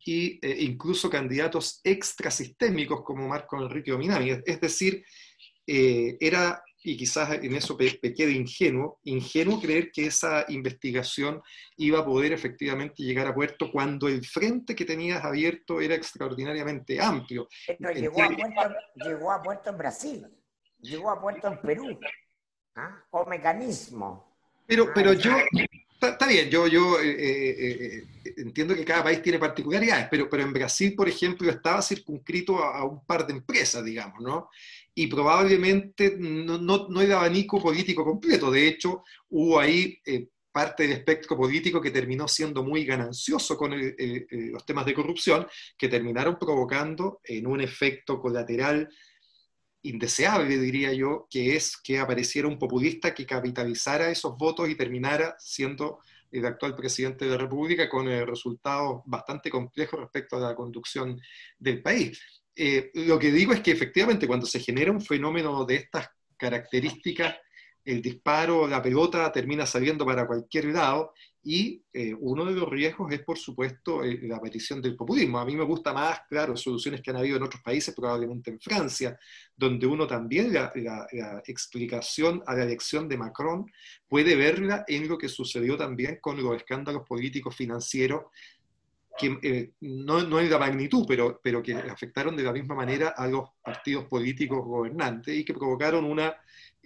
e 0.06 0.38
incluso 0.60 1.10
candidatos 1.10 1.80
extrasistémicos 1.82 3.02
como 3.02 3.26
Marco 3.26 3.60
Enrique 3.60 3.92
Ominami. 3.92 4.30
Es 4.44 4.60
decir, 4.60 5.02
eh, 5.66 6.16
era, 6.20 6.62
y 6.86 6.98
quizás 6.98 7.30
en 7.42 7.54
eso 7.54 7.78
pequé 7.78 8.26
de 8.26 8.32
ingenuo, 8.32 9.00
ingenuo 9.04 9.58
creer 9.58 9.90
que 9.90 10.06
esa 10.06 10.44
investigación 10.48 11.42
iba 11.78 12.00
a 12.00 12.04
poder 12.04 12.32
efectivamente 12.32 13.02
llegar 13.02 13.26
a 13.26 13.34
puerto 13.34 13.72
cuando 13.72 14.06
el 14.06 14.24
frente 14.24 14.76
que 14.76 14.84
tenías 14.84 15.24
abierto 15.24 15.80
era 15.80 15.94
extraordinariamente 15.94 17.00
amplio. 17.00 17.48
llegó, 17.94 18.22
a 18.22 18.28
puerto, 18.28 18.74
llegó 18.96 19.32
a 19.32 19.42
puerto 19.42 19.70
en 19.70 19.78
Brasil, 19.78 20.26
llegó 20.78 21.10
a 21.10 21.18
puerto 21.18 21.48
en 21.48 21.60
Perú, 21.62 21.98
¿ah? 22.76 23.02
o 23.10 23.24
mecanismo. 23.24 24.36
Pero, 24.66 24.92
pero 24.94 25.14
yo, 25.14 25.32
Está, 26.10 26.26
bien, 26.26 26.50
yo, 26.50 26.66
yo 26.66 27.00
eh, 27.00 27.08
eh, 27.08 28.04
eh, 28.24 28.34
entiendo 28.36 28.74
que 28.74 28.84
cada 28.84 29.04
país 29.04 29.22
tiene 29.22 29.38
particularidades, 29.38 30.08
pero, 30.10 30.28
pero 30.28 30.42
en 30.42 30.52
Brasil, 30.52 30.94
por 30.94 31.08
ejemplo, 31.08 31.48
estaba 31.50 31.80
circunscrito 31.80 32.62
a, 32.62 32.84
un 32.84 33.04
par 33.04 33.26
de 33.26 33.32
empresas, 33.32 33.84
digamos, 33.84 34.20
¿no? 34.20 34.50
Y 34.94 35.08
probablemente 35.08 36.16
no, 36.18 36.58
no, 36.58 36.88
no 36.88 37.00
era 37.00 37.16
abanico 37.16 37.60
político 37.60 38.04
completo. 38.04 38.50
De 38.50 38.68
hecho, 38.68 39.02
hubo 39.28 39.58
ahí 39.58 40.00
parte 40.52 40.84
del 40.84 40.92
espectro 40.92 41.36
político 41.36 41.80
que 41.80 41.90
terminó 41.90 42.28
siendo 42.28 42.62
muy 42.62 42.84
ganancioso 42.84 43.56
con 43.56 43.72
los 43.76 44.64
temas 44.64 44.86
de 44.86 44.94
corrupción, 44.94 45.48
que 45.76 45.88
terminaron 45.88 46.38
provocando 46.38 47.20
en 47.24 47.48
un 47.48 47.60
efecto 47.60 48.20
colateral 48.20 48.88
indeseable, 49.82 50.56
diría 50.58 50.92
yo, 50.92 51.26
que 51.28 51.56
es 51.56 51.76
que 51.76 51.98
apareciera 51.98 52.46
un 52.46 52.58
populista 52.58 53.12
que 53.12 53.26
capitalizara 53.26 54.10
esos 54.10 54.36
votos 54.36 54.68
y 54.68 54.76
terminara 54.76 55.34
siendo 55.38 55.98
el 56.30 56.46
actual 56.46 56.74
presidente 56.74 57.24
de 57.24 57.32
la 57.32 57.38
República 57.38 57.88
con 57.88 58.06
resultados 58.06 59.02
bastante 59.06 59.50
complejos 59.50 60.00
respecto 60.00 60.36
a 60.36 60.40
la 60.40 60.54
conducción 60.54 61.20
del 61.58 61.82
país. 61.82 62.43
Eh, 62.56 62.90
lo 62.94 63.18
que 63.18 63.32
digo 63.32 63.52
es 63.52 63.60
que 63.60 63.72
efectivamente 63.72 64.26
cuando 64.26 64.46
se 64.46 64.60
genera 64.60 64.92
un 64.92 65.00
fenómeno 65.00 65.64
de 65.64 65.76
estas 65.76 66.08
características, 66.36 67.36
el 67.84 68.00
disparo, 68.00 68.66
la 68.66 68.80
pelota 68.80 69.30
termina 69.30 69.66
saliendo 69.66 70.06
para 70.06 70.26
cualquier 70.26 70.66
lado 70.66 71.12
y 71.46 71.84
eh, 71.92 72.14
uno 72.18 72.46
de 72.46 72.54
los 72.54 72.70
riesgos 72.70 73.12
es, 73.12 73.20
por 73.20 73.36
supuesto, 73.36 74.02
eh, 74.02 74.20
la 74.22 74.36
aparición 74.36 74.80
del 74.80 74.96
populismo. 74.96 75.38
A 75.38 75.44
mí 75.44 75.54
me 75.54 75.64
gusta 75.64 75.92
más, 75.92 76.20
claro, 76.26 76.56
soluciones 76.56 77.02
que 77.02 77.10
han 77.10 77.18
habido 77.18 77.36
en 77.36 77.42
otros 77.42 77.62
países, 77.62 77.94
probablemente 77.94 78.50
en 78.50 78.58
Francia, 78.58 79.18
donde 79.54 79.86
uno 79.86 80.06
también 80.06 80.54
la, 80.54 80.72
explicación 81.46 82.42
a 82.46 82.54
la 82.54 82.64
elección 82.64 83.06
de 83.06 83.18
Macron 83.18 83.66
puede 84.08 84.34
verla 84.36 84.84
en 84.88 85.06
lo 85.06 85.18
que 85.18 85.28
sucedió 85.28 85.76
también 85.76 86.18
con 86.22 86.42
los 86.42 86.56
escándalos 86.56 87.02
políticos 87.06 87.54
financieros 87.54 88.22
que 89.16 89.38
eh, 89.42 89.72
no, 89.80 90.22
no, 90.24 90.40
en 90.40 90.50
la 90.50 90.58
magnitud, 90.58 91.04
pero, 91.06 91.40
pero 91.42 91.62
que 91.62 91.74
afectaron 91.74 92.36
de 92.36 92.42
la 92.42 92.52
misma 92.52 92.74
manera 92.74 93.14
a 93.16 93.26
los 93.28 93.50
partidos 93.62 94.06
políticos 94.06 94.64
gobernantes 94.64 95.36
y 95.36 95.44
que 95.44 95.54
provocaron 95.54 96.04
una 96.04 96.36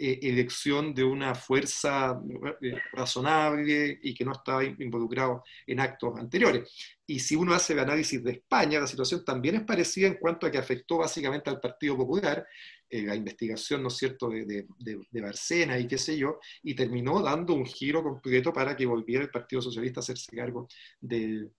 eh, 0.01 0.21
elección 0.23 0.95
de 0.95 1.03
una 1.03 1.35
fuerza 1.35 2.21
eh, 2.63 2.77
razonable 2.93 3.99
y 4.01 4.15
que 4.15 4.25
no 4.25 4.31
estaba 4.31 4.63
involucrado 4.63 5.43
en 5.67 5.81
actos 5.81 6.17
anteriores. 6.17 6.71
Y 7.05 7.19
si 7.19 7.35
uno 7.35 7.53
hace 7.53 7.73
el 7.73 7.81
análisis 7.81 8.23
de 8.23 8.31
España, 8.33 8.79
la 8.79 8.87
situación 8.87 9.25
también 9.25 9.57
es 9.57 9.63
parecida 9.63 10.07
en 10.07 10.15
cuanto 10.15 10.47
a 10.47 10.53
que 10.53 10.59
afectó 10.59 10.99
básicamente 10.99 11.51
al 11.51 11.59
Partido 11.59 11.97
Popular, 11.97 12.47
eh, 12.89 13.03
la 13.03 13.17
investigación, 13.17 13.83
¿no 13.83 13.89
es 13.89 13.97
cierto?, 13.97 14.29
de, 14.29 14.45
de, 14.45 14.67
de, 14.79 15.21
Barcena 15.21 15.77
y 15.79 15.89
qué 15.89 15.99
sé 15.99 16.17
yo, 16.17 16.39
y 16.63 16.75
terminó 16.75 17.21
dando 17.21 17.55
un 17.55 17.67
giro 17.67 18.03
completo 18.03 18.53
para 18.53 18.77
que 18.77 18.87
volviera 18.87 19.25
el 19.25 19.31
Partido 19.31 19.61
Socialista 19.61 19.99
a 19.99 20.03
hacerse 20.03 20.37
cargo 20.37 20.69
del, 21.01 21.51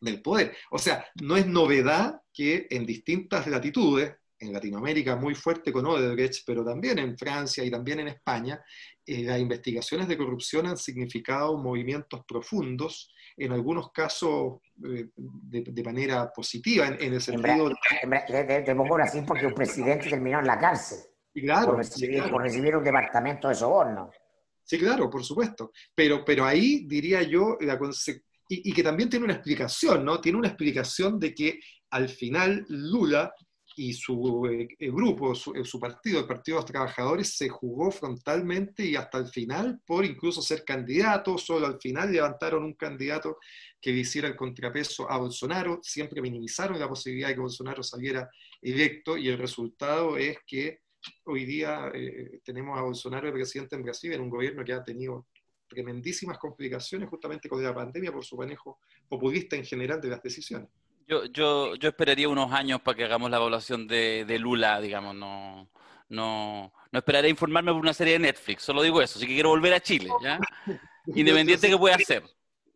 del 0.00 0.22
poder. 0.22 0.56
O 0.70 0.78
sea, 0.78 1.06
no 1.22 1.36
es 1.36 1.46
novedad 1.46 2.20
que 2.32 2.66
en 2.70 2.84
distintas 2.84 3.46
latitudes, 3.46 4.14
en 4.38 4.52
Latinoamérica 4.52 5.16
muy 5.16 5.34
fuerte 5.34 5.72
con 5.72 5.86
Odebrecht, 5.86 6.44
pero 6.46 6.64
también 6.64 6.98
en 6.98 7.16
Francia 7.16 7.64
y 7.64 7.70
también 7.70 8.00
en 8.00 8.08
España, 8.08 8.62
eh, 9.04 9.22
las 9.24 9.38
investigaciones 9.38 10.08
de 10.08 10.18
corrupción 10.18 10.66
han 10.66 10.76
significado 10.76 11.56
movimientos 11.56 12.24
profundos, 12.26 13.12
en 13.36 13.52
algunos 13.52 13.92
casos 13.92 14.60
eh, 14.84 15.08
de, 15.14 15.82
manera 15.82 16.32
positiva, 16.32 16.88
en, 16.88 17.14
el 17.14 17.20
sentido... 17.20 17.68
de, 17.68 19.02
así 19.02 19.22
porque 19.22 19.46
un 19.46 19.54
presidente 19.54 20.08
terminó 20.08 20.40
en 20.40 20.46
la 20.46 20.58
cárcel. 20.58 20.98
claro, 21.34 21.68
por, 21.68 21.78
recibir, 22.42 22.76
un 22.76 22.84
departamento 22.84 23.48
de 23.48 23.54
soborno. 23.54 24.10
Sí, 24.64 24.78
claro, 24.78 25.08
por 25.08 25.22
supuesto. 25.22 25.70
Pero, 25.94 26.24
pero 26.24 26.44
ahí 26.44 26.86
diría 26.86 27.22
yo, 27.22 27.56
la 27.60 27.78
y, 28.48 28.72
que 28.72 28.82
también 28.82 29.08
tiene 29.08 29.24
una 29.24 29.34
explicación, 29.34 30.04
¿no? 30.04 30.20
Tiene 30.20 30.38
una 30.38 30.48
explicación 30.48 31.18
de 31.18 31.34
que 31.34 31.60
al 31.90 32.08
final 32.08 32.64
Lula 32.68 33.32
y 33.78 33.92
su 33.92 34.46
eh, 34.46 34.68
grupo, 34.90 35.32
eh, 35.32 35.64
su, 35.64 35.78
partido, 35.78 36.20
el 36.20 36.26
Partido 36.26 36.56
de 36.56 36.62
los 36.62 36.70
Trabajadores, 36.70 37.36
se 37.36 37.48
jugó 37.48 37.90
frontalmente 37.90 38.84
y 38.84 38.96
hasta 38.96 39.18
el 39.18 39.28
final 39.28 39.80
por 39.84 40.04
incluso 40.04 40.40
ser 40.40 40.64
candidato, 40.64 41.36
solo 41.36 41.66
al 41.66 41.78
final 41.78 42.10
levantaron 42.10 42.64
un 42.64 42.74
candidato 42.74 43.36
que 43.80 43.90
hiciera 43.90 44.28
el 44.28 44.36
contrapeso 44.36 45.10
a 45.10 45.18
Bolsonaro, 45.18 45.80
siempre 45.82 46.22
minimizaron 46.22 46.78
la 46.78 46.88
posibilidad 46.88 47.28
de 47.28 47.34
que 47.34 47.40
Bolsonaro 47.40 47.82
saliera 47.82 48.28
electo 48.62 49.18
y 49.18 49.28
el 49.28 49.36
resultado 49.36 50.16
es 50.16 50.38
que 50.46 50.80
hoy 51.24 51.44
día 51.44 51.90
eh, 51.94 52.40
tenemos 52.44 52.78
a 52.78 52.82
Bolsonaro 52.82 53.26
de 53.26 53.32
presidente 53.32 53.76
en 53.76 53.82
Brasil 53.82 54.12
en 54.12 54.22
un 54.22 54.30
gobierno 54.30 54.64
que 54.64 54.72
ha 54.72 54.82
tenido 54.82 55.26
tremendísimas 55.68 56.38
complicaciones 56.38 57.08
justamente 57.08 57.48
con 57.48 57.62
la 57.62 57.74
pandemia 57.74 58.12
por 58.12 58.24
su 58.24 58.36
manejo 58.36 58.78
populista 59.08 59.56
en 59.56 59.64
general 59.64 60.00
de 60.00 60.08
las 60.08 60.22
decisiones. 60.22 60.68
Yo, 61.08 61.24
yo, 61.26 61.76
yo 61.76 61.88
esperaría 61.88 62.28
unos 62.28 62.52
años 62.52 62.80
para 62.80 62.96
que 62.96 63.04
hagamos 63.04 63.30
la 63.30 63.36
evaluación 63.36 63.86
de, 63.86 64.24
de 64.26 64.38
Lula, 64.38 64.80
digamos, 64.80 65.14
no, 65.14 65.68
no, 66.08 66.72
no 66.90 66.98
esperaré 66.98 67.28
informarme 67.28 67.72
por 67.72 67.80
una 67.80 67.94
serie 67.94 68.14
de 68.14 68.18
Netflix, 68.20 68.62
solo 68.62 68.82
digo 68.82 69.00
eso, 69.00 69.18
así 69.18 69.26
que 69.26 69.34
quiero 69.34 69.50
volver 69.50 69.72
a 69.74 69.80
Chile, 69.80 70.10
¿ya? 70.22 70.40
Independiente 71.06 71.68
que 71.68 71.78
pueda 71.78 71.94
hacer. 71.94 72.24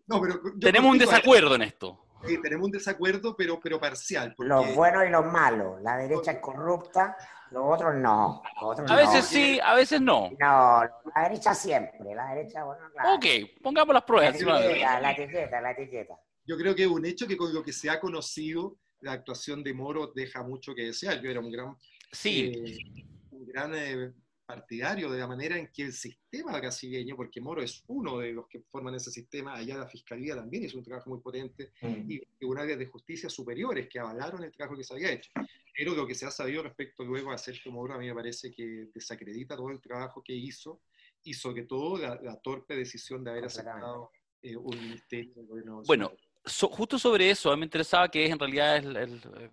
No, 0.07 0.21
pero 0.21 0.41
tenemos 0.61 0.93
un 0.93 0.99
desacuerdo 0.99 1.55
en 1.55 1.63
esto. 1.63 1.99
Sí, 2.27 2.41
tenemos 2.43 2.67
un 2.67 2.73
desacuerdo, 2.73 3.35
pero, 3.37 3.59
pero 3.61 3.81
parcial. 3.81 4.35
Los 4.39 4.75
buenos 4.75 5.05
y 5.07 5.11
los 5.11 5.25
malos. 5.25 5.81
La 5.83 5.97
derecha 5.97 6.33
es 6.33 6.39
corrupta, 6.41 7.17
los 7.51 7.63
otros 7.65 7.95
no. 7.97 8.43
a 8.89 8.97
veces 8.97 9.25
sí, 9.25 9.59
a 9.63 9.75
veces 9.75 10.01
no. 10.01 10.31
No, 10.39 10.83
la 11.15 11.23
derecha 11.23 11.55
siempre. 11.55 12.15
La 12.15 12.35
derecha, 12.35 12.65
bueno, 12.65 12.83
claro. 12.93 13.15
Ok, 13.15 13.25
pongamos 13.63 13.95
las 13.95 14.05
pruebas. 14.05 14.41
La 14.41 14.61
etiqueta, 14.61 15.01
la 15.01 15.11
etiqueta, 15.13 15.61
la 15.61 15.71
etiqueta 15.73 16.15
yo 16.51 16.57
creo 16.57 16.75
que 16.75 16.83
es 16.83 16.89
un 16.89 17.05
hecho 17.05 17.29
que 17.29 17.37
con 17.37 17.55
lo 17.55 17.63
que 17.63 17.73
se 17.73 17.89
ha 17.89 18.01
conocido, 18.01 18.77
la 19.03 19.13
actuación 19.13 19.63
de 19.63 19.73
Moro 19.73 20.13
deja 20.13 20.43
mucho 20.43 20.75
que 20.75 20.87
desear. 20.87 21.23
Yo 21.23 21.31
era 21.31 21.39
un 21.39 21.53
gran, 21.53 21.77
sí. 22.11 22.53
Eh, 22.53 23.05
un 23.31 23.47
gran 23.47 23.73
eh, 23.73 24.13
partidario 24.51 25.11
de 25.11 25.19
la 25.19 25.29
manera 25.29 25.57
en 25.57 25.69
que 25.73 25.83
el 25.83 25.93
sistema 25.93 26.59
brasileño, 26.59 27.15
porque 27.15 27.41
Moro 27.41 27.63
es 27.63 27.85
uno 27.87 28.19
de 28.19 28.33
los 28.33 28.49
que 28.49 28.61
forman 28.61 28.95
ese 28.97 29.11
sistema, 29.11 29.55
allá 29.55 29.77
la 29.77 29.87
Fiscalía 29.87 30.35
también 30.35 30.65
hizo 30.65 30.77
un 30.77 30.85
trabajo 30.85 31.11
muy 31.11 31.21
potente, 31.21 31.73
mm. 31.81 32.11
y 32.11 32.21
tribunales 32.39 32.79
de 32.79 32.87
justicia 32.87 33.29
superiores 33.29 33.89
que 33.89 34.01
avalaron 34.01 34.43
el 34.43 34.53
trabajo 34.53 34.77
que 34.77 34.85
se 34.85 34.95
había 34.95 35.13
hecho. 35.13 35.31
Pero 35.77 35.95
lo 35.95 36.07
que 36.07 36.15
se 36.15 36.27
ha 36.27 36.31
sabido 36.31 36.65
respecto 36.65 37.05
luego 37.05 37.31
a 37.31 37.39
Sergio 37.39 37.71
Moro, 37.71 37.95
a 37.95 37.99
mí 37.99 38.09
me 38.09 38.15
parece 38.15 38.51
que 38.51 38.89
desacredita 38.93 39.57
todo 39.57 39.71
el 39.71 39.81
trabajo 39.81 40.23
que 40.23 40.35
hizo, 40.35 40.81
y 41.23 41.35
sobre 41.35 41.63
todo 41.65 41.99
la, 41.99 42.41
torpe 42.43 42.75
decisión 42.75 43.23
de 43.23 43.31
haber 43.31 43.45
aceptado 43.45 44.11
eh, 44.43 44.57
un 44.57 44.77
ministerio 44.77 45.33
del 45.35 45.47
gobierno. 45.47 45.83
Bueno, 45.87 46.13
justo 46.45 46.99
sobre 46.99 47.31
eso, 47.31 47.57
me 47.57 47.67
interesaba 47.67 48.11
que 48.11 48.25
es 48.25 48.33
en 48.33 48.39
realidad 48.39 48.77
el, 48.79 48.97
eh, 48.97 49.51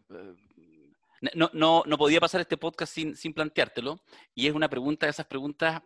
no, 1.22 1.50
no, 1.54 1.84
no, 1.86 1.98
podía 1.98 2.20
pasar 2.20 2.42
este 2.42 2.58
podcast 2.58 2.94
sin, 2.94 3.16
sin 3.16 3.34
planteártelo, 3.34 4.02
y 4.36 4.48
es 4.48 4.54
una 4.54 4.70
pregunta 4.70 5.06
de 5.06 5.12
esas 5.12 5.26
preguntas 5.26 5.82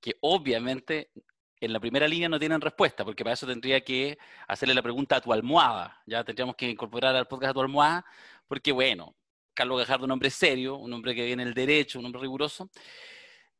que 0.00 0.16
obviamente 0.20 1.10
en 1.60 1.72
la 1.72 1.80
primera 1.80 2.06
línea 2.06 2.28
no 2.28 2.38
tienen 2.38 2.60
respuesta, 2.60 3.04
porque 3.04 3.24
para 3.24 3.34
eso 3.34 3.46
tendría 3.46 3.80
que 3.80 4.18
hacerle 4.46 4.74
la 4.74 4.82
pregunta 4.82 5.16
a 5.16 5.20
tu 5.20 5.32
almohada, 5.32 6.02
ya 6.06 6.22
tendríamos 6.24 6.56
que 6.56 6.68
incorporar 6.68 7.16
al 7.16 7.26
podcast 7.26 7.50
a 7.50 7.54
tu 7.54 7.60
almohada, 7.60 8.04
porque 8.46 8.72
bueno, 8.72 9.14
Carlos 9.54 9.78
Gajardo, 9.78 10.04
un 10.04 10.10
hombre 10.10 10.30
serio, 10.30 10.76
un 10.76 10.92
hombre 10.92 11.14
que 11.14 11.24
viene 11.24 11.42
el 11.42 11.54
derecho, 11.54 11.98
un 11.98 12.06
hombre 12.06 12.20
riguroso, 12.20 12.70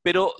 pero, 0.03 0.35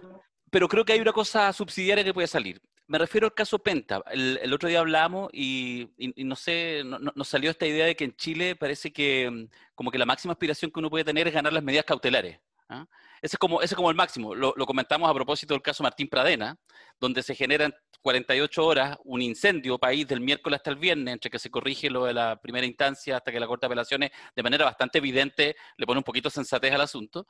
pero 0.51 0.69
creo 0.69 0.85
que 0.85 0.93
hay 0.93 1.01
una 1.01 1.13
cosa 1.13 1.53
subsidiaria 1.53 2.05
que 2.05 2.13
puede 2.13 2.29
salir, 2.29 2.61
me 2.89 2.99
refiero 2.99 3.27
al 3.27 3.35
caso 3.35 3.59
Penta. 3.59 4.03
El, 4.11 4.53
otro 4.53 4.69
día 4.69 4.81
hablamos 4.81 5.31
y, 5.33 5.91
no 6.19 6.37
sé, 6.37 6.83
nos 6.85 7.29
salió 7.29 7.51
esta 7.51 7.67
idea 7.67 7.87
de 7.87 7.97
que 7.97 8.05
en 8.05 8.17
Chile 8.17 8.57
parece 8.57 8.93
que 8.93 9.31
mm, 9.31 9.49
como 9.75 9.91
que 9.91 9.99
la 9.99 10.07
máxima 10.07 10.33
aspiración 10.33 10.71
que 10.71 10.79
uno 10.79 10.91
puede 10.91 11.05
tener 11.05 11.27
es 11.29 11.35
ganar 11.35 11.53
las 11.53 11.63
medidas 11.63 11.85
cautelares. 11.85 12.39
¿ah? 12.69 12.87
Ese, 13.21 13.37
es 13.37 13.39
como, 13.39 13.61
ese 13.61 13.75
es 13.75 13.77
como 13.77 13.91
el 13.91 13.97
máximo. 13.97 14.35
Lo, 14.35 14.55
comentamos 14.67 15.11
a 15.11 15.15
propósito 15.15 15.55
del 15.55 15.63
caso 15.63 15.83
Martín 15.83 16.09
Pradena, 16.09 16.59
donde 17.01 17.23
se 17.23 17.35
genera 17.35 17.65
en 17.65 17.75
48 18.03 18.65
horas 18.65 18.99
un 19.05 19.21
incendio 19.21 19.79
país 19.79 20.07
del 20.07 20.21
miércoles 20.21 20.59
hasta 20.59 20.71
el 20.71 20.77
viernes, 20.77 21.15
entre 21.15 21.31
que 21.31 21.39
se 21.39 21.51
corrige 21.51 21.91
lo 21.91 22.05
de 22.05 22.15
la 22.15 22.41
primera 22.41 22.67
instancia 22.67 23.17
hasta 23.17 23.33
que 23.33 23.41
la 23.41 23.47
Corte 23.47 23.65
de 23.65 23.69
Apelaciones, 23.69 24.11
de 24.35 24.43
manera 24.43 24.65
bastante 24.65 24.99
evidente, 24.99 25.57
le 25.77 25.87
pone 25.87 25.99
un 25.99 26.05
poquito 26.05 26.31
sensatez 26.31 26.73
al 26.73 26.83
asunto. 26.83 27.27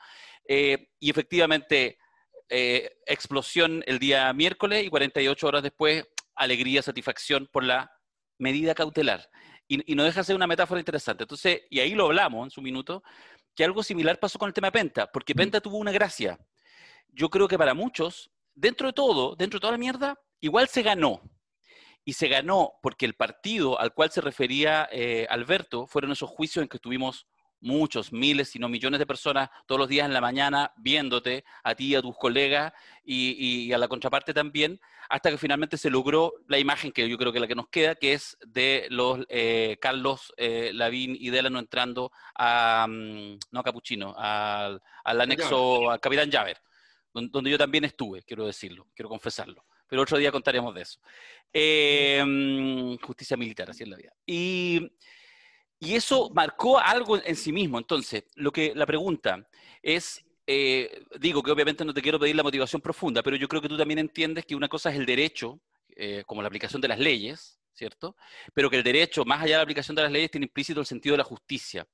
Eh, 0.46 0.88
y 1.00 1.10
efectivamente 1.10 1.98
eh, 2.48 2.98
explosión 3.06 3.82
el 3.86 3.98
día 3.98 4.32
miércoles 4.32 4.84
y 4.84 4.88
48 4.88 5.46
horas 5.46 5.62
después, 5.62 6.04
alegría, 6.34 6.82
satisfacción 6.82 7.48
por 7.50 7.64
la 7.64 7.90
medida 8.38 8.74
cautelar. 8.74 9.28
Y, 9.68 9.94
no 9.94 10.04
deja 10.04 10.20
de 10.20 10.24
ser 10.24 10.36
una 10.36 10.46
metáfora 10.46 10.80
interesante. 10.80 11.24
Entonces, 11.24 11.62
y 11.70 11.80
ahí 11.80 11.94
lo 11.94 12.06
hablamos 12.06 12.46
en 12.46 12.50
su 12.50 12.62
minuto, 12.62 13.02
que 13.54 13.64
algo 13.64 13.82
similar 13.82 14.20
pasó 14.20 14.38
con 14.38 14.48
el 14.48 14.54
tema 14.54 14.68
de 14.68 14.72
Penta, 14.72 15.10
porque 15.10 15.34
Penta 15.34 15.60
tuvo 15.60 15.78
una 15.78 15.90
gracia. 15.90 16.38
Yo 17.08 17.30
creo 17.30 17.48
que 17.48 17.58
para 17.58 17.74
muchos, 17.74 18.30
dentro 18.54 18.86
de 18.86 18.92
todo, 18.92 19.34
dentro 19.34 19.58
de 19.58 19.60
toda 19.62 19.72
la 19.72 19.78
mierda, 19.78 20.20
igual 20.40 20.68
se 20.68 20.82
ganó. 20.82 21.20
Y 22.04 22.12
se 22.12 22.28
ganó 22.28 22.74
porque 22.82 23.06
el 23.06 23.14
partido 23.14 23.80
al 23.80 23.92
cual 23.92 24.12
se 24.12 24.20
refería 24.20 24.88
eh, 24.92 25.26
Alberto 25.28 25.88
fueron 25.88 26.12
esos 26.12 26.30
juicios 26.30 26.62
en 26.62 26.68
que 26.68 26.76
estuvimos 26.76 27.26
muchos, 27.60 28.12
miles, 28.12 28.50
si 28.50 28.58
no 28.58 28.68
millones 28.68 28.98
de 28.98 29.06
personas 29.06 29.50
todos 29.66 29.78
los 29.78 29.88
días 29.88 30.06
en 30.06 30.14
la 30.14 30.20
mañana 30.20 30.72
viéndote, 30.76 31.44
a 31.64 31.74
ti, 31.74 31.94
a 31.94 32.02
tus 32.02 32.16
colegas 32.16 32.72
y, 33.04 33.72
a 33.72 33.78
la 33.78 33.88
contraparte 33.88 34.34
también, 34.34 34.80
hasta 35.08 35.30
que 35.30 35.38
finalmente 35.38 35.76
se 35.76 35.90
logró 35.90 36.32
la 36.48 36.58
imagen 36.58 36.92
que 36.92 37.08
yo 37.08 37.16
creo 37.16 37.32
que 37.32 37.38
es 37.38 37.42
la 37.42 37.48
que 37.48 37.54
nos 37.54 37.68
queda, 37.68 37.94
que 37.94 38.12
es 38.12 38.36
de 38.46 38.86
los 38.90 39.24
eh, 39.28 39.76
Carlos 39.80 40.32
eh, 40.36 40.70
Lavín 40.74 41.16
y 41.18 41.30
Delano 41.30 41.58
entrando 41.58 42.10
a, 42.34 42.86
mm, 42.88 43.38
no 43.52 43.60
a 43.60 43.62
Capuchino, 43.62 44.14
al, 44.16 44.80
anexo, 45.04 45.90
al 45.90 46.00
Capitán 46.00 46.30
Javer, 46.30 46.58
donde, 47.12 47.50
yo 47.50 47.58
también 47.58 47.84
estuve, 47.84 48.22
quiero 48.22 48.46
decirlo, 48.46 48.88
quiero 48.94 49.08
confesarlo. 49.08 49.64
Pero 49.88 50.02
otro 50.02 50.18
día 50.18 50.32
contaremos 50.32 50.74
de 50.74 50.82
eso. 50.82 51.00
Eh, 51.52 52.22
mm, 52.26 52.96
justicia 52.96 53.36
militar, 53.36 53.70
así 53.70 53.84
es 53.84 53.88
la 53.88 53.96
vida. 53.96 54.12
Y 54.26 54.90
y 55.78 55.94
eso 55.94 56.30
marcó 56.34 56.78
algo 56.78 57.18
en 57.22 57.36
sí 57.36 57.52
mismo. 57.52 57.78
Entonces, 57.78 58.24
lo 58.34 58.52
que 58.52 58.72
la 58.74 58.86
pregunta 58.86 59.46
es, 59.82 60.24
eh, 60.46 61.04
digo 61.20 61.42
que 61.42 61.50
obviamente 61.50 61.84
no 61.84 61.92
te 61.92 62.02
quiero 62.02 62.18
pedir 62.18 62.36
la 62.36 62.42
motivación 62.42 62.80
profunda, 62.80 63.22
pero 63.22 63.36
yo 63.36 63.48
creo 63.48 63.60
que 63.60 63.68
tú 63.68 63.76
también 63.76 63.98
entiendes 63.98 64.46
que 64.46 64.54
una 64.54 64.68
cosa 64.68 64.90
es 64.90 64.96
el 64.96 65.06
derecho, 65.06 65.60
eh, 65.96 66.22
como 66.26 66.42
la 66.42 66.48
aplicación 66.48 66.80
de 66.80 66.88
las 66.88 66.98
leyes, 66.98 67.58
¿cierto? 67.72 68.16
Pero 68.54 68.70
que 68.70 68.76
el 68.76 68.82
derecho, 68.82 69.24
más 69.24 69.42
allá 69.42 69.54
de 69.54 69.58
la 69.58 69.62
aplicación 69.62 69.94
de 69.94 70.02
las 70.02 70.12
leyes, 70.12 70.30
tiene 70.30 70.46
implícito 70.46 70.80
el 70.80 70.86
sentido 70.86 71.12
de 71.12 71.18
la 71.18 71.24
justicia. 71.24 71.86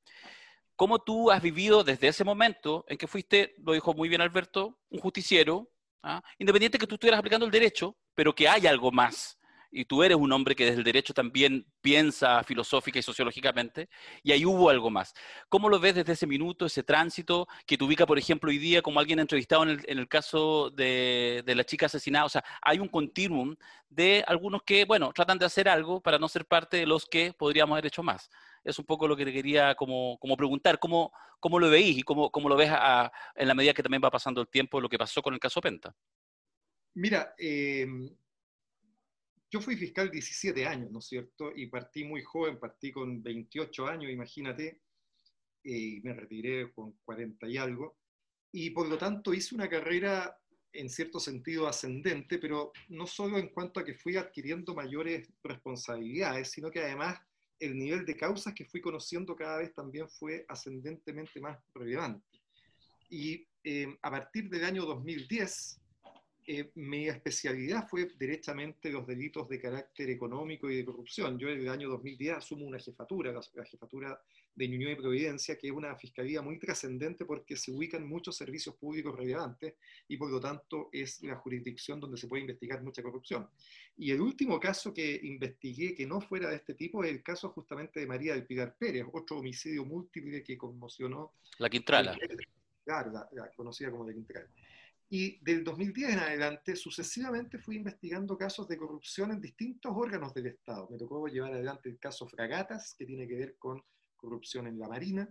¿Cómo 0.77 1.01
tú 1.01 1.31
has 1.31 1.43
vivido 1.43 1.85
desde 1.85 2.09
ese 2.09 2.25
momento 2.25 2.85
en 2.89 2.97
que 2.97 3.07
fuiste, 3.07 3.55
lo 3.59 3.73
dijo 3.73 3.95
muy 3.95 4.09
bien 4.09 4.21
Alberto, 4.21 4.79
un 4.91 5.01
justiciero, 5.01 5.71
¿ah? 6.03 6.23
independiente 6.39 6.79
que 6.79 6.87
tú 6.87 6.95
estuvieras 6.95 7.19
aplicando 7.19 7.47
el 7.47 7.53
derecho, 7.53 7.97
pero 8.15 8.35
que 8.35 8.49
hay 8.49 8.67
algo 8.67 8.91
más 8.91 9.39
y 9.73 9.87
tú 9.87 10.03
eres 10.03 10.19
un 10.19 10.31
hombre 10.33 10.55
que 10.55 10.67
desde 10.67 10.79
el 10.79 10.85
derecho 10.85 11.15
también 11.15 11.67
piensa 11.81 12.45
filosófica 12.45 12.99
y 12.99 13.03
sociológicamente, 13.03 13.89
y 14.23 14.33
ahí 14.33 14.45
hubo 14.45 14.69
algo 14.69 14.91
más. 14.91 15.15
¿Cómo 15.49 15.71
lo 15.71 15.81
ves 15.81 15.95
desde 15.95 16.13
ese 16.13 16.27
minuto, 16.27 16.67
ese 16.67 16.83
tránsito 16.83 17.49
que 17.67 17.79
te 17.79 17.85
ubica, 17.85 18.07
por 18.07 18.19
ejemplo, 18.19 18.51
hoy 18.51 18.59
día 18.59 18.83
como 18.83 19.01
alguien 19.01 19.19
entrevistado 19.19 19.63
en 19.63 19.83
el, 19.87 20.09
caso 20.09 20.71
de, 20.71 21.43
la 21.47 21.65
chica 21.65 21.87
asesinada? 21.87 22.27
O 22.27 22.29
sea, 22.29 22.45
hay 22.61 22.79
un 22.79 22.89
continuum 22.89 23.57
de 23.89 24.23
algunos 24.27 24.63
que, 24.63 24.85
bueno, 24.85 25.11
tratan 25.15 25.39
de 25.39 25.47
hacer 25.47 25.69
algo 25.69 26.03
para 26.03 26.19
no 26.19 26.29
ser 26.29 26.45
parte 26.45 26.77
de 26.77 26.87
los 26.87 27.07
que 27.07 27.33
podríamos 27.33 27.73
haber 27.73 27.87
hecho 27.87 28.03
más. 28.03 28.31
Es 28.63 28.79
un 28.79 28.85
poco 28.85 29.09
lo 29.09 29.17
que 29.17 29.25
te 29.25 29.33
quería 29.33 29.75
como, 29.75 30.19
como 30.19 30.37
preguntar, 30.37 30.79
¿cómo, 30.79 31.13
¿cómo 31.41 31.59
lo 31.59 31.71
veís 31.71 31.97
y 31.97 32.03
cómo, 32.03 32.31
cómo 32.31 32.51
lo 32.51 32.57
ves 32.57 32.71
en 32.71 33.49
la 33.49 33.55
medida 33.55 33.73
que 33.73 33.83
también 33.83 34.03
va 34.05 34.11
pasando 34.11 34.43
el 34.43 34.49
tiempo, 34.49 34.83
lo 34.83 34.89
que 34.91 34.99
pasó 34.99 35.23
con 35.23 35.33
el 35.33 35.41
caso 35.41 35.63
Penta? 35.63 35.95
Mira, 36.95 37.35
eh, 37.39 37.87
yo 39.53 39.61
fui 39.61 39.77
fiscal 39.77 40.11
17 40.11 40.67
años, 40.67 40.91
¿no 40.91 41.01
es 41.01 41.07
cierto? 41.07 41.53
Y 41.55 41.67
partí 41.67 42.05
muy 42.05 42.23
joven, 42.23 42.59
partí 42.59 42.91
con 42.91 43.23
28 43.23 43.87
años, 43.87 44.11
imagínate, 44.11 44.81
y 45.63 46.01
me 46.01 46.15
retiré 46.15 46.73
con 46.73 46.93
40 47.05 47.47
y 47.49 47.59
algo. 47.59 47.99
Y 48.51 48.71
por 48.71 48.89
lo 48.89 48.97
tanto 48.97 49.35
hice 49.35 49.55
una 49.55 49.69
carrera 49.69 50.35
en 50.73 50.89
cierto 50.89 51.21
sentido 51.21 51.69
ascendente, 51.69 52.39
pero 52.39 52.73
no 52.89 53.07
solo 53.07 53.39
en 53.39 53.49
cuanto 53.49 53.79
a 53.79 53.85
que 53.85 53.95
fui 53.95 54.17
adquiriendo 54.17 54.75
mayores 54.75 55.31
responsabilidades, 55.45 56.51
sino 56.51 56.71
que 56.71 56.81
además 56.81 57.21
el 57.61 57.77
nivel 57.77 58.07
de 58.07 58.17
causas 58.17 58.55
que 58.55 58.65
fui 58.65 58.81
conociendo 58.81 59.37
cada 59.37 59.59
vez 59.59 59.75
también 59.75 60.09
fue 60.09 60.47
ascendentemente 60.49 61.43
más 61.43 61.59
relevante. 61.75 62.41
Y 63.11 63.47
eh, 63.63 63.99
a 64.01 64.11
partir 64.11 64.49
del 64.49 64.65
año 64.65 64.87
2010, 64.87 65.82
eh, 66.47 66.71
mi 66.75 67.09
especialidad 67.09 67.89
fue 67.89 68.09
directamente 68.19 68.91
los 68.91 69.07
delitos 69.07 69.49
de 69.49 69.61
carácter 69.61 70.11
económico 70.11 70.71
y 70.71 70.77
de 70.77 70.85
corrupción. 70.85 71.39
Yo 71.39 71.49
en 71.49 71.61
el 71.61 71.69
año 71.69 71.89
2010 71.89 72.37
asumo 72.37 72.67
una 72.67 72.79
jefatura, 72.79 73.33
la, 73.33 73.65
jefatura 73.65 74.21
de 74.55 74.69
Ñuñoa 74.69 74.93
y 74.93 74.97
Providencia, 74.97 75.57
que 75.57 75.69
es 75.69 75.73
una 75.73 75.95
fiscalía 75.97 76.43
muy 76.43 76.59
trascendente 76.59 77.25
porque 77.25 77.57
se 77.57 77.71
ubican 77.71 78.07
muchos 78.07 78.37
servicios 78.37 78.75
públicos 78.75 79.17
relevantes 79.17 79.75
y 80.09 80.17
por 80.17 80.31
lo 80.31 80.41
tanto 80.41 80.89
es 80.93 81.23
la 81.23 81.37
jurisdicción 81.37 82.01
donde 82.01 82.17
se 82.17 82.27
puede 82.27 82.43
investigar 82.43 82.83
mucha 82.83 83.03
corrupción. 83.03 83.49
Y 83.97 84.11
el 84.11 84.21
último 84.21 84.59
caso 84.59 84.93
que 84.93 85.21
investigué 85.23 85.95
que 85.95 86.07
no 86.07 86.21
fuera 86.21 86.51
de 86.51 86.57
este 86.57 86.75
tipo 86.75 87.05
es 87.05 87.11
el 87.11 87.23
caso 87.23 87.51
justamente 87.51 88.01
de 88.01 88.07
María 88.07 88.35
del 88.35 88.47
Pilar 88.47 88.77
Pérez, 88.77 89.07
otro 89.13 89.39
homicidio 89.39 89.85
múltiple 89.85 90.43
que 90.43 90.59
conmocionó. 90.59 91.35
La 91.59 91.71
Quintrala. 91.71 92.17
Claro, 92.85 93.13
la, 93.13 93.51
conocida 93.55 93.91
como 93.91 94.07
la 94.07 94.13
Quintrala. 94.13 94.49
Y 95.15 95.39
del 95.45 95.63
2010 95.63 96.15
en 96.15 96.19
adelante, 96.21 96.75
sucesivamente 96.75 97.59
fui 97.59 97.77
investigando 97.77 98.35
casos 98.39 98.67
de 98.67 98.79
corrupción 98.79 99.31
en 99.31 99.43
distintos 99.43 99.93
órganos 99.95 100.33
del 100.33 100.47
Estado. 100.47 100.89
Me 100.91 100.97
tocó 100.97 101.27
llevar 101.27 101.53
adelante 101.53 101.91
el 101.91 101.99
caso 101.99 102.27
Fragatas, 102.27 102.95
que 102.99 103.05
tiene 103.05 103.29
que 103.29 103.35
ver 103.35 103.57
con 103.59 103.85
corrupción 104.17 104.69
en 104.69 104.79
la 104.79 104.89
Marina, 104.89 105.29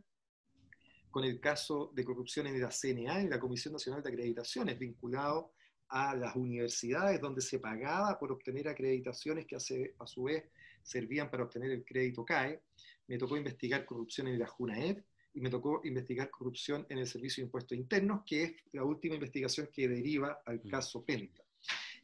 con 1.09 1.23
el 1.23 1.39
caso 1.39 1.91
de 1.95 2.05
corrupción 2.05 2.45
en 2.45 2.61
la 2.61 2.69
CNA, 2.69 3.21
en 3.21 3.32
la 3.32 3.39
Comisión 3.39 3.73
Nacional 3.73 4.03
de 4.03 4.09
Acreditaciones, 4.09 4.77
vinculado 4.77 5.53
a 5.88 6.15
las 6.15 6.36
universidades 6.36 7.19
donde 7.19 7.41
se 7.41 7.57
pagaba 7.57 8.19
por 8.19 8.32
obtener 8.32 8.67
acreditaciones 8.67 9.47
que 9.47 9.55
a 9.55 10.05
su 10.05 10.23
vez 10.25 10.43
servían 10.84 11.32
para 11.32 11.45
obtener 11.45 11.71
el 11.71 11.84
crédito 11.84 12.23
CAE. 12.23 12.61
Me 13.07 13.17
tocó 13.17 13.36
investigar 13.36 13.84
corrupción 13.86 14.27
en 14.27 14.38
la 14.38 14.45
JUNAEP, 14.45 15.03
y 15.34 15.41
me 15.41 15.49
tocó 15.49 15.82
investigar 15.84 16.29
corrupción 16.29 16.86
en 16.89 16.97
el 16.97 17.07
Servicio 17.07 17.41
de 17.41 17.47
Impuestos 17.47 17.77
Internos, 17.77 18.23
que 18.25 18.43
es 18.43 18.53
la 18.73 18.84
última 18.84 19.15
investigación 19.15 19.69
que 19.73 19.88
deriva 19.88 20.41
al 20.45 20.61
mm. 20.63 20.69
caso 20.69 21.03
Penta. 21.05 21.43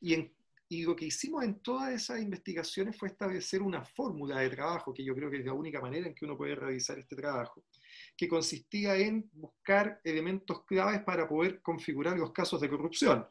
Y, 0.01 0.13
en, 0.13 0.32
y 0.69 0.84
lo 0.84 0.95
que 0.95 1.05
hicimos 1.05 1.43
en 1.43 1.59
todas 1.59 1.93
esas 1.93 2.21
investigaciones 2.21 2.97
fue 2.97 3.09
establecer 3.09 3.61
una 3.61 3.84
fórmula 3.84 4.39
de 4.39 4.49
trabajo, 4.49 4.93
que 4.93 5.03
yo 5.03 5.15
creo 5.15 5.30
que 5.30 5.38
es 5.38 5.45
la 5.45 5.53
única 5.53 5.82
manera 5.82 6.07
en 6.07 6.15
que 6.15 6.25
uno 6.25 6.38
puede 6.38 6.55
realizar 6.55 6.97
este 6.99 7.15
trabajo, 7.15 7.63
que 8.15 8.28
consistía 8.28 8.95
en 8.95 9.30
buscar 9.34 9.99
elementos 10.03 10.63
claves 10.65 11.01
para 11.01 11.28
poder 11.28 11.61
configurar 11.61 12.17
los 12.17 12.32
casos 12.32 12.61
de 12.61 12.69
corrupción 12.69 13.25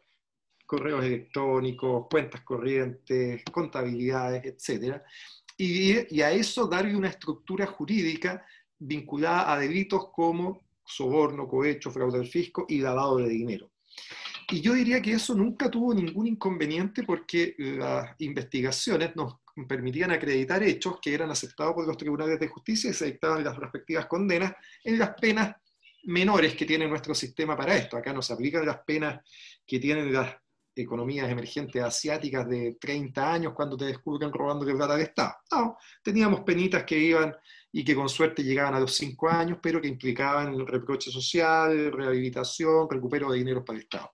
correos 0.66 1.04
electrónicos, 1.04 2.06
cuentas 2.10 2.42
corrientes, 2.42 3.42
contabilidades, 3.52 4.44
etc. 4.44 5.00
Y, 5.56 6.14
y, 6.14 6.22
a 6.22 6.32
eso 6.32 6.66
darle 6.66 6.94
una 6.94 7.08
estructura 7.08 7.66
jurídica 7.66 8.44
vinculada 8.78 9.52
a 9.52 9.58
delitos 9.58 10.08
como 10.12 10.66
soborno, 10.84 11.48
cohecho, 11.48 11.90
fraude 11.90 12.18
al 12.18 12.26
fisco 12.26 12.66
y 12.68 12.78
lavado 12.78 13.18
de 13.18 13.28
dinero. 13.28 13.70
Y 14.50 14.60
yo 14.60 14.74
diría 14.74 15.02
que 15.02 15.12
eso 15.12 15.34
nunca 15.34 15.70
tuvo 15.70 15.92
ningún 15.92 16.28
inconveniente 16.28 17.02
porque 17.02 17.54
las 17.58 18.14
investigaciones 18.18 19.16
nos 19.16 19.40
permitían 19.68 20.12
acreditar 20.12 20.62
hechos 20.62 21.00
que 21.00 21.14
eran 21.14 21.30
aceptados 21.30 21.74
por 21.74 21.86
los 21.86 21.96
tribunales 21.96 22.38
de 22.38 22.48
justicia 22.48 22.90
y 22.90 22.94
se 22.94 23.06
dictaban 23.06 23.42
las 23.42 23.56
respectivas 23.56 24.06
condenas 24.06 24.52
en 24.84 24.98
las 24.98 25.14
penas 25.20 25.56
menores 26.04 26.54
que 26.54 26.66
tiene 26.66 26.86
nuestro 26.86 27.14
sistema 27.14 27.56
para 27.56 27.76
esto. 27.76 27.96
Acá 27.96 28.12
nos 28.12 28.30
aplican 28.30 28.64
las 28.64 28.78
penas 28.84 29.20
que 29.66 29.80
tienen 29.80 30.12
las 30.12 30.36
economías 30.76 31.28
emergentes 31.28 31.82
asiáticas 31.82 32.48
de 32.48 32.76
30 32.78 33.32
años 33.32 33.52
cuando 33.54 33.76
te 33.76 33.86
descubren 33.86 34.32
robando 34.32 34.64
plata 34.64 34.96
de 34.96 35.04
Estado. 35.04 35.34
No, 35.50 35.78
teníamos 36.02 36.40
penitas 36.40 36.84
que 36.84 36.98
iban 36.98 37.34
y 37.76 37.84
que 37.84 37.94
con 37.94 38.08
suerte 38.08 38.42
llegaban 38.42 38.74
a 38.74 38.80
los 38.80 38.96
5 38.96 39.28
años, 39.28 39.58
pero 39.60 39.82
que 39.82 39.88
implicaban 39.88 40.66
reproche 40.66 41.10
social, 41.10 41.92
rehabilitación, 41.92 42.88
recupero 42.88 43.30
de 43.30 43.36
dinero 43.36 43.62
para 43.62 43.76
el 43.76 43.82
Estado. 43.82 44.12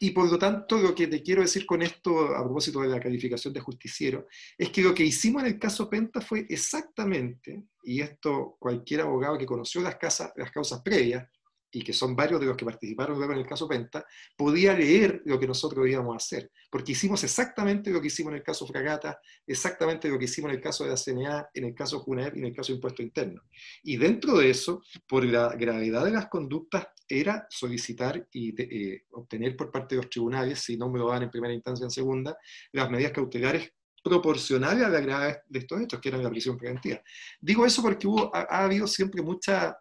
Y 0.00 0.12
por 0.12 0.30
lo 0.30 0.38
tanto, 0.38 0.78
lo 0.78 0.94
que 0.94 1.06
te 1.06 1.22
quiero 1.22 1.42
decir 1.42 1.66
con 1.66 1.82
esto, 1.82 2.34
a 2.34 2.42
propósito 2.42 2.80
de 2.80 2.88
la 2.88 2.98
calificación 2.98 3.52
de 3.52 3.60
justiciero, 3.60 4.26
es 4.56 4.70
que 4.70 4.80
lo 4.80 4.94
que 4.94 5.04
hicimos 5.04 5.42
en 5.42 5.48
el 5.50 5.58
caso 5.58 5.90
Penta 5.90 6.22
fue 6.22 6.46
exactamente, 6.48 7.62
y 7.82 8.00
esto 8.00 8.56
cualquier 8.58 9.02
abogado 9.02 9.36
que 9.36 9.44
conoció 9.44 9.82
las, 9.82 9.96
casas, 9.96 10.32
las 10.34 10.50
causas 10.50 10.80
previas, 10.80 11.28
y 11.72 11.82
que 11.82 11.92
son 11.92 12.14
varios 12.14 12.38
de 12.38 12.46
los 12.46 12.56
que 12.56 12.64
participaron 12.64 13.16
luego 13.16 13.32
en 13.32 13.40
el 13.40 13.46
caso 13.46 13.66
Penta, 13.66 14.04
podía 14.36 14.74
leer 14.74 15.22
lo 15.24 15.40
que 15.40 15.46
nosotros 15.46 15.88
íbamos 15.88 16.14
a 16.14 16.16
hacer, 16.18 16.50
porque 16.70 16.92
hicimos 16.92 17.24
exactamente 17.24 17.90
lo 17.90 18.00
que 18.00 18.08
hicimos 18.08 18.32
en 18.32 18.38
el 18.38 18.42
caso 18.42 18.66
Fragata, 18.66 19.18
exactamente 19.46 20.08
lo 20.08 20.18
que 20.18 20.26
hicimos 20.26 20.50
en 20.50 20.56
el 20.56 20.62
caso 20.62 20.84
de 20.84 20.90
la 20.90 20.96
CNA, 20.96 21.48
en 21.54 21.64
el 21.64 21.74
caso 21.74 22.00
Junep 22.00 22.36
y 22.36 22.40
en 22.40 22.46
el 22.46 22.54
caso 22.54 22.72
Impuesto 22.72 23.02
Interno. 23.02 23.42
Y 23.82 23.96
dentro 23.96 24.36
de 24.36 24.50
eso, 24.50 24.82
por 25.08 25.24
la 25.24 25.54
gravedad 25.56 26.04
de 26.04 26.10
las 26.10 26.28
conductas, 26.28 26.86
era 27.08 27.46
solicitar 27.50 28.26
y 28.32 28.54
eh, 28.60 29.04
obtener 29.12 29.56
por 29.56 29.70
parte 29.70 29.94
de 29.94 30.02
los 30.02 30.10
tribunales, 30.10 30.60
si 30.60 30.76
no 30.76 30.90
me 30.90 30.98
lo 30.98 31.08
dan 31.08 31.24
en 31.24 31.30
primera 31.30 31.52
instancia 31.52 31.84
en 31.84 31.90
segunda, 31.90 32.36
las 32.72 32.90
medidas 32.90 33.12
cautelares 33.12 33.72
proporcionales 34.02 34.84
a 34.84 34.88
la 34.88 35.00
gravedad 35.00 35.42
de 35.48 35.58
estos 35.58 35.80
hechos, 35.80 36.00
que 36.00 36.08
eran 36.08 36.22
la 36.22 36.30
prisión 36.30 36.56
preventiva. 36.56 37.00
Digo 37.40 37.64
eso 37.64 37.82
porque 37.82 38.06
hubo, 38.06 38.34
ha 38.34 38.64
habido 38.64 38.86
siempre 38.86 39.22
mucha 39.22 39.76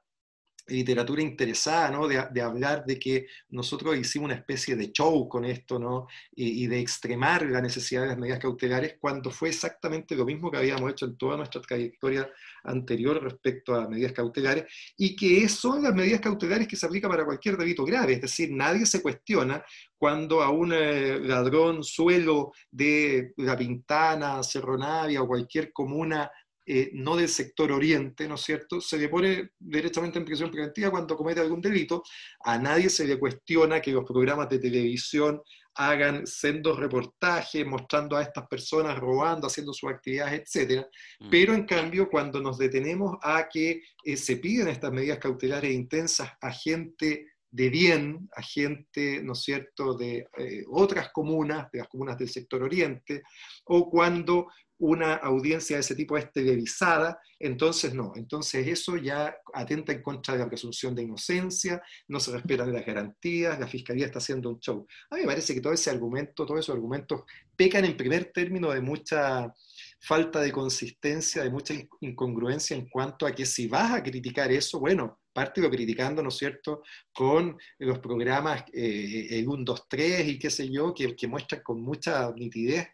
literatura 0.68 1.22
interesada, 1.22 1.90
¿no? 1.92 2.08
De, 2.08 2.42
hablar 2.42 2.86
de 2.86 2.98
que 2.98 3.28
nosotros 3.50 3.98
hicimos 3.98 4.26
una 4.26 4.36
especie 4.36 4.76
de 4.76 4.92
show 4.92 5.28
con 5.28 5.46
esto, 5.46 5.80
¿no? 5.80 6.08
Y, 6.36 6.68
de 6.68 6.80
extremar 6.80 7.44
la 7.44 7.62
necesidad 7.62 8.02
de 8.02 8.08
las 8.08 8.18
medidas 8.18 8.40
cautelares, 8.40 8.96
cuando 9.00 9.32
fue 9.32 9.50
exactamente 9.50 10.16
lo 10.16 10.26
mismo 10.26 10.50
que 10.50 10.58
habíamos 10.58 10.92
hecho 10.92 11.06
en 11.06 11.18
toda 11.18 11.38
nuestra 11.38 11.62
trayectoria 11.62 12.30
anterior 12.64 13.22
respecto 13.22 13.76
a 13.76 13.88
medidas 13.88 14.14
cautelares, 14.14 14.66
y 14.98 15.16
que 15.16 15.48
son 15.50 15.84
las 15.84 15.94
medidas 15.94 16.22
cautelares 16.22 16.68
que 16.68 16.76
se 16.76 16.86
aplican 16.86 17.12
para 17.12 17.26
cualquier 17.26 17.58
delito 17.58 17.84
grave, 17.84 18.14
es 18.14 18.22
decir, 18.22 18.52
nadie 18.52 18.86
se 18.86 19.02
cuestiona 19.02 19.64
cuando 19.98 20.42
a 20.42 20.50
un 20.50 20.74
eh, 20.74 21.20
ladrón 21.20 21.84
suelo 21.84 22.54
de 22.72 23.34
La 23.38 23.56
Pintana, 23.56 24.42
Cerro 24.42 24.76
Navia 24.76 25.22
o 25.22 25.28
cualquier 25.28 25.72
comuna 25.72 26.32
eh, 26.74 26.90
no 26.94 27.18
del 27.18 27.28
sector 27.28 27.70
oriente, 27.70 28.30
¿no 28.30 28.36
es 28.36 28.44
cierto?, 28.44 28.80
se 28.80 28.98
le 28.98 29.10
pone 29.10 29.50
directamente 29.60 30.18
en 30.18 30.24
prisión 30.24 30.50
preventiva 30.50 30.90
cuando 30.90 31.18
comete 31.18 31.42
algún 31.42 31.60
delito. 31.60 32.02
A 32.46 32.58
nadie 32.58 32.90
se 32.90 33.06
le 33.06 33.20
cuestiona 33.20 33.82
que 33.82 33.92
los 33.92 34.06
programas 34.06 34.48
de 34.48 34.58
televisión 34.58 35.42
hagan 35.76 36.26
sendos 36.26 36.80
reportajes 36.80 37.68
mostrando 37.68 38.16
a 38.16 38.22
estas 38.22 38.48
personas 38.48 38.98
robando, 38.98 39.48
haciendo 39.48 39.74
sus 39.74 39.90
actividades, 39.90 40.44
etc. 40.56 40.86
Mm. 41.20 41.30
Pero 41.30 41.54
en 41.54 41.66
cambio, 41.66 42.08
cuando 42.10 42.40
nos 42.40 42.58
detenemos 42.58 43.18
a 43.22 43.50
que 43.50 43.82
eh, 44.06 44.16
se 44.16 44.38
piden 44.38 44.70
estas 44.70 44.94
medidas 44.94 45.20
cautelares 45.20 45.74
intensas 45.74 46.32
a 46.40 46.54
gente 46.54 47.34
de 47.50 47.70
bien, 47.70 48.30
a 48.34 48.42
gente, 48.42 49.22
¿no 49.22 49.34
es 49.34 49.44
cierto?, 49.44 49.94
de 49.94 50.26
eh, 50.38 50.64
otras 50.70 51.12
comunas, 51.12 51.70
de 51.70 51.80
las 51.80 51.90
comunas 51.90 52.18
del 52.18 52.30
sector 52.30 52.64
oriente, 52.64 53.24
o 53.66 53.90
cuando 53.90 54.48
una 54.82 55.14
audiencia 55.14 55.76
de 55.76 55.82
ese 55.82 55.94
tipo 55.94 56.18
es 56.18 56.32
televisada, 56.32 57.20
entonces 57.38 57.94
no, 57.94 58.14
entonces 58.16 58.68
eso 58.68 58.98
ya 58.98 59.36
atenta 59.54 59.92
en 59.92 60.02
contra 60.02 60.34
de 60.34 60.40
la 60.40 60.48
presunción 60.48 60.96
de 60.96 61.04
inocencia, 61.04 61.84
no 62.08 62.20
se 62.20 62.32
respetan 62.32 62.74
las 62.74 62.84
garantías, 62.84 63.60
la 63.60 63.68
fiscalía 63.68 64.08
está 64.08 64.18
haciendo 64.18 64.50
un 64.50 64.60
show. 64.60 64.88
A 65.12 65.16
mí 65.16 65.22
me 65.22 65.28
parece 65.28 65.54
que 65.54 65.62
todo 65.62 65.74
ese 65.74 65.92
argumento, 65.92 66.48
todos 66.48 66.62
esos 66.62 66.74
argumentos 66.74 67.22
pecan 67.56 67.86
en 67.86 67.96
primer 67.96 68.32
término 68.34 68.72
de 68.72 68.82
mucha 68.82 69.54
falta 70.00 70.42
de 70.42 70.52
consistencia, 70.52 71.44
de 71.44 71.52
mucha 71.52 71.76
incongruencia 72.00 72.76
en 72.76 72.90
cuanto 72.90 73.28
a 73.28 73.34
que 73.34 73.46
si 73.46 73.68
vas 73.68 73.94
a 73.94 74.02
criticar 74.02 74.52
eso, 74.52 74.80
bueno, 74.80 75.20
parte 75.32 75.62
lo 75.62 75.70
criticando, 75.70 76.24
¿no 76.24 76.30
es 76.30 76.38
cierto?, 76.38 76.82
con 77.14 77.56
los 77.78 78.00
programas 78.00 78.64
eh, 78.74 79.28
el 79.30 79.48
1, 79.48 79.64
2, 79.64 79.88
3 79.88 80.28
y 80.28 80.40
qué 80.40 80.50
sé 80.50 80.72
yo, 80.72 80.92
que, 80.92 81.16
que 81.16 81.28
muestran 81.28 81.62
con 81.62 81.84
mucha 81.84 82.32
nitidez 82.36 82.88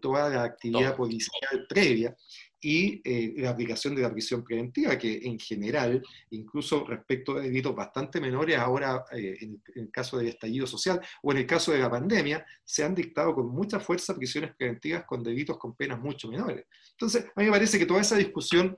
toda 0.00 0.30
la 0.30 0.44
actividad 0.44 0.96
policial 0.96 1.66
previa 1.68 2.16
y 2.64 3.02
eh, 3.04 3.34
la 3.36 3.50
aplicación 3.50 3.94
de 3.94 4.00
la 4.00 4.10
prisión 4.10 4.42
preventiva, 4.42 4.96
que 4.96 5.20
en 5.22 5.38
general, 5.38 6.02
incluso 6.30 6.86
respecto 6.86 7.34
de 7.34 7.42
delitos 7.42 7.76
bastante 7.76 8.22
menores, 8.22 8.56
ahora 8.56 9.04
eh, 9.12 9.36
en, 9.38 9.62
el 9.74 9.90
caso 9.90 10.16
del 10.16 10.28
estallido 10.28 10.66
social 10.66 10.98
o 11.22 11.32
en 11.32 11.38
el 11.38 11.46
caso 11.46 11.72
de 11.72 11.80
la 11.80 11.90
pandemia, 11.90 12.46
se 12.64 12.82
han 12.82 12.94
dictado 12.94 13.34
con 13.34 13.50
mucha 13.50 13.78
fuerza 13.80 14.16
prisiones 14.16 14.54
preventivas 14.56 15.04
con 15.04 15.22
delitos 15.22 15.58
con 15.58 15.74
penas 15.74 16.00
mucho 16.00 16.28
menores. 16.28 16.64
Entonces, 16.92 17.26
a 17.36 17.40
mí 17.40 17.44
me 17.44 17.52
parece 17.52 17.78
que 17.78 17.84
toda 17.84 18.00
esa 18.00 18.16
discusión 18.16 18.74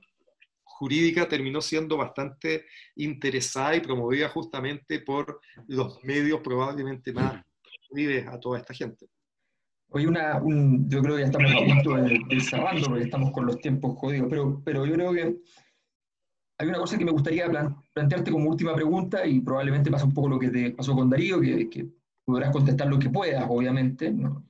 jurídica 0.63 1.25
terminó 1.29 1.61
siendo 1.61 1.95
bastante 1.95 2.65
interesada 2.97 3.73
y 3.77 3.79
promovida 3.79 4.27
justamente 4.27 4.99
por 4.99 5.39
los 5.67 6.03
medios 6.03 6.41
probablemente 6.41 7.13
más 7.13 7.41
vives 7.91 8.27
a 8.27 8.37
toda 8.37 8.59
esta 8.59 8.73
gente. 8.73 9.07
Hoy 9.89 10.05
una, 10.05 10.41
yo 10.87 11.01
creo 11.01 11.15
que 11.15 11.21
ya 11.21 11.27
estamos 11.27 11.51
a 11.51 11.65
punto 11.65 11.95
de, 11.95 12.19
de 12.29 12.39
cerrando 12.41 12.87
porque 12.87 13.03
estamos 13.03 13.31
con 13.31 13.45
los 13.45 13.59
tiempos 13.59 13.97
jodidos, 13.97 14.27
pero, 14.29 14.61
pero 14.65 14.85
yo 14.85 14.93
creo 14.93 15.13
que 15.13 15.37
hay 16.59 16.67
una 16.67 16.79
cosa 16.79 16.97
que 16.97 17.05
me 17.05 17.11
gustaría 17.11 17.47
plantearte 17.93 18.31
como 18.31 18.49
última 18.49 18.75
pregunta 18.75 19.25
y 19.25 19.39
probablemente 19.41 19.91
pasa 19.91 20.05
un 20.05 20.13
poco 20.13 20.29
lo 20.29 20.39
que 20.39 20.49
te 20.49 20.71
pasó 20.71 20.95
con 20.95 21.09
Darío, 21.09 21.39
que, 21.39 21.69
que 21.69 21.87
podrás 22.25 22.51
contestar 22.51 22.87
lo 22.87 22.99
que 22.99 23.09
puedas, 23.09 23.45
obviamente, 23.47 24.11
¿no? 24.11 24.43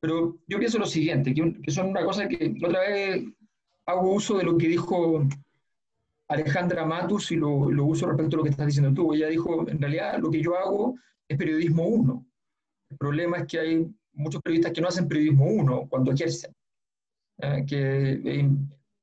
Pero 0.00 0.38
yo 0.46 0.58
pienso 0.58 0.78
lo 0.78 0.86
siguiente, 0.86 1.34
que, 1.34 1.60
que, 1.60 1.70
son 1.72 1.88
una 1.88 2.04
cosa 2.04 2.28
que 2.28 2.54
otra 2.64 2.80
vez 2.80 3.24
hago 3.86 4.12
uso 4.12 4.36
de 4.38 4.44
lo 4.44 4.56
que 4.56 4.68
dijo 4.68 5.26
Alejandra 6.28 6.84
Matus 6.84 7.32
y 7.32 7.36
lo, 7.36 7.70
lo 7.70 7.86
uso 7.86 8.06
respecto 8.06 8.36
a 8.36 8.38
lo 8.38 8.44
que 8.44 8.50
estás 8.50 8.66
diciendo 8.66 8.94
tú. 8.94 9.12
Ella 9.14 9.28
dijo, 9.28 9.68
en 9.68 9.80
realidad 9.80 10.18
lo 10.20 10.30
que 10.30 10.42
yo 10.42 10.56
hago 10.56 10.94
es 11.26 11.36
periodismo 11.36 11.84
uno. 11.86 12.26
El 12.90 12.98
problema 12.98 13.38
es 13.38 13.46
que 13.46 13.58
hay 13.58 13.94
muchos 14.18 14.42
periodistas 14.42 14.72
que 14.72 14.80
no 14.80 14.88
hacen 14.88 15.08
periodismo 15.08 15.46
uno 15.46 15.86
cuando 15.88 16.12
ejercen, 16.12 16.52
eh, 17.38 17.64
que 17.66 18.12
eh, 18.12 18.48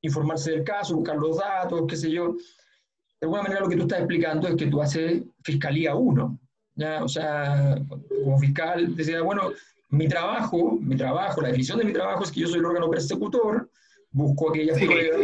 informarse 0.01 0.51
del 0.51 0.63
caso, 0.63 0.95
buscar 0.95 1.15
los 1.15 1.37
datos, 1.37 1.83
qué 1.87 1.95
sé 1.95 2.11
yo. 2.11 2.33
De 2.33 3.25
alguna 3.25 3.43
manera 3.43 3.61
lo 3.61 3.69
que 3.69 3.77
tú 3.77 3.83
estás 3.83 3.99
explicando 3.99 4.47
es 4.47 4.55
que 4.55 4.67
tú 4.67 4.81
haces 4.81 5.23
fiscalía 5.41 5.95
uno, 5.95 6.37
¿ya? 6.75 7.03
O 7.03 7.07
sea, 7.07 7.81
como 8.23 8.37
fiscal 8.37 8.95
decía, 8.95 9.21
bueno, 9.21 9.51
mi 9.89 10.07
trabajo, 10.07 10.77
mi 10.81 10.97
trabajo, 10.97 11.41
la 11.41 11.47
definición 11.47 11.79
de 11.79 11.85
mi 11.85 11.93
trabajo 11.93 12.23
es 12.23 12.31
que 12.31 12.41
yo 12.41 12.47
soy 12.47 12.59
el 12.59 12.65
órgano 12.65 12.89
persecutor, 12.89 13.69
busco 14.11 14.49
aquellas 14.49 14.77
pruebas 14.77 15.21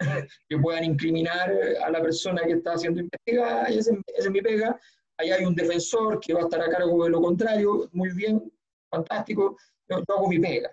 que 0.48 0.58
puedan 0.58 0.84
incriminar 0.84 1.52
a 1.84 1.90
la 1.90 2.02
persona 2.02 2.42
que 2.42 2.54
está 2.54 2.76
siendo 2.76 3.00
investigada, 3.00 3.70
y 3.70 3.78
esa 3.78 3.92
es 4.18 4.30
mi 4.30 4.42
pega, 4.42 4.78
ahí 5.16 5.30
hay 5.30 5.44
un 5.44 5.54
defensor 5.54 6.18
que 6.18 6.34
va 6.34 6.40
a 6.40 6.44
estar 6.44 6.60
a 6.60 6.68
cargo 6.68 7.04
de 7.04 7.10
lo 7.10 7.22
contrario, 7.22 7.88
muy 7.92 8.12
bien, 8.12 8.42
fantástico, 8.96 9.56
yo, 9.88 10.02
hago 10.08 10.28
mi 10.28 10.38
pega. 10.38 10.70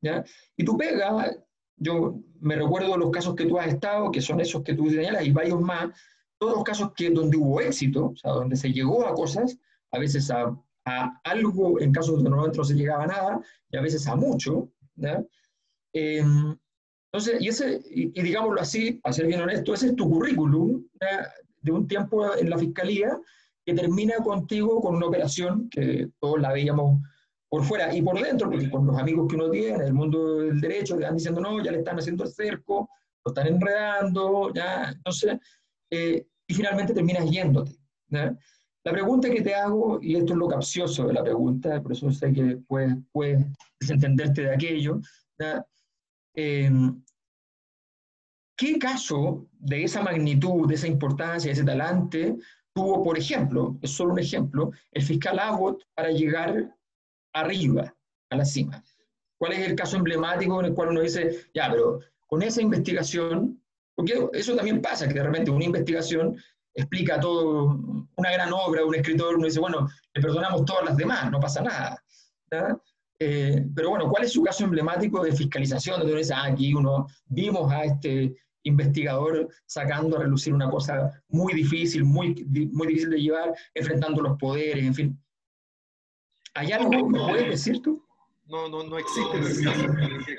¿ya? 0.00 0.24
Y 0.56 0.64
tu 0.64 0.76
pega, 0.76 1.34
yo 1.76 2.20
me 2.40 2.56
recuerdo 2.56 2.96
los 2.96 3.10
casos 3.10 3.34
que 3.34 3.46
tú 3.46 3.58
has 3.58 3.68
estado, 3.68 4.10
que 4.10 4.20
son 4.20 4.40
esos 4.40 4.62
que 4.62 4.74
tú 4.74 4.90
señalas, 4.90 5.26
y 5.26 5.32
varios 5.32 5.60
más, 5.60 5.90
todos 6.38 6.54
los 6.54 6.64
casos 6.64 6.92
que, 6.96 7.10
donde 7.10 7.36
hubo 7.36 7.60
éxito, 7.60 8.06
o 8.06 8.16
sea, 8.16 8.32
donde 8.32 8.56
se 8.56 8.72
llegó 8.72 9.06
a 9.06 9.14
cosas, 9.14 9.58
a 9.92 9.98
veces 9.98 10.30
a, 10.30 10.56
a 10.84 11.20
algo, 11.24 11.80
en 11.80 11.92
casos 11.92 12.16
donde 12.16 12.30
normalmente 12.30 12.58
no 12.58 12.64
se 12.64 12.74
llegaba 12.74 13.04
a 13.04 13.08
nada, 13.08 13.40
y 13.70 13.76
a 13.76 13.80
veces 13.80 14.06
a 14.06 14.16
mucho. 14.16 14.68
¿ya? 14.96 15.24
Em, 15.92 16.56
entonces, 17.12 17.40
y, 17.40 17.48
ese, 17.48 17.80
y, 17.90 18.22
digámoslo 18.22 18.60
así, 18.60 19.00
a 19.04 19.12
ser 19.12 19.26
bien 19.26 19.40
honesto, 19.40 19.72
ese 19.72 19.86
es 19.86 19.96
tu 19.96 20.10
currículum 20.10 20.84
de 21.60 21.72
un 21.72 21.86
tiempo 21.86 22.34
en 22.36 22.50
la 22.50 22.58
fiscalía 22.58 23.18
que 23.64 23.72
termina 23.72 24.16
contigo 24.16 24.80
con 24.80 24.96
una 24.96 25.06
operación 25.06 25.68
que 25.70 26.10
todos 26.18 26.40
la 26.40 26.52
veíamos 26.52 27.00
por 27.54 27.62
fuera 27.62 27.94
y 27.94 28.02
por 28.02 28.20
dentro, 28.20 28.50
porque 28.50 28.68
con 28.68 28.84
los 28.84 28.98
amigos 28.98 29.28
que 29.28 29.36
uno 29.36 29.48
tiene, 29.48 29.84
el 29.84 29.94
mundo 29.94 30.38
del 30.40 30.60
derecho, 30.60 30.96
le 30.96 31.08
diciendo, 31.12 31.40
no, 31.40 31.62
ya 31.62 31.70
le 31.70 31.78
están 31.78 31.96
haciendo 31.96 32.24
el 32.24 32.32
cerco, 32.32 32.90
lo 33.24 33.30
están 33.30 33.46
enredando, 33.46 34.52
ya, 34.52 34.90
entonces, 34.90 35.38
eh, 35.88 36.26
y 36.48 36.52
finalmente 36.52 36.92
terminas 36.92 37.30
yéndote. 37.30 37.70
La 38.08 38.90
pregunta 38.90 39.30
que 39.30 39.40
te 39.40 39.54
hago, 39.54 40.00
y 40.02 40.16
esto 40.16 40.32
es 40.32 40.38
lo 40.40 40.48
capcioso 40.48 41.06
de 41.06 41.12
la 41.12 41.22
pregunta, 41.22 41.80
por 41.80 41.92
eso 41.92 42.10
sé 42.10 42.32
que 42.32 42.58
puedes, 42.66 42.96
puedes 43.12 43.46
desentenderte 43.78 44.42
de 44.42 44.52
aquello, 44.52 45.00
em, 46.34 47.04
¿qué 48.56 48.80
caso 48.80 49.46
de 49.52 49.84
esa 49.84 50.02
magnitud, 50.02 50.66
de 50.66 50.74
esa 50.74 50.88
importancia, 50.88 51.50
de 51.50 51.52
ese 51.52 51.64
talante, 51.64 52.36
tuvo, 52.72 53.00
por 53.04 53.16
ejemplo, 53.16 53.78
es 53.80 53.92
solo 53.92 54.14
un 54.14 54.18
ejemplo, 54.18 54.72
el 54.90 55.04
fiscal 55.04 55.38
Abbott 55.38 55.84
para 55.94 56.10
llegar 56.10 56.74
arriba, 57.34 57.94
a 58.30 58.36
la 58.36 58.44
cima. 58.44 58.82
¿Cuál 59.38 59.52
es 59.52 59.68
el 59.68 59.74
caso 59.74 59.96
emblemático 59.96 60.60
en 60.60 60.66
el 60.66 60.74
cual 60.74 60.88
uno 60.88 61.02
dice, 61.02 61.48
ya, 61.54 61.70
pero 61.70 62.00
con 62.26 62.42
esa 62.42 62.62
investigación, 62.62 63.60
porque 63.94 64.28
eso 64.32 64.56
también 64.56 64.80
pasa, 64.80 65.06
que 65.06 65.14
de 65.14 65.22
repente 65.22 65.50
una 65.50 65.64
investigación 65.64 66.36
explica 66.74 67.20
todo, 67.20 67.78
una 68.16 68.32
gran 68.32 68.52
obra, 68.52 68.84
un 68.84 68.94
escritor, 68.94 69.36
uno 69.36 69.46
dice, 69.46 69.60
bueno, 69.60 69.88
le 70.14 70.22
perdonamos 70.22 70.64
todas 70.64 70.84
las 70.84 70.96
demás, 70.96 71.30
no 71.30 71.40
pasa 71.40 71.62
nada. 71.62 72.02
Eh, 73.18 73.64
pero 73.74 73.90
bueno, 73.90 74.08
¿cuál 74.08 74.24
es 74.24 74.32
su 74.32 74.42
caso 74.42 74.64
emblemático 74.64 75.22
de 75.22 75.32
fiscalización? 75.32 75.98
Donde 75.98 76.12
uno 76.12 76.18
dice, 76.18 76.34
ah, 76.34 76.46
aquí 76.46 76.74
uno 76.74 77.06
vimos 77.26 77.70
a 77.72 77.84
este 77.84 78.34
investigador 78.64 79.48
sacando 79.66 80.16
a 80.16 80.22
relucir 80.22 80.52
una 80.52 80.68
cosa 80.68 81.22
muy 81.28 81.52
difícil, 81.52 82.04
muy, 82.04 82.44
muy 82.72 82.86
difícil 82.88 83.10
de 83.10 83.20
llevar, 83.20 83.54
enfrentando 83.74 84.22
los 84.22 84.36
poderes, 84.38 84.84
en 84.84 84.94
fin. 84.94 85.23
¿Hay 86.54 86.72
algo 86.72 86.90
que 86.90 87.18
puedes 87.18 87.48
decir 87.50 87.82
tú? 87.82 88.04
No, 88.46 88.68
no, 88.68 88.84
no 88.84 88.98
existe 88.98 89.66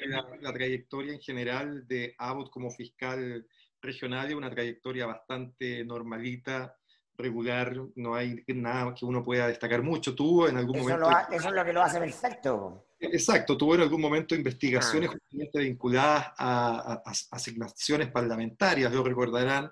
la, 0.08 0.26
la, 0.40 0.54
trayectoria 0.54 1.14
en 1.14 1.20
general 1.20 1.88
de 1.88 2.14
Abbott 2.20 2.52
como 2.52 2.70
fiscal 2.70 3.46
regional 3.82 4.28
es 4.28 4.36
una 4.36 4.50
trayectoria 4.50 5.06
bastante 5.06 5.84
normalita, 5.86 6.76
regular, 7.18 7.76
no 7.96 8.16
hay 8.16 8.44
nada 8.48 8.94
que 8.94 9.06
uno 9.06 9.24
pueda 9.24 9.48
destacar 9.48 9.82
mucho. 9.82 10.14
Tuvo 10.14 10.48
en 10.48 10.58
algún 10.58 10.80
momento... 10.80 11.10
eso 11.32 11.50
es 11.50 11.56
lo 11.56 11.66
que 11.66 11.74
lo 11.74 11.82
hace 11.82 12.00
perfecto. 12.00 12.88
Exacto, 13.00 13.58
tuvo 13.58 13.76
en 13.76 13.82
algún 13.82 14.02
momento 14.02 14.36
investigaciones 14.36 15.10
ah. 15.10 15.14
justamente 15.14 15.60
vinculadas 15.60 16.28
a, 16.38 17.02
a, 17.06 17.14
asignaciones 17.32 18.10
parlamentarias, 18.12 18.92
lo 18.92 19.04
recordarán, 19.04 19.72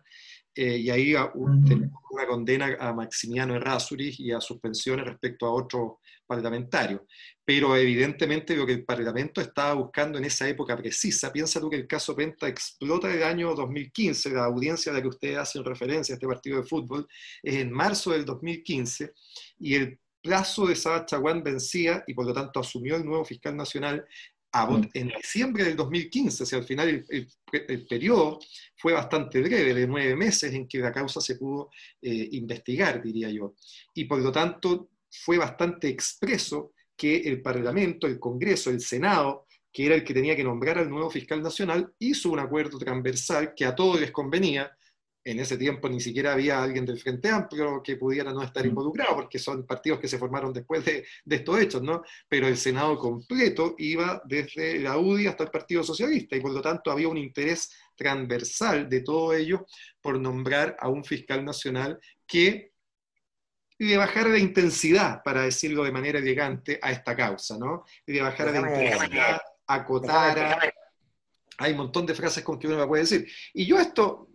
eh, 0.56 0.78
y 0.78 0.90
ahí 0.90 1.14
Mm. 1.14 1.66
tenemos 1.66 2.02
una 2.12 2.28
condena 2.28 2.78
a 2.80 2.94
Maximiano 2.94 3.56
Errázuriz 3.56 4.20
y 4.20 4.32
a 4.32 4.40
suspensiones 4.40 5.06
respecto 5.06 5.46
a 5.46 5.54
otros 5.54 5.94
parlamentarios. 6.26 7.02
Pero 7.46 7.76
evidentemente 7.76 8.56
lo 8.56 8.66
que 8.66 8.74
el 8.74 8.86
Parlamento 8.86 9.42
estaba 9.42 9.74
buscando 9.74 10.18
en 10.18 10.26
esa 10.26 10.48
época 10.48 10.78
precisa, 10.78 11.32
piensa 11.32 11.60
tú 11.60 11.70
que 11.70 11.76
el 11.76 11.88
caso 11.88 12.16
Penta 12.16 12.48
explota 12.48 13.12
el 13.14 13.24
año 13.24 13.54
2015, 13.54 14.30
la 14.32 14.46
audiencia 14.46 14.92
a 14.92 14.96
la 14.96 15.02
que 15.02 15.10
ustedes 15.10 15.38
hacen 15.38 15.66
referencia, 15.66 16.14
este 16.14 16.28
partido 16.28 16.58
de 16.58 16.64
fútbol, 16.68 17.08
es 17.42 17.56
en 17.56 17.72
marzo 17.72 18.12
del 18.12 18.24
2015, 18.26 19.12
y 19.60 19.76
el 19.76 20.00
plazo 20.22 20.66
de 20.66 20.76
Saba 20.76 21.06
Chaguán 21.06 21.44
vencía 21.44 22.04
y 22.08 22.14
por 22.14 22.26
lo 22.26 22.34
tanto 22.34 22.62
asumió 22.62 22.96
el 22.96 23.06
nuevo 23.06 23.26
fiscal 23.26 23.58
nacional 23.58 23.98
a 23.98 24.06
en 24.94 25.08
diciembre 25.10 25.64
del 25.64 25.76
2015, 25.76 26.44
o 26.44 26.46
sea, 26.46 26.60
al 26.60 26.66
final 26.66 26.90
el, 26.90 27.06
el- 27.10 27.28
el 27.68 27.86
periodo 27.88 28.40
fue 28.76 28.94
bastante 28.94 29.42
breve, 29.42 29.74
de 29.74 29.88
nueve 29.88 30.16
meses 30.16 30.54
en 30.54 30.68
que 30.68 30.80
la 30.80 30.92
causa 30.92 31.22
se 31.22 31.36
pudo 31.36 31.70
eh, 32.02 32.30
investigar, 32.32 33.02
diría 33.02 33.30
yo. 33.30 33.56
Y 33.94 34.06
por 34.06 34.20
lo 34.20 34.32
tanto 34.32 34.90
fue 35.10 35.38
bastante 35.38 35.88
expreso 35.88 36.74
que 36.96 37.18
el 37.18 37.42
Parlamento, 37.42 38.08
el 38.08 38.20
Congreso, 38.20 38.70
el 38.70 38.82
Senado, 38.82 39.48
que 39.72 39.86
era 39.88 39.96
el 39.96 40.04
que 40.04 40.14
tenía 40.14 40.36
que 40.36 40.44
nombrar 40.44 40.78
al 40.78 40.90
nuevo 40.90 41.10
fiscal 41.10 41.42
nacional, 41.42 41.92
hizo 42.00 42.30
un 42.32 42.40
acuerdo 42.40 42.78
transversal 42.78 43.54
que 43.56 43.66
a 43.66 43.76
todos 43.76 44.00
les 44.00 44.12
convenía. 44.12 44.72
En 45.26 45.40
ese 45.40 45.58
tiempo 45.58 45.88
ni 45.88 46.02
siquiera 46.02 46.34
había 46.34 46.62
alguien 46.62 46.86
del 46.86 47.00
Frente 47.00 47.30
Amplio 47.30 47.82
que 47.82 47.96
pudiera 47.96 48.34
no 48.34 48.44
estar 48.44 48.64
Mm. 48.66 48.68
involucrado, 48.70 49.16
porque 49.16 49.40
son 49.40 49.66
partidos 49.66 50.00
que 50.00 50.08
se 50.10 50.18
formaron 50.18 50.52
después 50.52 50.84
de, 50.84 51.06
de 51.24 51.36
estos 51.38 51.60
hechos, 51.62 51.82
¿no? 51.82 52.04
Pero 52.28 52.48
el 52.48 52.58
Senado 52.58 52.98
completo 52.98 53.76
iba 53.78 54.22
desde 54.26 54.80
la 54.80 54.98
UDI 54.98 55.28
hasta 55.28 55.46
el 55.46 55.50
Partido 55.52 55.82
Socialista, 55.84 56.36
y 56.36 56.42
por 56.42 56.52
lo 56.52 56.62
tanto 56.62 56.92
había 56.92 57.08
un 57.08 57.18
interés 57.18 57.72
transversal 57.96 58.90
de 58.90 59.00
todo 59.02 59.34
ello 59.34 59.66
por 60.02 60.20
nombrar 60.20 60.76
a 60.80 60.90
un 60.90 61.06
fiscal 61.06 61.46
nacional 61.46 62.00
que 62.28 62.74
le 63.80 63.98
bajara 63.98 64.30
la 64.30 64.40
intensidad, 64.40 65.24
para 65.24 65.44
decirlo 65.44 65.84
de 65.84 65.92
manera 65.92 66.20
elegante, 66.20 66.80
a 66.82 66.92
esta 66.92 67.16
causa, 67.16 67.58
¿no? 67.58 67.86
Le 68.06 68.22
bajara 68.22 68.52
la 68.52 68.62
Déjame- 68.62 68.86
intensidad, 68.86 69.42
acotara. 69.68 70.60
Hay 71.58 71.72
un 71.72 71.78
montón 71.78 72.06
de 72.06 72.14
frases 72.14 72.44
con 72.44 72.60
que 72.60 72.68
uno 72.68 72.78
la 72.78 72.88
puede 72.88 73.04
decir. 73.04 73.28
Y 73.54 73.66
yo 73.66 73.80
esto, 73.80 74.30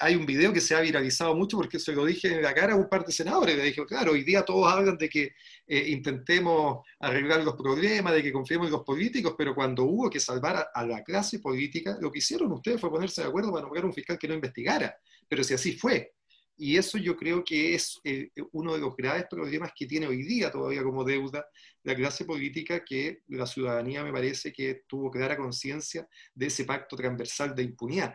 hay- 0.00 0.14
un 0.16 0.26
video 0.26 0.52
que 0.52 0.60
se 0.60 0.74
ha 0.74 0.80
viralizado 0.80 1.34
mucho 1.34 1.56
porque 1.56 1.78
se 1.78 1.92
lo 1.92 2.04
dije 2.04 2.28
en 2.34 2.42
la 2.42 2.54
cara 2.54 2.72
a 2.74 2.76
un 2.76 2.88
par 2.88 3.04
de 3.04 3.12
senadores. 3.12 3.56
Le 3.56 3.64
dije, 3.64 3.84
claro, 3.86 4.12
hoy 4.12 4.22
día 4.24 4.42
todos 4.44 4.70
hablan 4.72 4.96
de 4.96 5.08
que 5.08 5.32
eh, 5.66 5.84
intentemos 5.88 6.84
arreglar 7.00 7.42
los 7.44 7.54
problemas, 7.56 8.12
de 8.14 8.22
que 8.22 8.32
confiemos 8.32 8.66
en 8.66 8.72
los 8.72 8.84
políticos, 8.84 9.34
pero 9.36 9.54
cuando 9.54 9.84
hubo 9.84 10.08
que 10.10 10.20
salvar 10.20 10.56
a, 10.56 10.60
a 10.74 10.86
la 10.86 11.02
clase 11.02 11.38
política, 11.40 11.96
lo 12.00 12.10
que 12.10 12.18
hicieron 12.18 12.52
ustedes 12.52 12.80
fue 12.80 12.90
ponerse 12.90 13.22
de 13.22 13.28
acuerdo 13.28 13.50
para 13.50 13.62
nombrar 13.62 13.84
un 13.84 13.92
fiscal 13.92 14.18
que 14.18 14.28
no 14.28 14.34
investigara. 14.34 14.96
Pero 15.28 15.42
si 15.44 15.54
así 15.54 15.72
fue. 15.76 16.12
Y 16.58 16.78
eso 16.78 16.96
yo 16.96 17.14
creo 17.16 17.44
que 17.44 17.74
es 17.74 18.00
eh, 18.02 18.30
uno 18.52 18.72
de 18.72 18.80
los 18.80 18.96
graves 18.96 19.26
problemas 19.28 19.72
que 19.76 19.84
tiene 19.84 20.06
hoy 20.06 20.22
día 20.22 20.50
todavía 20.50 20.82
como 20.82 21.04
deuda 21.04 21.46
la 21.82 21.94
clase 21.94 22.24
política, 22.24 22.82
que 22.82 23.20
la 23.28 23.46
ciudadanía 23.46 24.02
me 24.02 24.10
parece 24.12 24.52
que 24.52 24.84
tuvo 24.86 25.10
clara 25.10 25.36
conciencia 25.36 26.08
de 26.34 26.46
ese 26.46 26.64
pacto 26.64 26.96
transversal 26.96 27.54
de 27.54 27.62
impunidad. 27.64 28.14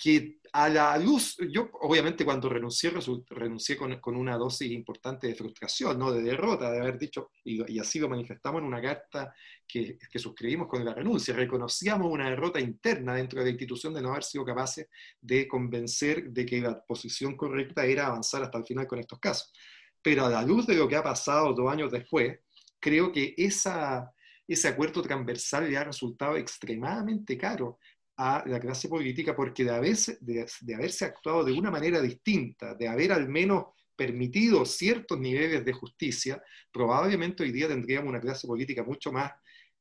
Que 0.00 0.38
a 0.52 0.68
la 0.68 0.96
luz, 0.96 1.36
yo 1.52 1.70
obviamente 1.80 2.24
cuando 2.24 2.48
renuncié, 2.48 2.92
renuncié 3.30 3.76
con, 3.76 3.98
con 4.00 4.16
una 4.16 4.36
dosis 4.36 4.70
importante 4.70 5.26
de 5.26 5.34
frustración, 5.34 5.98
¿no? 5.98 6.12
de 6.12 6.22
derrota, 6.22 6.70
de 6.70 6.80
haber 6.80 6.98
dicho, 6.98 7.32
y, 7.44 7.74
y 7.74 7.78
así 7.78 7.98
lo 7.98 8.08
manifestamos 8.08 8.60
en 8.60 8.66
una 8.66 8.80
carta 8.80 9.34
que, 9.66 9.98
que 10.10 10.18
suscribimos 10.18 10.68
con 10.68 10.84
la 10.84 10.94
renuncia, 10.94 11.34
reconocíamos 11.34 12.10
una 12.10 12.30
derrota 12.30 12.60
interna 12.60 13.14
dentro 13.14 13.40
de 13.40 13.46
la 13.46 13.50
institución 13.50 13.92
de 13.92 14.02
no 14.02 14.10
haber 14.10 14.24
sido 14.24 14.44
capaces 14.44 14.88
de 15.20 15.46
convencer 15.46 16.30
de 16.30 16.46
que 16.46 16.60
la 16.60 16.80
posición 16.84 17.36
correcta 17.36 17.84
era 17.84 18.06
avanzar 18.06 18.42
hasta 18.42 18.58
el 18.58 18.64
final 18.64 18.86
con 18.86 19.00
estos 19.00 19.18
casos. 19.18 19.52
Pero 20.00 20.24
a 20.24 20.30
la 20.30 20.42
luz 20.42 20.66
de 20.66 20.76
lo 20.76 20.88
que 20.88 20.96
ha 20.96 21.02
pasado 21.02 21.52
dos 21.52 21.70
años 21.70 21.90
después, 21.90 22.38
creo 22.80 23.12
que 23.12 23.34
esa, 23.36 24.12
ese 24.46 24.68
acuerdo 24.68 25.02
transversal 25.02 25.68
le 25.68 25.76
ha 25.76 25.84
resultado 25.84 26.36
extremadamente 26.36 27.36
caro 27.36 27.78
a 28.18 28.42
la 28.46 28.58
clase 28.58 28.88
política 28.88 29.34
porque 29.34 29.64
de 29.64 29.70
haberse, 29.70 30.18
de, 30.20 30.74
haberse 30.74 31.04
actuado 31.04 31.44
de 31.44 31.52
una 31.52 31.70
manera 31.70 32.00
distinta, 32.00 32.74
de 32.74 32.88
haber 32.88 33.12
al 33.12 33.28
menos 33.28 33.66
permitido 33.94 34.64
ciertos 34.64 35.18
niveles 35.18 35.64
de 35.64 35.72
justicia, 35.72 36.42
probablemente 36.72 37.44
hoy 37.44 37.52
día 37.52 37.68
tendríamos 37.68 38.08
una 38.08 38.20
clase 38.20 38.46
política 38.46 38.82
mucho 38.82 39.12
más 39.12 39.32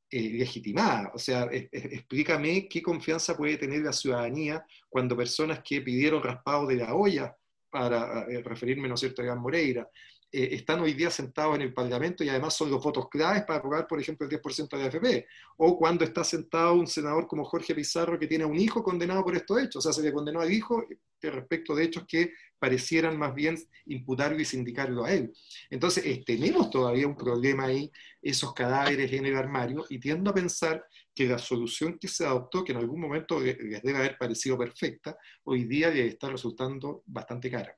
eh, 0.10 0.34
legitimada. 0.34 1.12
O 1.14 1.20
sea, 1.20 1.50
explícame 1.52 2.68
qué 2.70 2.82
confianza 2.82 3.36
puede 3.36 3.58
tener 3.58 3.82
la 3.82 3.94
ciudadanía 3.94 4.64
cuando 4.88 5.18
personas 5.18 5.62
que 5.64 5.82
pidieron 5.82 6.22
raspado 6.22 6.68
de 6.68 6.76
la 6.76 6.94
olla, 6.94 7.36
para 7.70 8.22
eh, 8.30 8.42
referirme, 8.44 8.88
¿no 8.88 8.94
es 8.94 9.00
cierto?, 9.00 9.22
a 9.22 9.26
Iván 9.26 9.40
Moreira, 9.40 9.88
eh, 10.32 10.50
están 10.52 10.80
hoy 10.82 10.94
día 10.94 11.10
sentados 11.10 11.56
en 11.56 11.62
el 11.62 11.74
Parlamento 11.74 12.24
y 12.24 12.30
además 12.30 12.54
son 12.56 12.70
los 12.72 12.84
votos 12.84 13.08
claves 13.10 13.44
para 13.44 13.60
aprobar, 13.60 13.88
por 13.88 14.00
ejemplo, 14.00 14.26
el 14.26 14.30
10% 14.30 14.78
de 14.78 14.84
AFP. 14.84 15.28
O 15.58 15.78
cuando 15.78 16.04
está 16.04 16.24
sentado 16.24 16.74
un 16.74 16.88
senador 16.88 17.28
como 17.28 17.44
Jorge 17.46 17.74
Pizarro 17.76 18.20
que 18.20 18.28
tiene 18.28 18.46
un 18.46 18.58
hijo 18.60 18.84
condenado 18.84 19.24
por 19.24 19.36
estos 19.36 19.60
hechos. 19.62 19.78
O 19.78 19.82
sea, 19.82 19.94
se 19.94 20.02
le 20.08 20.14
condenó 20.14 20.42
al 20.42 20.52
hijo 20.52 20.84
eh, 20.90 21.30
respecto 21.32 21.74
de 21.76 21.86
hechos 21.86 22.06
que 22.08 22.32
parecieran 22.60 23.18
más 23.18 23.34
bien 23.36 23.56
imputarlo 23.86 24.40
y 24.40 24.46
sindicarlo 24.46 25.06
a 25.06 25.14
él. 25.14 25.32
Entonces, 25.70 26.06
eh, 26.06 26.24
tenemos 26.26 26.70
todavía 26.70 27.08
un 27.08 27.16
problema 27.16 27.66
ahí, 27.66 27.92
esos 28.22 28.54
cadáveres 28.54 29.12
en 29.14 29.26
el 29.26 29.36
armario, 29.36 29.86
y 29.90 30.00
tiendo 30.00 30.32
a 30.32 30.34
pensar 30.34 30.86
que 31.14 31.26
la 31.28 31.38
solución 31.38 31.98
que 32.00 32.08
se 32.08 32.26
adoptó, 32.26 32.64
que 32.64 32.72
en 32.74 32.80
algún 32.80 33.00
momento 33.02 33.40
le- 33.40 33.56
les 33.56 33.82
debe 33.84 34.00
haber 34.00 34.18
parecido 34.18 34.58
perfecta, 34.58 35.18
hoy 35.44 35.66
día 35.66 35.90
le 35.90 36.08
está 36.08 36.30
resultando 36.30 37.04
bastante 37.06 37.50
cara. 37.52 37.78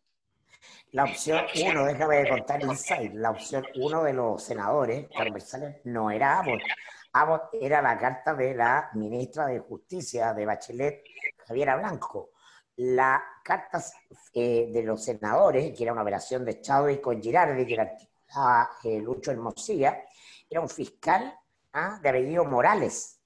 La 0.91 1.03
opción 1.03 1.45
uno, 1.67 1.85
déjame 1.85 2.27
contar 2.27 2.63
insight, 2.63 3.13
la 3.13 3.29
opción 3.31 3.63
uno 3.75 4.03
de 4.03 4.13
los 4.13 4.43
senadores 4.43 5.07
transversales 5.09 5.77
no 5.85 6.09
era 6.09 6.39
Abbott. 6.39 6.61
Abbott 7.13 7.49
era 7.53 7.81
la 7.81 7.97
carta 7.97 8.33
de 8.33 8.55
la 8.55 8.89
ministra 8.93 9.45
de 9.47 9.59
Justicia 9.59 10.33
de 10.33 10.45
Bachelet, 10.45 11.03
Javiera 11.47 11.75
Blanco. 11.75 12.31
La 12.77 13.21
carta 13.43 13.83
eh, 14.33 14.69
de 14.71 14.83
los 14.83 15.03
senadores, 15.03 15.75
que 15.75 15.83
era 15.83 15.91
una 15.91 16.01
operación 16.01 16.45
de 16.45 16.61
Chávez 16.61 16.99
con 16.99 17.21
Girardi, 17.21 17.65
que 17.65 17.75
la 17.75 17.83
articulaba 17.83 18.69
eh, 18.83 18.99
Lucho 18.99 19.31
Hermosilla, 19.31 20.03
era 20.49 20.61
un 20.61 20.69
fiscal 20.69 21.33
¿ah? 21.73 21.99
de 22.01 22.09
apellido 22.09 22.45
Morales, 22.45 23.19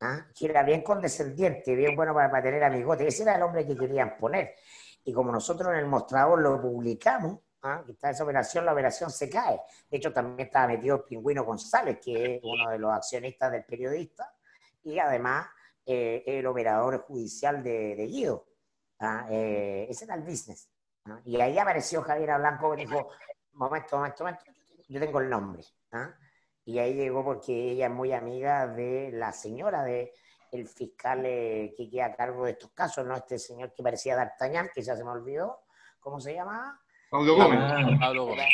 ¿ah? 0.00 0.26
que 0.34 0.46
era 0.46 0.62
bien 0.62 0.82
condescendiente, 0.82 1.74
bien 1.74 1.94
bueno 1.94 2.14
para, 2.14 2.30
para 2.30 2.42
tener 2.42 2.64
amigotes. 2.64 3.08
Ese 3.08 3.24
era 3.24 3.36
el 3.36 3.42
hombre 3.42 3.66
que 3.66 3.76
querían 3.76 4.16
poner. 4.16 4.54
Y 5.06 5.12
como 5.12 5.30
nosotros 5.30 5.72
en 5.72 5.78
el 5.78 5.86
mostrador 5.86 6.40
lo 6.40 6.60
publicamos, 6.60 7.38
¿ah? 7.62 7.80
está 7.88 8.10
esa 8.10 8.24
operación, 8.24 8.64
la 8.64 8.72
operación 8.72 9.08
se 9.08 9.30
cae. 9.30 9.60
De 9.88 9.98
hecho, 9.98 10.12
también 10.12 10.48
estaba 10.48 10.66
metido 10.66 10.96
el 10.96 11.02
Pingüino 11.04 11.44
González, 11.44 12.00
que 12.04 12.34
es 12.34 12.40
uno 12.42 12.68
de 12.70 12.78
los 12.80 12.92
accionistas 12.92 13.52
del 13.52 13.64
periodista, 13.64 14.34
y 14.82 14.98
además 14.98 15.46
eh, 15.86 16.24
el 16.26 16.44
operador 16.46 16.98
judicial 17.02 17.62
de, 17.62 17.94
de 17.94 18.06
Guido. 18.08 18.48
¿ah? 18.98 19.28
Eh, 19.30 19.86
ese 19.88 20.06
era 20.06 20.16
el 20.16 20.22
business. 20.22 20.68
¿ah? 21.04 21.20
Y 21.24 21.40
ahí 21.40 21.56
apareció 21.56 22.02
Javiera 22.02 22.38
Blanco 22.38 22.72
que 22.72 22.78
dijo, 22.78 23.10
momento, 23.52 23.98
momento, 23.98 24.24
momento, 24.24 24.44
yo 24.88 24.98
tengo 24.98 25.20
el 25.20 25.30
nombre. 25.30 25.62
¿ah? 25.92 26.12
Y 26.64 26.80
ahí 26.80 26.94
llegó 26.94 27.24
porque 27.24 27.70
ella 27.70 27.86
es 27.86 27.92
muy 27.92 28.12
amiga 28.12 28.66
de 28.66 29.12
la 29.12 29.32
señora 29.32 29.84
de 29.84 30.12
el 30.52 30.66
fiscal 30.66 31.22
eh, 31.24 31.74
que 31.76 31.88
queda 31.88 32.06
a 32.06 32.14
cargo 32.14 32.44
de 32.44 32.52
estos 32.52 32.70
casos, 32.72 33.06
¿no? 33.06 33.16
Este 33.16 33.38
señor 33.38 33.72
que 33.72 33.82
parecía 33.82 34.16
D'Artagnan, 34.16 34.70
que 34.74 34.82
ya 34.82 34.96
se 34.96 35.04
me 35.04 35.10
olvidó, 35.10 35.64
¿cómo 36.00 36.20
se 36.20 36.34
llama? 36.34 36.80
Pablo 37.10 37.36
Gómez. 37.36 37.58
Ah, 37.62 37.96
Pablo 38.00 38.26
Gómez. 38.26 38.46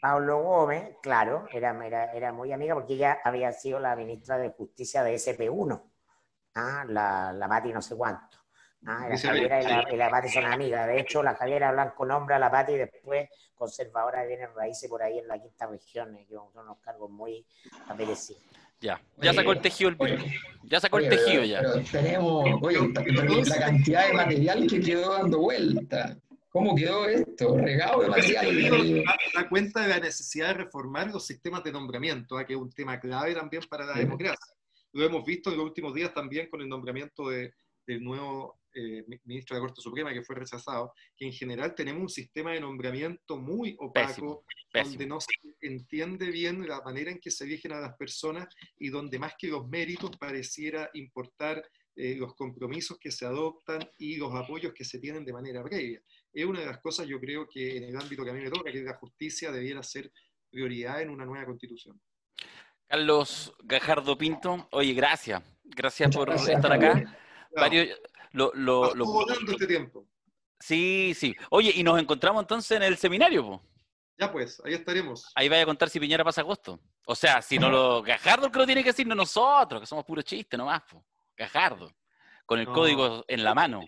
Pablo 0.00 0.42
Gómez, 0.42 0.96
claro, 1.02 1.46
era, 1.52 1.86
era, 1.86 2.12
era 2.12 2.32
muy 2.32 2.52
amiga 2.52 2.74
porque 2.74 2.94
ella 2.94 3.18
había 3.22 3.52
sido 3.52 3.78
la 3.78 3.94
ministra 3.94 4.38
de 4.38 4.50
Justicia 4.50 5.02
de 5.02 5.14
SP1, 5.14 5.82
¿ah? 6.54 6.84
la, 6.88 7.32
la 7.32 7.48
Pati 7.48 7.72
no 7.72 7.82
sé 7.82 7.96
cuánto. 7.96 8.38
¿Ah? 8.86 9.06
La 9.08 9.18
Javiera 9.18 9.60
y 9.60 9.64
la, 9.64 9.86
y 9.92 9.96
la 9.96 10.10
Pati 10.10 10.28
son 10.28 10.44
amigas. 10.46 10.86
De 10.86 11.00
hecho, 11.00 11.22
la 11.22 11.34
Javiera 11.34 11.72
Blanco 11.72 12.04
nombra 12.06 12.36
a 12.36 12.38
la 12.38 12.50
Pati 12.50 12.72
y 12.72 12.76
después 12.78 13.28
conservadora 13.54 14.22
de 14.22 14.28
bienes 14.28 14.48
raíces 14.54 14.88
por 14.88 15.02
ahí 15.02 15.18
en 15.18 15.28
la 15.28 15.38
quinta 15.40 15.66
región, 15.66 16.14
eh, 16.16 16.24
que 16.28 16.34
son 16.34 16.46
unos 16.54 16.78
cargos 16.80 17.10
muy 17.10 17.44
apetecidos. 17.88 18.42
Ya, 18.80 18.98
ya 19.18 19.34
sacó 19.34 19.52
el 19.52 19.60
tejido 19.60 19.90
el 19.90 19.96
Oye. 19.98 20.16
Ya 20.62 20.80
sacó 20.80 20.96
el 20.98 21.08
Oye, 21.08 21.16
tejido 21.16 21.42
pero- 21.42 21.44
ya. 21.44 21.60
pero 21.60 21.84
tenemos, 21.92 22.44
oye, 22.62 22.78
la 23.46 23.58
cantidad 23.58 24.06
de 24.06 24.12
material 24.14 24.66
que 24.66 24.80
quedó 24.80 25.12
dando 25.12 25.38
vuelta. 25.40 26.16
¿Cómo 26.48 26.74
quedó 26.74 27.06
esto? 27.06 27.56
Regado 27.58 28.00
de 28.00 28.08
material. 28.08 29.04
da, 29.04 29.16
da 29.42 29.48
cuenta 29.48 29.82
de 29.82 29.88
la 29.88 30.00
necesidad 30.00 30.48
de 30.48 30.54
reformar 30.64 31.08
los 31.08 31.26
sistemas 31.26 31.62
de 31.62 31.70
nombramiento, 31.72 32.38
¿ah? 32.38 32.44
que 32.46 32.54
es 32.54 32.58
un 32.58 32.72
tema 32.72 32.98
clave 32.98 33.34
también 33.34 33.62
para 33.68 33.84
la 33.84 33.92
democracia. 33.94 34.54
Lo 34.92 35.04
hemos 35.04 35.24
visto 35.24 35.50
en 35.50 35.58
los 35.58 35.66
últimos 35.66 35.94
días 35.94 36.12
también 36.14 36.48
con 36.48 36.60
el 36.62 36.68
nombramiento 36.68 37.28
de- 37.28 37.52
del 37.94 38.02
nuevo 38.04 38.60
eh, 38.72 39.04
mi- 39.08 39.18
ministro 39.24 39.54
de 39.56 39.60
la 39.60 39.66
Corte 39.66 39.80
Suprema 39.82 40.12
que 40.12 40.22
fue 40.22 40.36
rechazado, 40.36 40.92
que 41.16 41.26
en 41.26 41.32
general 41.32 41.74
tenemos 41.74 42.02
un 42.02 42.08
sistema 42.08 42.52
de 42.52 42.60
nombramiento 42.60 43.36
muy 43.36 43.74
opaco, 43.78 44.44
Pésimo, 44.72 44.90
donde 44.90 45.06
no 45.06 45.18
se 45.20 45.32
entiende 45.60 46.30
bien 46.30 46.66
la 46.68 46.80
manera 46.82 47.10
en 47.10 47.18
que 47.18 47.30
se 47.32 47.44
eligen 47.44 47.72
a 47.72 47.80
las 47.80 47.96
personas 47.96 48.46
y 48.78 48.88
donde 48.90 49.18
más 49.18 49.34
que 49.36 49.48
los 49.48 49.66
méritos 49.68 50.10
pareciera 50.16 50.88
importar 50.94 51.62
eh, 51.96 52.14
los 52.16 52.34
compromisos 52.36 52.96
que 52.98 53.10
se 53.10 53.26
adoptan 53.26 53.80
y 53.98 54.16
los 54.16 54.32
apoyos 54.34 54.72
que 54.72 54.84
se 54.84 55.00
tienen 55.00 55.24
de 55.24 55.32
manera 55.32 55.62
previa. 55.64 56.00
Es 56.32 56.44
una 56.46 56.60
de 56.60 56.66
las 56.66 56.78
cosas, 56.78 57.08
yo 57.08 57.18
creo, 57.18 57.48
que 57.48 57.76
en 57.78 57.84
el 57.84 57.96
ámbito 57.96 58.22
que 58.24 58.30
a 58.30 58.32
mí 58.34 58.40
me 58.40 58.50
toca, 58.50 58.70
que 58.70 58.78
es 58.78 58.84
la 58.84 58.96
justicia, 58.96 59.50
debiera 59.50 59.82
ser 59.82 60.12
prioridad 60.48 61.02
en 61.02 61.10
una 61.10 61.24
nueva 61.24 61.44
constitución. 61.46 62.00
Carlos 62.86 63.52
Gajardo 63.64 64.16
Pinto, 64.16 64.68
oye, 64.72 64.92
gracias. 64.94 65.42
Gracias 65.64 66.08
Muchas 66.08 66.18
por 66.18 66.28
gracias, 66.30 66.56
estar 66.56 66.80
Javier. 66.80 67.08
Acá. 67.52 67.60
Varios- 67.62 67.98
lo- 68.32 68.52
lo- 68.54 69.04
volando 69.04 69.52
este 69.52 69.66
tiempo. 69.66 70.06
sí, 70.58 71.12
sí. 71.16 71.34
Oye, 71.50 71.72
y 71.74 71.82
nos 71.82 71.98
encontramos 72.00 72.42
entonces 72.42 72.76
en 72.76 72.82
el 72.84 72.96
seminario, 72.96 73.44
po. 73.44 73.62
Ya 74.18 74.30
pues, 74.30 74.60
ahí 74.64 74.74
estaremos. 74.74 75.32
Ahí 75.34 75.48
vaya 75.48 75.62
a 75.62 75.66
contar 75.66 75.88
si 75.88 75.98
Piñera 75.98 76.22
pasa 76.22 76.42
agosto. 76.42 76.78
O 77.06 77.14
sea, 77.14 77.40
si 77.40 77.58
no 77.58 77.70
lo. 77.70 78.02
Gajardo 78.02 78.46
el 78.46 78.52
que 78.52 78.58
lo 78.58 78.66
tiene 78.66 78.82
que 78.82 78.90
decir, 78.90 79.06
no 79.06 79.14
nosotros, 79.14 79.80
que 79.80 79.86
somos 79.86 80.04
puro 80.04 80.20
chiste 80.22 80.56
nomás, 80.56 80.82
po. 80.82 81.02
Gajardo. 81.36 81.90
Con 82.44 82.58
el 82.60 82.66
No. 82.66 82.72
código 82.74 83.24
en 83.28 83.42
la 83.42 83.54
mano. 83.54 83.80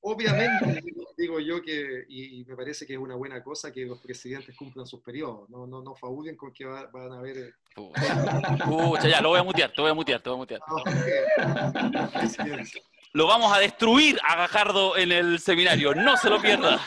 Obviamente, 0.00 0.82
digo, 1.16 1.40
yo 1.40 1.62
que, 1.62 2.04
y 2.08 2.44
me 2.46 2.54
parece 2.56 2.86
que 2.86 2.92
es 2.94 2.98
una 2.98 3.14
buena 3.14 3.42
cosa 3.42 3.72
que 3.72 3.84
los 3.86 4.00
presidentes 4.00 4.54
cumplan 4.56 4.86
sus 4.86 5.00
periodos, 5.00 5.48
no, 5.48 5.66
no, 5.66 5.80
no 5.82 5.94
fauden 5.94 6.36
con 6.36 6.52
que 6.52 6.66
va- 6.66 6.86
van 6.92 7.10
a 7.12 7.18
haber... 7.18 7.36
eh, 7.38 7.52
Pucha. 7.74 9.08
Ya, 9.08 9.20
lo 9.22 9.30
voy 9.30 9.40
a 9.40 9.42
mutear, 9.42 9.72
te 9.72 9.80
voy 9.80 9.90
a 9.90 9.94
mutear, 9.94 10.20
te 10.22 10.28
voy 10.28 10.36
a 10.36 10.38
mutear. 10.40 10.60
ah, 10.66 12.10
presidencia. 12.12 12.82
Lo 13.14 13.28
vamos 13.28 13.56
a 13.56 13.60
destruir 13.60 14.18
a 14.26 14.34
Gajardo 14.34 14.96
en 14.96 15.12
el 15.12 15.38
seminario. 15.38 15.94
No 15.94 16.16
se 16.16 16.28
lo 16.28 16.42
pierda. 16.42 16.80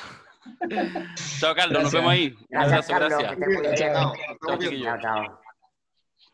Chao, 1.40 1.56
Carlos. 1.56 1.84
Nos 1.84 1.94
vemos 1.94 2.12
ahí. 2.12 2.36
Un 2.38 2.48
Gracias, 2.50 2.90
abrazo, 2.90 3.18
Carlos. 3.22 3.38
gracias. 3.64 3.94
Chao, 4.84 5.00
chao. 5.02 5.42